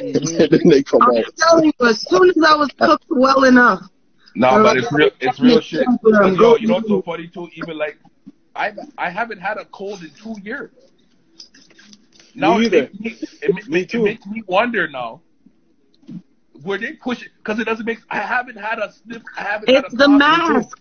And 0.00 0.14
then 0.50 0.68
they 0.68 0.82
come 0.82 1.02
I'm 1.02 1.16
out. 1.18 1.24
telling 1.36 1.64
you, 1.78 1.86
as 1.88 2.00
soon 2.08 2.28
as 2.30 2.36
I 2.46 2.56
was 2.56 2.70
cooked 2.78 3.06
well 3.08 3.44
enough, 3.44 3.80
No, 4.34 4.62
but 4.62 4.76
it's 4.76 4.92
real. 4.92 5.10
It's 5.20 5.40
real 5.40 5.60
shit. 5.60 5.86
But 6.02 6.34
yo, 6.36 6.56
you 6.56 6.68
know 6.68 6.74
what's 6.74 6.88
so 6.88 7.02
funny 7.02 7.28
too? 7.28 7.48
Even 7.54 7.76
like, 7.78 7.98
I 8.54 8.72
I 8.98 9.10
haven't 9.10 9.40
had 9.40 9.58
a 9.58 9.64
cold 9.66 10.02
in 10.02 10.10
two 10.10 10.36
years. 10.42 10.70
Now 12.34 12.58
Me 12.58 12.66
it 12.66 12.74
either. 12.74 12.90
makes 13.00 13.22
me, 13.22 13.28
it, 13.42 13.54
ma- 13.54 13.60
Me 13.74 13.80
it 13.82 13.90
too. 13.90 14.02
makes 14.04 14.26
me 14.26 14.42
wonder 14.46 14.88
now. 14.88 15.20
Were 16.64 16.78
they 16.78 16.92
pushing? 16.94 17.28
Because 17.38 17.58
it 17.58 17.64
doesn't 17.64 17.84
make. 17.84 17.98
I 18.10 18.18
haven't 18.20 18.56
had 18.56 18.78
a 18.78 18.92
sniff. 18.92 19.22
I 19.36 19.42
haven't 19.42 19.68
had 19.68 19.84
it's 19.84 19.94
a 19.94 19.96
the 19.96 20.08
mask. 20.08 20.78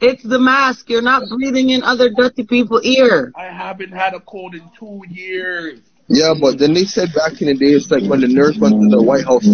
It's 0.00 0.22
the 0.22 0.38
mask. 0.38 0.88
You're 0.90 1.02
not 1.02 1.22
breathing 1.28 1.70
in 1.70 1.82
other 1.82 2.10
dirty 2.10 2.44
people's 2.44 2.84
ear. 2.84 3.32
I 3.36 3.46
haven't 3.46 3.90
had 3.92 4.14
a 4.14 4.20
cold 4.20 4.54
in 4.54 4.62
two 4.78 5.02
years. 5.08 5.80
Yeah, 6.08 6.34
but 6.40 6.58
then 6.58 6.72
they 6.72 6.84
said 6.84 7.12
back 7.14 7.40
in 7.42 7.48
the 7.48 7.54
day, 7.54 7.72
it's 7.72 7.90
like 7.90 8.02
when 8.08 8.20
the 8.20 8.28
nurse 8.28 8.56
went 8.58 8.80
to 8.80 8.88
the 8.88 9.02
White 9.02 9.26
House, 9.26 9.44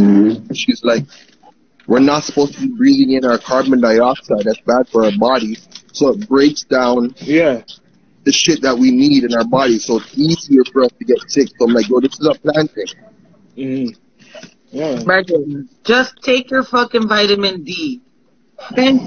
she's 0.57 0.85
like, 0.85 1.03
we're 1.87 1.99
not 2.01 2.23
supposed 2.23 2.55
to 2.55 2.61
be 2.61 2.69
breathing 2.77 3.13
in 3.13 3.25
our 3.25 3.39
carbon 3.39 3.81
dioxide. 3.81 4.45
That's 4.45 4.61
bad 4.61 4.89
for 4.89 5.05
our 5.05 5.13
bodies. 5.19 5.69
So 5.93 6.11
it 6.11 6.29
breaks 6.29 6.63
down 6.63 7.15
Yeah. 7.19 7.63
the 8.25 8.33
shit 8.33 8.63
that 8.63 8.79
we 8.79 8.91
need 8.91 9.25
in 9.25 9.35
our 9.35 9.45
bodies. 9.45 9.85
So 9.85 9.99
it's 9.99 10.17
easier 10.17 10.63
for 10.73 10.85
us 10.85 10.93
to 10.99 11.05
get 11.05 11.19
sick. 11.29 11.49
So 11.59 11.67
I'm 11.67 11.75
like, 11.75 11.89
yo, 11.89 12.01
this 12.01 12.19
is 12.19 12.27
a 12.27 12.39
plan 12.39 12.69
thing. 12.69 12.87
Mm-hmm. 13.57 14.01
Yeah. 14.71 15.03
Brethren, 15.05 15.69
just 15.85 16.15
take 16.23 16.51
your 16.51 16.63
fucking 16.65 17.07
vitamin 17.09 17.65
D. 17.65 18.01
Okay? 18.73 18.99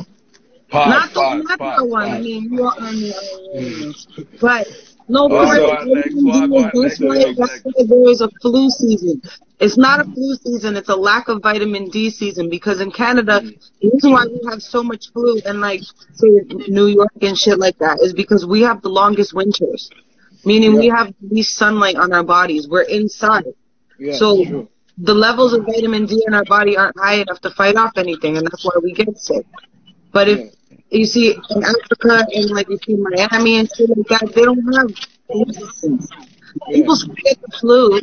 Pause, 0.69 0.89
not 0.89 1.09
the 1.09 1.13
pause, 1.15 1.43
not 1.47 1.59
pause, 1.59 1.79
the 1.79 1.85
one. 1.85 2.09
I 2.09 2.19
mean, 2.19 2.51
you 2.51 2.63
are, 2.63 2.75
on 2.77 2.83
I 2.83 2.91
mean, 2.91 3.93
but 4.39 4.67
no, 5.09 5.25
Oh, 5.25 5.29
but 5.29 5.55
go 5.57 5.71
on, 5.71 5.89
Lex, 5.89 6.13
go 6.13 6.19
on, 6.31 6.49
go 6.49 6.57
on, 6.57 6.71
that's 6.83 6.99
why 6.99 7.15
Lex, 7.15 7.37
that's 7.37 7.39
Lex. 7.39 7.61
why 7.63 7.83
there 7.87 8.09
is 8.09 8.21
a 8.21 8.29
flu 8.41 8.69
season. 8.69 9.21
It's 9.59 9.77
not 9.77 9.99
a 10.01 10.03
flu 10.03 10.35
season. 10.35 10.75
It's 10.75 10.89
a 10.89 10.95
lack 10.95 11.29
of 11.29 11.41
vitamin 11.41 11.89
D 11.89 12.09
season 12.09 12.49
because 12.49 12.79
in 12.81 12.91
Canada, 12.91 13.41
the 13.41 13.89
reason 13.93 14.11
why 14.11 14.25
we 14.27 14.39
have 14.49 14.61
so 14.61 14.83
much 14.83 15.11
flu 15.13 15.39
and 15.45 15.61
like 15.61 15.81
say 16.13 16.27
New 16.67 16.87
York 16.87 17.11
and 17.21 17.37
shit 17.37 17.57
like 17.57 17.77
that 17.79 17.99
is 18.01 18.13
because 18.13 18.45
we 18.45 18.61
have 18.61 18.81
the 18.81 18.89
longest 18.89 19.33
winters, 19.33 19.89
meaning 20.45 20.75
we 20.77 20.87
have 20.89 21.13
least 21.21 21.55
sunlight 21.57 21.95
on 21.95 22.13
our 22.13 22.23
bodies. 22.23 22.67
We're 22.69 22.83
inside. 22.83 23.45
Yeah, 23.97 24.13
So 24.15 24.45
true. 24.45 24.67
the 24.99 25.13
levels 25.15 25.53
of 25.53 25.65
vitamin 25.65 26.05
D 26.05 26.23
in 26.27 26.33
our 26.35 26.45
body 26.45 26.77
aren't 26.77 26.97
high 26.99 27.15
enough 27.21 27.39
to 27.41 27.49
fight 27.51 27.75
off 27.77 27.93
anything, 27.97 28.37
and 28.37 28.45
that's 28.45 28.63
why 28.63 28.73
we 28.83 28.93
get 28.93 29.17
sick. 29.17 29.45
But 30.13 30.27
if 30.29 30.53
you 30.89 31.05
see 31.05 31.35
in 31.49 31.63
Africa 31.63 32.25
and 32.33 32.49
like 32.51 32.69
you 32.69 32.77
see 32.85 32.95
Miami 32.95 33.59
and 33.59 33.69
shit 33.75 33.89
like 33.89 34.07
that, 34.07 34.31
they 34.33 34.43
don't 34.43 34.61
have 34.73 34.91
flu. 35.27 35.99
People 36.73 36.95
still 36.95 37.15
get 37.15 37.41
the 37.41 37.57
flu, 37.59 38.01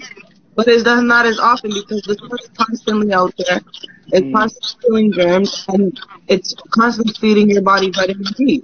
but 0.55 0.69
it's 0.69 0.85
done 0.85 1.07
not 1.07 1.27
as 1.27 1.39
often 1.39 1.73
because 1.73 2.03
the 2.03 2.15
sun 2.15 2.39
is 2.41 2.51
constantly 2.57 3.13
out 3.13 3.35
there. 3.39 3.61
It's 4.09 4.31
constantly 4.33 4.81
killing 4.83 5.13
germs, 5.13 5.65
and 5.69 5.99
it's 6.29 6.55
constantly 6.71 7.15
feeding 7.21 7.51
your 7.51 7.63
body 7.63 7.91
vitamin 7.91 8.33
D. 8.37 8.63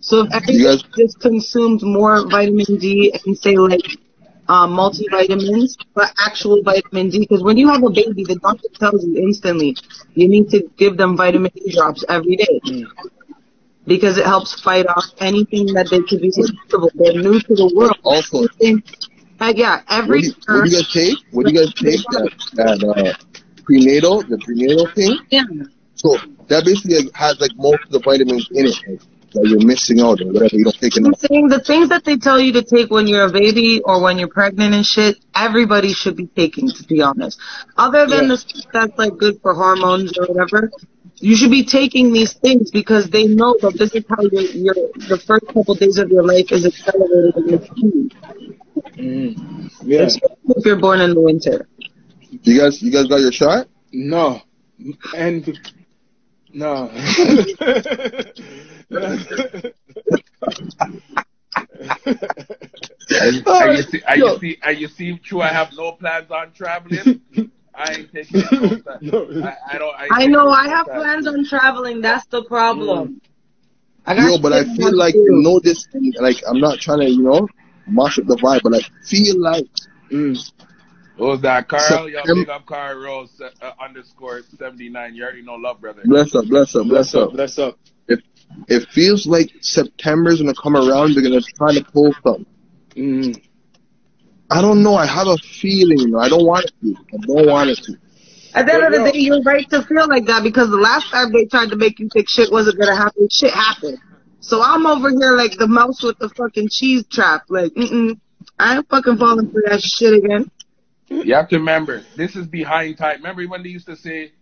So 0.00 0.22
if 0.22 0.32
everybody 0.32 0.82
just 0.96 1.20
consumed 1.20 1.82
more 1.82 2.28
vitamin 2.28 2.78
D 2.78 3.12
and 3.26 3.36
say 3.36 3.56
like 3.56 3.84
um, 4.48 4.72
multivitamins, 4.72 5.76
but 5.94 6.12
actual 6.24 6.62
vitamin 6.62 7.10
D. 7.10 7.20
Because 7.20 7.42
when 7.42 7.58
you 7.58 7.68
have 7.68 7.82
a 7.84 7.90
baby, 7.90 8.24
the 8.24 8.36
doctor 8.36 8.68
tells 8.74 9.04
you 9.04 9.16
instantly 9.18 9.76
you 10.14 10.28
need 10.28 10.48
to 10.50 10.68
give 10.78 10.96
them 10.96 11.16
vitamin 11.16 11.50
D 11.54 11.72
drops 11.72 12.04
every 12.08 12.36
day. 12.36 12.60
Because 13.88 14.18
it 14.18 14.26
helps 14.26 14.60
fight 14.60 14.86
off 14.86 15.04
anything 15.18 15.66
that 15.74 15.88
they 15.90 16.00
could 16.08 16.20
be 16.20 16.30
susceptible. 16.30 16.90
They're 16.94 17.14
new 17.14 17.40
to 17.40 17.54
the 17.54 17.72
world. 17.74 17.96
Also, 18.04 18.46
Uh, 19.40 19.52
yeah, 19.56 19.82
every 19.88 20.20
what 20.20 20.22
do, 20.22 20.26
you, 20.26 20.34
what 20.58 20.64
do 20.64 20.70
you 20.70 20.76
guys 20.76 20.92
take? 20.92 21.18
What 21.32 21.46
do 21.46 21.52
you 21.52 21.58
guys 21.60 21.72
take? 21.74 22.00
That, 22.10 22.30
that 22.58 22.78
uh, 22.84 23.14
prenatal, 23.64 24.22
the 24.22 24.38
prenatal 24.44 24.86
thing. 24.94 25.18
yeah. 25.30 25.44
So 25.94 26.16
that 26.48 26.64
basically 26.64 27.10
has 27.14 27.40
like 27.40 27.52
most 27.56 27.82
of 27.86 27.90
the 27.90 28.00
vitamins 28.00 28.48
in 28.52 28.66
it 28.66 28.76
like, 28.88 29.00
that 29.34 29.44
you're 29.46 29.64
missing 29.66 30.00
out 30.00 30.20
on, 30.22 30.32
whatever 30.32 30.56
you 30.56 30.64
don't 30.64 30.78
take 30.78 30.96
I'm 30.96 31.06
enough. 31.06 31.20
saying 31.20 31.48
the 31.48 31.60
things 31.60 31.88
that 31.90 32.04
they 32.04 32.16
tell 32.16 32.40
you 32.40 32.52
to 32.54 32.62
take 32.62 32.90
when 32.90 33.06
you're 33.06 33.26
a 33.26 33.32
baby 33.32 33.80
or 33.84 34.02
when 34.02 34.18
you're 34.18 34.28
pregnant 34.32 34.74
and 34.74 34.84
shit, 34.86 35.16
everybody 35.36 35.92
should 35.92 36.16
be 36.16 36.26
taking, 36.34 36.68
to 36.70 36.82
be 36.84 37.02
honest. 37.02 37.38
Other 37.76 38.06
than 38.06 38.22
Yeah. 38.24 38.28
the 38.34 38.36
stuff 38.38 38.64
that's 38.72 38.98
like 38.98 39.16
good 39.18 39.38
for 39.42 39.54
hormones 39.54 40.16
or 40.18 40.26
whatever, 40.26 40.70
you 41.20 41.36
should 41.36 41.50
be 41.50 41.64
taking 41.64 42.12
these 42.12 42.32
things 42.34 42.70
because 42.70 43.08
they 43.10 43.24
know 43.26 43.56
that 43.60 43.76
this 43.78 43.94
is 43.94 44.04
how 44.08 44.22
your, 44.32 44.42
your 44.42 44.74
the 45.08 45.18
first 45.26 45.46
couple 45.48 45.74
days 45.74 45.98
of 45.98 46.08
your 46.10 46.22
life 46.24 46.50
is 46.52 46.64
accelerated 46.66 47.36
in 47.36 47.46
the 47.46 47.58
food. 47.66 48.14
Mm. 48.96 49.70
Yeah. 49.84 50.02
Especially 50.02 50.36
if 50.56 50.66
you're 50.66 50.80
born 50.80 51.00
in 51.00 51.14
the 51.14 51.20
winter. 51.20 51.68
You 52.42 52.60
guys, 52.60 52.82
you 52.82 52.92
guys 52.92 53.06
got 53.06 53.20
your 53.20 53.32
shot? 53.32 53.68
No. 53.92 54.40
And 55.16 55.58
no. 56.52 56.90
And, 63.10 63.34
you- 63.34 63.42
Oh, 63.46 63.60
and 63.68 63.76
you 63.76 63.82
see, 63.84 64.02
and 64.06 64.18
yo. 64.20 64.32
you 64.34 64.38
see, 64.38 64.58
and 64.62 64.78
you 64.78 64.88
see, 64.88 65.18
true. 65.18 65.40
I 65.42 65.48
have 65.48 65.70
no 65.76 65.92
plans 65.92 66.30
on 66.30 66.52
traveling. 66.52 67.20
I 67.78 67.92
ain't 67.94 68.12
taking 68.12 68.40
it 68.42 68.84
no 69.02 69.46
I, 69.46 69.56
I 69.74 69.78
don't. 69.78 69.94
I, 69.96 70.08
I 70.10 70.26
know 70.26 70.48
I 70.50 70.68
have 70.68 70.86
time. 70.86 70.96
plans 70.96 71.26
on 71.26 71.44
traveling, 71.46 72.00
that's 72.00 72.26
the 72.26 72.42
problem. 72.44 73.20
I 74.06 74.14
got 74.16 74.30
Yo, 74.30 74.38
but 74.40 74.52
I 74.52 74.64
feel 74.76 74.96
like 74.96 75.12
do. 75.14 75.20
you 75.20 75.42
know 75.42 75.60
this. 75.60 75.86
thing, 75.92 76.12
Like 76.20 76.36
I'm 76.48 76.58
not 76.60 76.78
trying 76.78 77.00
to, 77.00 77.10
you 77.10 77.22
know, 77.22 77.46
mash 77.86 78.18
up 78.18 78.26
the 78.26 78.36
vibe, 78.36 78.62
but 78.62 78.74
I 78.74 78.80
feel 79.06 79.40
like 79.40 79.66
Mm. 80.10 80.36
Who's 81.18 81.40
that, 81.42 81.68
Carl? 81.68 82.08
Yo, 82.08 82.16
Septem- 82.20 82.38
big 82.38 82.48
up 82.48 82.64
Carl 82.64 82.98
Rose 82.98 83.40
uh, 83.42 83.70
underscore 83.82 84.40
seventy 84.58 84.88
nine. 84.88 85.14
You 85.14 85.24
already 85.24 85.42
know 85.42 85.56
love, 85.56 85.80
brother. 85.80 86.02
bless 86.04 86.34
up, 86.34 86.46
bless 86.46 86.74
up, 86.74 86.86
Bless 86.86 87.12
bless 87.12 87.14
up, 87.14 87.28
up. 87.28 87.32
bless 87.34 87.58
up. 87.58 87.78
It, 88.08 88.20
it 88.68 88.88
feels 88.90 89.26
like 89.26 89.50
September's 89.60 90.40
gonna 90.40 90.54
come 90.54 90.76
around. 90.76 91.14
They're 91.14 91.22
gonna 91.22 91.42
try 91.42 91.74
to 91.74 91.84
pull 91.84 92.14
something. 92.24 92.46
Mm. 92.96 93.42
I 94.50 94.62
don't 94.62 94.82
know. 94.82 94.94
I 94.94 95.06
have 95.06 95.26
a 95.26 95.36
feeling. 95.38 95.98
You 95.98 96.08
know, 96.08 96.18
I 96.18 96.28
don't 96.28 96.46
want 96.46 96.64
it 96.64 96.72
to. 96.82 96.96
I 97.12 97.26
don't 97.26 97.46
want 97.46 97.70
it 97.70 97.78
to. 97.84 97.98
At 98.54 98.66
the 98.66 98.74
end 98.74 98.84
of 98.84 98.92
Yo. 98.92 99.04
the 99.04 99.12
day, 99.12 99.18
you're 99.18 99.42
right 99.42 99.68
to 99.70 99.82
feel 99.82 100.08
like 100.08 100.24
that 100.26 100.42
because 100.42 100.70
the 100.70 100.76
last 100.76 101.10
time 101.10 101.32
they 101.32 101.44
tried 101.44 101.68
to 101.70 101.76
make 101.76 101.98
you 101.98 102.08
think 102.12 102.28
shit 102.28 102.50
wasn't 102.50 102.78
gonna 102.78 102.96
happen, 102.96 103.28
shit 103.30 103.52
happened. 103.52 103.98
So 104.40 104.62
I'm 104.62 104.86
over 104.86 105.10
here 105.10 105.36
like 105.36 105.58
the 105.58 105.68
mouse 105.68 106.02
with 106.02 106.18
the 106.18 106.30
fucking 106.30 106.68
cheese 106.70 107.04
trap. 107.10 107.42
Like, 107.48 107.72
mm-mm, 107.74 108.18
I 108.58 108.76
ain't 108.76 108.88
fucking 108.88 109.18
falling 109.18 109.50
for 109.50 109.62
that 109.66 109.80
shit 109.82 110.14
again. 110.14 110.50
You 111.10 111.34
have 111.34 111.48
to 111.48 111.58
remember, 111.58 112.02
this 112.16 112.36
is 112.36 112.46
behind 112.46 112.98
time. 112.98 113.16
Remember 113.16 113.44
when 113.46 113.62
they 113.62 113.70
used 113.70 113.86
to 113.86 113.96
say 113.96 114.32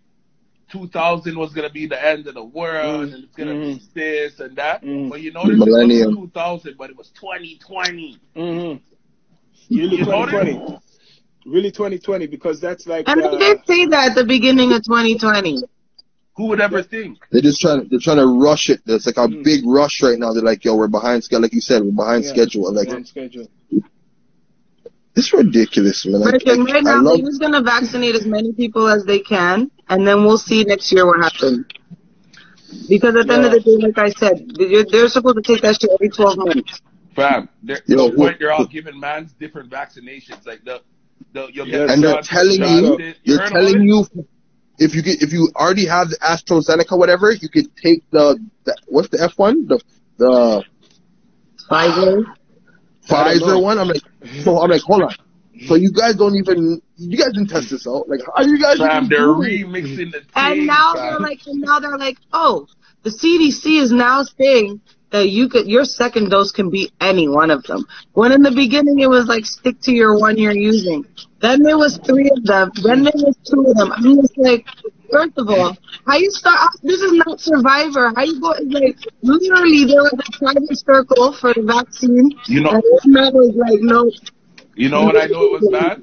2000 0.71 1.39
was 1.39 1.53
going 1.53 1.67
to 1.67 1.73
be 1.73 1.87
the 1.87 2.05
end 2.05 2.27
of 2.27 2.35
the 2.35 2.45
world 2.45 3.09
Mm, 3.09 3.15
and 3.15 3.25
it's 3.25 3.37
going 3.37 3.49
to 3.49 3.55
mm. 3.55 3.79
be 3.79 3.85
this 3.95 4.41
and 4.41 4.57
that? 4.57 4.83
Mm. 4.83 5.09
But 5.09 5.21
you 5.21 5.33
notice 5.33 5.53
it 5.53 5.59
Millennium. 5.59 6.17
wasn't 6.17 6.35
2000, 6.35 6.77
but 6.77 6.91
it 6.91 6.97
was 6.97 7.11
2020. 7.11 8.19
Mm-hmm. 8.37 8.83
Really 9.71 9.99
2020. 9.99 10.79
Really 11.47 11.71
2020 11.71 12.27
because 12.27 12.61
that's 12.61 12.87
like 12.87 13.09
And 13.09 13.23
uh, 13.23 13.31
they 13.31 13.39
did 13.39 13.59
say 13.67 13.87
that 13.87 14.11
at 14.11 14.15
the 14.17 14.25
beginning 14.25 14.73
of 14.73 14.83
2020. 14.85 15.63
Who 16.37 16.49
would 16.49 16.61
ever 16.61 16.83
think? 16.83 17.19
They're 17.31 17.41
just 17.41 17.61
trying. 17.61 17.89
They're 17.91 18.01
trying 18.01 18.19
to 18.19 18.27
rush 18.27 18.69
it. 18.69 18.81
There's 18.85 19.07
like 19.07 19.17
a 19.17 19.27
Mm. 19.29 19.43
big 19.43 19.65
rush 19.65 20.03
right 20.03 20.19
now. 20.19 20.33
They're 20.35 20.43
like, 20.43 20.65
yo, 20.65 20.77
we're 20.77 20.89
behind 20.89 21.25
schedule. 21.25 21.43
Like 21.43 21.55
you 21.55 21.61
said, 21.63 21.83
we're 21.83 21.93
behind 21.93 22.25
Yeah. 22.25 22.33
schedule. 22.33 22.73
Like, 22.73 22.89
on 22.91 23.05
schedule. 23.05 23.49
it's 25.15 25.33
ridiculous, 25.33 26.05
man. 26.05 26.21
Like, 26.21 26.33
Right, 26.45 26.49
I, 26.49 26.57
right 26.63 26.77
I 26.77 26.81
now, 26.81 27.03
love. 27.03 27.17
they're 27.17 27.27
just 27.27 27.41
gonna 27.41 27.63
vaccinate 27.63 28.15
as 28.15 28.27
many 28.27 28.53
people 28.53 28.87
as 28.87 29.05
they 29.07 29.21
can, 29.21 29.71
and 29.89 30.07
then 30.07 30.25
we'll 30.25 30.37
see 30.37 30.63
next 30.65 30.93
year 30.93 31.07
what 31.07 31.21
happens. 31.23 31.65
Because 32.89 33.17
at 33.17 33.27
the 33.29 33.33
end 33.33 33.47
of 33.47 33.53
the 33.53 33.61
day, 33.61 33.77
like 33.87 33.97
I 33.97 34.11
said, 34.11 34.47
they're, 34.59 34.85
they're 34.85 35.09
supposed 35.09 35.37
to 35.37 35.43
take 35.43 35.63
that 35.63 35.81
shit 35.81 35.91
every 35.95 36.11
12 36.11 36.37
months. 36.37 36.83
Fam, 37.17 37.49
they're, 37.63 37.81
Yo, 37.87 38.07
to 38.07 38.11
the 38.13 38.17
point 38.17 38.39
they're 38.39 38.53
all 38.53 38.65
who- 38.65 38.69
giving 38.69 38.99
man's 39.01 39.33
different 39.33 39.71
vaccinations. 39.71 40.47
Like 40.47 40.65
the, 40.65 40.83
the 41.33 41.49
you'll 41.53 41.67
Yes. 41.67 41.91
And 41.91 42.03
they're 42.05 42.21
telling 42.23 42.61
you, 42.61 42.99
Johnson. 42.99 43.15
they're 43.25 43.39
heard 43.39 43.51
about 43.51 43.61
telling 43.61 43.83
you, 43.83 44.07
if 44.79 44.95
you 44.95 45.03
get, 45.03 45.23
if 45.23 45.33
you 45.33 45.51
already 45.57 45.87
have 45.87 46.11
the 46.11 46.19
AstraZeneca, 46.19 46.97
whatever, 46.99 47.33
you 47.33 47.49
could 47.49 47.75
take 47.77 48.09
the, 48.11 48.39
the 48.65 48.77
what's 48.87 49.09
the 49.09 49.21
F 49.23 49.33
one, 49.39 49.67
the 49.67 49.81
the 50.19 50.63
Pfizer. 51.71 51.71
I 51.71 51.95
don't 51.95 52.25
know. 52.25 52.35
Pfizer 53.09 53.63
one. 53.63 53.79
I'm 53.79 53.89
like, 53.89 54.03
so 54.43 54.59
I'm 54.61 54.71
like, 54.71 54.83
hold 54.83 55.03
on. 55.03 55.15
So 55.67 55.75
you 55.75 55.91
guys 55.91 56.17
don't 56.17 56.35
even, 56.37 56.83
you 56.97 57.17
guys 57.17 57.33
didn't 57.33 57.49
test 57.49 57.71
this 57.71 57.87
out. 57.87 58.09
Like, 58.09 58.21
how 58.37 58.43
you 58.43 58.61
guys? 58.61 58.77
Fam, 58.79 59.05
even 59.05 59.09
they're 59.09 59.27
doing 59.27 59.51
it? 59.53 59.67
remixing 59.67 60.13
the 60.13 60.23
And 60.35 60.67
now 60.67 60.95
fam. 60.95 61.07
they're 61.13 61.21
like, 61.21 61.41
and 61.47 61.61
now 61.63 61.81
they're 61.81 61.97
like, 61.97 62.19
oh, 62.33 62.67
the 63.05 63.11
CDC 63.11 63.81
is 63.83 63.91
now 63.91 64.23
saying 64.23 64.81
that 65.11 65.29
you 65.31 65.49
could, 65.49 65.67
your 65.67 65.85
second 65.85 66.31
dose 66.31 66.51
can 66.51 66.71
be 66.71 66.91
any 67.01 67.29
one 67.29 67.51
of 67.51 67.63
them. 67.65 67.85
When 68.13 68.33
in 68.33 68.43
the 68.43 68.51
beginning 68.51 68.99
it 69.01 69.09
was 69.09 69.27
like 69.27 69.45
stick 69.45 69.81
to 69.83 69.93
your 69.93 70.19
one 70.19 70.37
you're 70.37 70.53
using. 70.53 71.05
Then 71.41 71.63
there 71.63 71.79
was 71.79 71.99
three 71.99 72.31
of 72.31 72.45
them. 72.45 72.71
Then 72.83 73.05
there 73.05 73.13
was 73.15 73.37
two 73.45 73.65
of 73.69 73.77
them. 73.77 73.93
I'm 73.93 74.21
just 74.21 74.37
like, 74.39 74.67
first 75.11 75.37
of 75.37 75.49
all, 75.49 75.77
how 76.07 76.17
you 76.17 76.31
start? 76.31 76.73
This 76.83 77.01
is 77.01 77.13
not 77.25 77.41
Survivor. 77.41 78.13
How 78.17 78.25
you 78.25 78.41
go? 78.41 78.55
Like 78.67 78.99
literally 79.23 79.85
there 79.85 80.03
was 80.03 80.15
a 80.15 80.39
private 80.39 80.79
circle 80.79 81.33
for 81.41 81.55
the 81.55 81.63
vaccine, 81.63 82.33
You 82.47 82.63
know- 82.63 82.71
and 82.71 82.83
was 83.35 83.55
like, 83.57 83.81
no, 83.81 84.11
You 84.75 84.89
know 84.89 85.05
what 85.05 85.17
I 85.17 85.27
know 85.27 85.45
it 85.55 85.61
was 85.61 85.69
bad? 85.71 86.03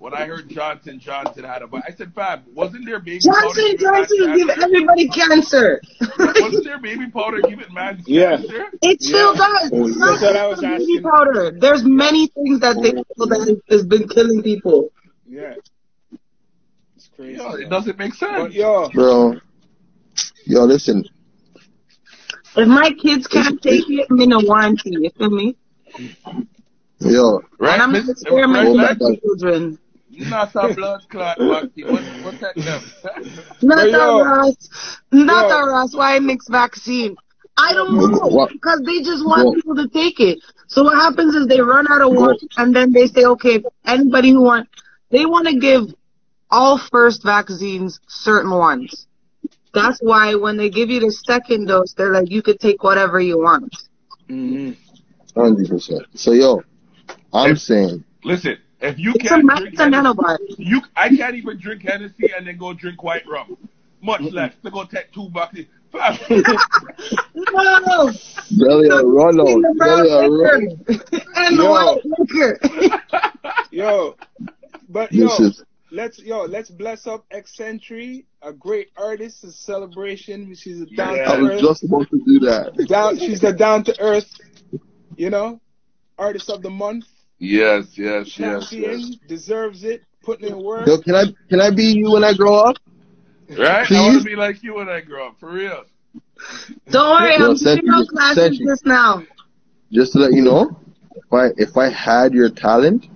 When 0.00 0.14
I 0.14 0.24
heard 0.24 0.48
Johnson 0.48 0.98
Johnson 0.98 1.44
had 1.44 1.60
a, 1.60 1.66
but 1.66 1.82
I 1.86 1.90
said, 1.92 2.14
Fab, 2.14 2.44
wasn't 2.54 2.86
there 2.86 3.00
baby 3.00 3.20
powder 3.22 3.40
Johnson 3.42 3.64
giving 3.72 3.78
Johnson 3.86 4.34
give 4.38 4.48
everybody 4.48 5.08
cancer. 5.08 5.82
Wasn't 6.18 6.64
there 6.64 6.78
baby 6.78 7.10
powder 7.10 7.42
giving 7.42 7.70
man 7.74 8.02
Yeah. 8.06 8.38
cancer? 8.38 8.64
It 8.80 9.02
still 9.02 9.34
Yeah. 9.36 9.44
does. 9.60 9.70
Oh, 9.74 9.86
It's 9.88 9.96
not 9.98 10.20
That's 10.22 10.50
was 10.52 10.60
baby 10.62 10.74
asking. 10.74 11.02
powder. 11.02 11.50
There's 11.50 11.84
many 11.84 12.28
things 12.28 12.60
that 12.60 12.76
they 12.82 12.92
feel 12.92 13.26
that 13.26 13.60
has 13.68 13.84
been 13.84 14.08
killing 14.08 14.42
people. 14.42 14.90
Yeah. 15.28 15.52
It's 16.96 17.10
crazy. 17.14 17.36
Yo, 17.36 17.52
it 17.56 17.68
doesn't 17.68 17.98
make 17.98 18.18
But 18.18 18.38
sense. 18.38 18.54
yo, 18.54 18.88
Bro, 18.88 19.34
yo, 20.46 20.64
listen. 20.64 21.04
If 22.56 22.66
my 22.68 22.90
kids 22.92 23.26
can't 23.26 23.60
take 23.60 23.84
it, 23.90 24.06
I'm 24.10 24.18
in 24.18 24.32
a 24.32 24.40
warranty. 24.40 24.92
You 24.98 25.10
feel 25.10 25.28
me? 25.28 25.56
Yo, 27.00 27.42
Right, 27.58 27.74
and 27.74 27.82
I'm 27.82 27.92
Miss- 27.92 28.08
experimenting 28.08 28.78
right, 28.78 28.98
with 28.98 29.00
right? 29.02 29.20
the 29.20 29.20
children. 29.22 29.78
Not 30.28 30.54
a 30.56 30.68
blood 30.68 31.02
clot, 31.08 31.40
Maxi. 31.46 31.86
What, 31.86 32.04
protect 32.22 32.64
them. 32.64 32.92
Not 33.62 33.78
But 33.78 33.90
a 33.92 33.96
yo. 33.96 34.18
Ross. 34.22 34.56
Not 35.12 35.46
Yo. 35.46 35.50
a 35.50 35.66
Ross. 35.66 35.94
Why 35.94 36.18
mix 36.18 36.48
vaccine? 36.48 37.16
I 37.56 37.72
don't 37.72 38.10
know 38.12 38.30
What? 38.30 38.50
because 38.52 38.80
they 38.86 38.98
just 39.02 39.24
want 39.24 39.52
What? 39.52 39.54
people 39.54 39.74
to 39.76 39.88
take 39.88 40.20
it. 40.20 40.38
So 40.68 40.84
what 40.84 40.94
happens 40.96 41.34
is 41.34 41.46
they 41.46 41.60
run 41.60 41.86
out 41.90 42.00
of 42.02 42.12
one, 42.14 42.36
and 42.56 42.74
then 42.74 42.92
they 42.92 43.06
say, 43.06 43.24
okay, 43.24 43.62
anybody 43.86 44.30
who 44.30 44.42
wants, 44.42 44.70
they 45.10 45.26
want 45.26 45.48
to 45.48 45.58
give 45.58 45.94
all 46.50 46.78
first 46.78 47.22
vaccines 47.24 48.00
certain 48.08 48.50
ones. 48.50 49.06
That's 49.74 49.98
why 50.00 50.34
when 50.34 50.56
they 50.56 50.70
give 50.70 50.90
you 50.90 51.00
the 51.00 51.10
second 51.12 51.66
dose, 51.66 51.92
they're 51.94 52.12
like, 52.12 52.30
you 52.30 52.42
could 52.42 52.60
take 52.60 52.82
whatever 52.82 53.20
you 53.20 53.38
want. 53.38 53.74
hmm 54.28 54.70
hundred 55.36 55.68
percent. 55.68 56.02
So 56.14 56.32
yo, 56.32 56.62
I'm 57.32 57.56
saying, 57.56 58.04
Listen, 58.24 58.58
If 58.80 58.98
you 58.98 59.12
It's 59.14 59.28
can't 59.28 59.44
ma- 59.44 59.56
drink 59.56 59.74
it's 59.74 59.82
a 59.82 59.88
nano 59.90 60.14
bar. 60.14 60.38
you 60.58 60.80
I 60.96 61.08
can't 61.14 61.34
even 61.34 61.58
drink 61.58 61.82
Hennessy 61.82 62.30
and 62.36 62.46
then 62.46 62.56
go 62.56 62.72
drink 62.72 63.02
white 63.02 63.26
rum. 63.28 63.56
Much 64.02 64.22
less 64.22 64.54
to 64.64 64.70
go 64.70 64.84
take 64.84 65.12
two 65.12 65.28
buckets. 65.28 65.68
No. 67.34 68.12
Belly 68.58 68.88
a 68.88 69.02
run 69.04 69.40
In 69.40 69.60
the 69.62 69.68
out. 69.68 69.76
brown 69.76 70.06
Belly 70.06 70.10
a 70.10 70.30
run. 70.30 70.80
And 71.36 71.56
Yo. 71.56 71.70
white 71.70 72.00
liquor. 72.04 72.58
Yo, 73.72 74.16
but 74.88 75.12
yo, 75.12 75.26
is 75.38 75.62
let's 75.92 76.18
yo, 76.18 76.42
let's 76.42 76.70
bless 76.70 77.06
up 77.06 77.24
Eccentric, 77.30 78.24
a 78.42 78.52
great 78.52 78.88
artist, 78.96 79.44
a 79.44 79.52
celebration. 79.52 80.52
She's 80.56 80.80
a 80.80 80.86
down 80.86 81.16
Yeah. 81.16 81.30
I 81.32 81.38
was 81.40 81.60
just 81.60 81.84
about 81.84 82.08
to 82.10 82.18
do 82.26 82.40
that. 82.40 82.86
down 82.88 83.16
she's 83.18 83.40
the 83.40 83.52
down 83.52 83.84
to 83.84 83.94
earth, 84.00 84.26
you 85.16 85.30
know, 85.30 85.60
artist 86.18 86.50
of 86.50 86.62
the 86.62 86.70
month, 86.70 87.04
yes, 87.40 87.86
yes, 87.94 88.38
yes, 88.38 88.68
champion, 88.70 89.00
yes. 89.00 89.16
deserves 89.26 89.82
it, 89.82 90.04
putting 90.22 90.50
in 90.50 90.62
work. 90.62 90.86
Yo, 90.86 91.00
can 91.00 91.16
I 91.16 91.24
can 91.48 91.60
I 91.60 91.74
be 91.74 91.84
you 91.84 92.12
when 92.12 92.22
I 92.22 92.34
grow 92.34 92.54
up? 92.54 92.76
Right? 93.48 93.82
I 93.82 93.86
Please? 93.86 93.98
want 93.98 94.18
to 94.22 94.24
be 94.24 94.36
like 94.36 94.62
you 94.62 94.76
when 94.76 94.88
I 94.88 95.00
grow 95.00 95.28
up, 95.28 95.40
for 95.40 95.50
real. 95.50 95.84
Don't 96.90 97.10
worry, 97.10 97.34
I'm 97.34 97.56
Century, 97.56 97.76
taking 97.76 97.90
no 97.90 98.06
classes 98.06 98.58
just 98.58 98.86
now. 98.86 99.24
Just 99.90 100.12
to 100.12 100.20
let 100.20 100.32
you 100.32 100.42
know, 100.42 100.78
if 101.16 101.32
I 101.32 101.48
if 101.56 101.76
I 101.76 101.90
had 101.90 102.32
your 102.32 102.50
talent, 102.50 103.06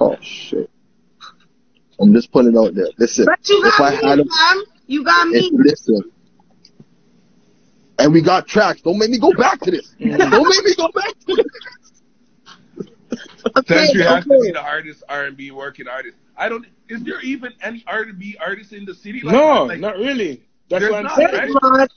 oh 0.00 0.16
shit. 0.20 0.70
I'm 2.00 2.12
just 2.12 2.32
putting 2.32 2.52
it 2.52 2.58
out 2.58 2.74
there. 2.74 2.88
Listen, 2.98 3.24
But 3.24 3.38
you 3.48 3.62
if 3.64 3.80
I 3.80 3.92
had 3.92 4.18
me, 4.18 4.24
a, 4.24 4.54
fam. 4.54 4.64
You 4.86 5.04
got 5.04 5.28
if, 5.28 5.52
me. 5.52 5.58
listen, 5.64 6.02
and 7.98 8.12
we 8.12 8.20
got 8.20 8.46
tracks. 8.48 8.80
Don't 8.82 8.98
make 8.98 9.10
me 9.10 9.18
go 9.18 9.32
back 9.32 9.60
to 9.60 9.70
this. 9.70 9.94
Don't 10.00 10.18
make 10.18 10.64
me 10.64 10.74
go 10.76 10.88
back 10.92 11.14
to 11.26 11.36
this. 11.36 11.46
Okay, 13.56 13.86
Century 13.86 14.02
has 14.04 14.24
to 14.24 14.40
be 14.42 14.50
the 14.52 14.62
hardest 14.62 15.02
R&B 15.08 15.50
working 15.50 15.86
artist. 15.88 16.16
I 16.36 16.48
don't. 16.48 16.66
Is 16.88 17.02
there 17.04 17.20
even 17.20 17.52
any 17.62 17.84
R&B 17.86 18.36
artist 18.40 18.72
in 18.72 18.84
the 18.84 18.94
city? 18.94 19.20
Like 19.22 19.32
no, 19.34 19.40
that? 19.40 19.64
Like, 19.74 19.80
not 19.80 19.96
really. 19.96 20.42
That's 20.68 20.80
There's 20.82 20.90
what 20.92 20.98
I'm 20.98 21.04
not, 21.04 21.16
saying. 21.16 21.30
There's 21.32 21.50
a 21.54 21.66
lot. 21.66 21.90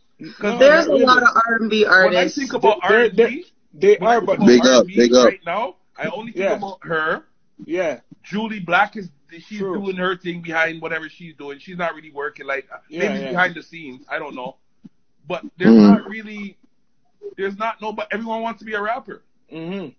No, 0.43 0.57
There's 0.59 0.85
a 0.87 0.89
really. 0.89 1.05
lot 1.05 1.23
of 1.23 1.29
R&B 1.47 1.85
artists. 1.85 2.37
When 2.37 2.45
I 2.45 2.49
think 2.49 2.53
about 2.53 2.79
R&B, 2.83 3.15
they're- 3.15 3.41
They 3.73 3.97
when 3.99 4.09
I 4.11 4.15
are, 4.15 4.19
think 4.25 4.39
but 4.39 4.45
Big 4.45 4.61
up, 4.65 4.77
R&B 4.79 4.95
big 4.95 5.13
up. 5.13 5.25
right 5.25 5.39
now, 5.45 5.75
I 5.97 6.07
only 6.07 6.31
think 6.31 6.43
Yeah. 6.45 6.55
about 6.55 6.79
her. 6.83 7.23
yeah, 7.65 7.99
Jully 8.29 8.63
Black 8.65 8.95
is 8.97 9.09
she's 9.31 9.59
True. 9.59 9.79
doing 9.81 9.95
her 9.97 10.15
thing 10.17 10.41
behind 10.41 10.81
whatever 10.81 11.09
she's 11.09 11.35
doing. 11.35 11.59
She's 11.59 11.77
not 11.77 11.93
really 11.95 12.11
working 12.11 12.45
like 12.47 12.67
Yeah, 12.89 13.09
maybe 13.09 13.23
yeah. 13.25 13.29
behind 13.31 13.55
the 13.55 13.63
scenes. 13.63 14.05
I 14.09 14.19
don't 14.19 14.35
know, 14.35 14.55
but 15.27 15.43
there's 15.57 15.71
Mm. 15.71 15.89
not 15.91 16.09
really. 16.09 16.57
There's 17.35 17.57
not 17.57 17.81
no, 17.81 17.91
but 17.93 18.07
everyone 18.11 18.41
wants 18.41 18.59
to 18.59 18.65
be 18.65 18.73
a 18.73 18.81
rapper. 18.81 19.21
mhm. 19.53 19.93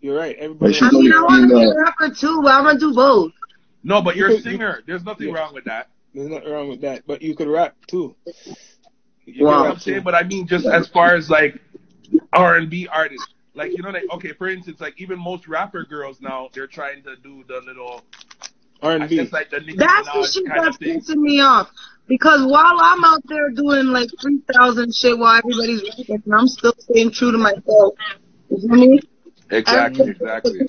You're 0.00 0.16
right. 0.18 0.36
Everybody. 0.36 0.76
I 0.76 0.80
wants 0.80 0.94
mean, 0.96 1.10
to 1.12 1.18
I 1.18 1.22
want 1.22 1.48
to 1.50 1.56
be 1.56 1.62
a 1.64 1.74
rapper 1.74 2.14
too, 2.14 2.42
but 2.42 2.52
I'm 2.52 2.64
gonna 2.64 2.78
do 2.78 2.94
both. 2.94 3.32
No, 3.82 4.02
but 4.02 4.16
you're 4.16 4.30
a 4.30 4.40
singer. 4.40 4.82
There's 4.86 5.04
nothing 5.04 5.28
Yeah. 5.28 5.34
wrong 5.34 5.54
with 5.54 5.64
that. 5.64 5.88
There's 6.14 6.28
nothing 6.28 6.50
wrong 6.52 6.68
with 6.68 6.80
that, 6.82 7.06
but 7.06 7.22
you 7.22 7.34
could 7.34 7.48
rap 7.48 7.74
too. 7.86 8.14
You 8.36 8.44
You 9.26 9.40
know 9.40 9.46
Wow. 9.46 9.62
what 9.62 9.70
I'm 9.72 9.78
saying? 9.78 10.02
But 10.02 10.14
I 10.14 10.22
mean, 10.22 10.46
just 10.46 10.66
as 10.66 10.88
far 10.88 11.14
as 11.14 11.30
like 11.30 11.60
R 12.32 12.56
and 12.56 12.68
B 12.70 12.86
artists, 12.88 13.28
like 13.54 13.76
you 13.76 13.82
know, 13.82 13.90
like 13.90 14.10
okay, 14.12 14.32
for 14.32 14.48
instance, 14.48 14.80
like 14.80 15.00
even 15.00 15.18
most 15.18 15.48
rapper 15.48 15.84
girls 15.84 16.20
now, 16.20 16.48
they're 16.52 16.66
trying 16.66 17.02
to 17.04 17.16
do 17.16 17.44
the 17.48 17.60
little, 17.60 18.02
R&B. 18.82 19.18
like 19.32 19.50
That's 19.50 19.72
the 20.12 20.30
shit 20.32 20.44
that's 20.46 20.76
pissing 20.78 21.16
me 21.20 21.40
off. 21.40 21.70
Because 22.06 22.42
while 22.44 22.78
I'm 22.80 23.02
out 23.04 23.22
there 23.26 23.48
doing 23.50 23.86
like 23.86 24.10
3,000 24.20 24.94
shit 24.94 25.18
while 25.18 25.38
everybody's 25.38 25.82
rapping, 25.96 26.22
and 26.26 26.34
I'm 26.34 26.48
still 26.48 26.74
staying 26.78 27.12
true 27.12 27.32
to 27.32 27.38
myself. 27.38 27.94
You 28.50 28.58
feel 28.60 28.76
me? 28.76 29.00
Exactly, 29.54 30.02
um, 30.04 30.10
exactly. 30.10 30.60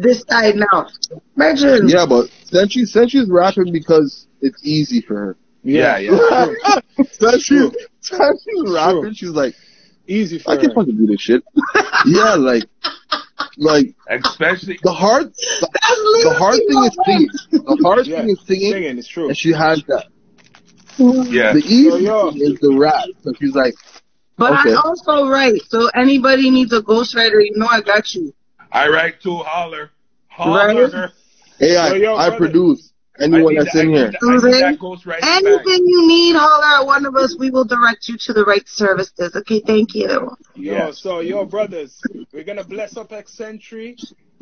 This 0.00 0.24
side 0.28 0.56
now. 0.56 0.86
Imagine. 1.36 1.88
Yeah, 1.88 2.06
but 2.08 2.28
Century 2.44 2.84
Century's 2.86 3.28
rapping 3.30 3.72
because 3.72 4.26
it's 4.40 4.60
easy 4.64 5.00
for 5.00 5.14
her. 5.16 5.36
Yeah, 5.62 5.98
yeah. 5.98 6.10
Century 7.12 7.70
Century's 8.00 8.64
rapping. 8.66 9.14
She's 9.14 9.30
like, 9.30 9.54
Easy 10.08 10.38
for 10.40 10.50
I 10.50 10.56
can 10.56 10.74
fucking 10.74 10.96
do 10.96 11.06
this 11.06 11.20
shit. 11.20 11.42
yeah, 12.06 12.34
like, 12.34 12.64
like 13.56 13.94
Especially 14.08 14.76
the 14.82 14.92
hard, 14.92 15.26
the, 15.32 15.68
the 16.24 16.34
hard 16.36 16.56
thing 16.68 16.84
is 16.84 16.98
singing. 17.06 17.28
The 17.52 17.80
hardest 17.84 18.10
Yeah, 18.10 18.20
thing 18.22 18.30
is 18.30 18.40
singing, 18.44 18.72
singing 18.72 18.98
is 18.98 19.06
true. 19.06 19.28
and 19.28 19.36
she 19.38 19.52
has 19.52 19.82
that. 19.86 20.06
Mm. 20.98 21.30
yeah. 21.30 21.52
The 21.52 21.60
easy 21.60 21.88
Yo, 21.88 21.96
yo. 21.98 22.30
thing 22.32 22.40
is 22.42 22.58
the 22.60 22.74
rap. 22.76 23.04
So 23.22 23.32
she's 23.38 23.54
like, 23.54 23.74
But 24.38 24.52
Okay. 24.60 24.72
I 24.74 24.80
also 24.84 25.28
write, 25.28 25.60
so 25.68 25.88
anybody 25.94 26.50
needs 26.50 26.72
a 26.72 26.80
ghostwriter, 26.82 27.44
you 27.44 27.52
know 27.56 27.66
I 27.70 27.80
got 27.80 28.14
you. 28.14 28.32
I 28.72 28.88
write 28.88 29.20
too. 29.20 29.36
Holler, 29.36 29.90
holler. 30.28 30.88
Right. 30.90 31.10
hey, 31.58 31.76
I, 31.76 31.88
Yo, 31.90 31.94
yo, 31.94 32.16
I 32.16 32.28
brother. 32.30 32.38
produce 32.38 32.92
anyone 33.20 33.58
I 33.58 33.62
that's 33.64 33.74
that- 33.74 33.84
in 33.84 33.94
I 33.94 33.96
here. 33.98 34.04
need 34.06 34.12
that- 34.14 34.22
I 34.22 34.34
need 34.50 34.62
that 34.62 34.78
ghostwriting 34.78 35.20
back. 35.20 35.42
Anything 35.44 35.86
you 35.86 36.06
need, 36.08 36.36
holler 36.36 36.80
at 36.80 36.86
one 36.86 37.04
of 37.04 37.14
us. 37.14 37.36
We 37.38 37.50
will 37.50 37.64
direct 37.64 38.08
you 38.08 38.16
to 38.18 38.32
the 38.32 38.44
right 38.44 38.66
services. 38.66 39.36
Okay, 39.36 39.60
thank 39.60 39.94
you. 39.94 40.08
Yo, 40.08 40.36
Yeah. 40.54 40.90
so 40.92 41.20
yo, 41.20 41.44
brothers, 41.44 42.00
we're 42.32 42.44
gonna 42.44 42.64
bless 42.64 42.96
up 42.96 43.12
Eccentric. 43.12 43.98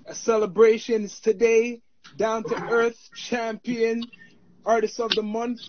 A 0.06 0.14
celebration 0.14 1.04
is 1.04 1.18
today. 1.20 1.80
Down 2.16 2.42
to 2.44 2.54
earth 2.70 2.98
champion, 3.14 4.04
artist 4.64 4.98
of 5.00 5.10
the 5.12 5.22
month. 5.22 5.60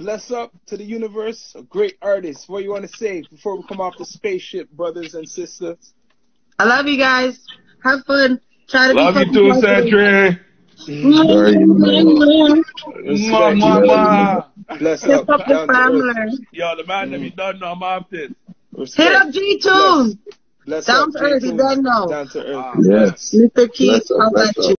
Bless 0.00 0.30
up 0.30 0.50
to 0.64 0.78
the 0.78 0.84
universe. 0.84 1.52
A 1.54 1.62
great 1.62 1.98
artist. 2.00 2.48
What 2.48 2.62
you 2.62 2.70
want 2.70 2.90
to 2.90 2.96
say 2.96 3.22
before 3.30 3.56
we 3.58 3.64
come 3.68 3.82
off 3.82 3.98
the 3.98 4.06
spaceship, 4.06 4.70
brothers 4.70 5.12
and 5.14 5.28
sisters? 5.28 5.92
I 6.58 6.64
love 6.64 6.86
you 6.86 6.96
guys. 6.96 7.38
Have 7.84 8.00
fun. 8.06 8.40
Try 8.66 8.88
to 8.88 8.94
Love 8.94 9.14
be 9.16 9.20
you 9.26 9.52
too, 9.52 9.60
Century. 9.60 10.38
Sorry, 10.78 11.66
man. 11.66 12.64
Mwah, 12.96 13.52
mwah, 13.60 13.84
mwah. 13.84 14.78
Bless 14.78 15.02
Hit 15.02 15.10
up. 15.10 15.28
up 15.28 15.46
the 15.46 15.52
Down 15.52 15.68
to 15.68 15.74
earth. 15.74 16.14
family. 16.14 16.46
Yo, 16.52 16.76
the 16.76 16.86
man 16.86 17.10
that 17.10 17.20
be 17.20 17.30
done 17.30 17.58
know 17.58 17.72
I'm 17.72 17.82
off 17.82 18.08
this. 18.08 18.30
Respect. 18.72 19.06
Hit 19.06 19.16
up 19.16 19.34
J 19.34 19.58
Tune. 19.58 20.18
Bless 20.64 20.86
Down 20.86 21.08
up. 21.08 21.10
to 21.12 21.18
earth, 21.20 21.42
you 21.42 21.50
J-Tunes. 21.50 21.60
don't 21.60 21.82
know. 21.82 22.06
Down 22.08 22.28
to 22.28 22.38
earth. 22.42 22.56
Ah, 22.56 22.74
Yes. 22.80 23.34
Mr. 23.34 23.70
Keith, 23.70 23.88
Bless 24.08 24.10
up, 24.12 24.16
I'll 24.20 24.30
let 24.32 24.56
you. 24.56 24.74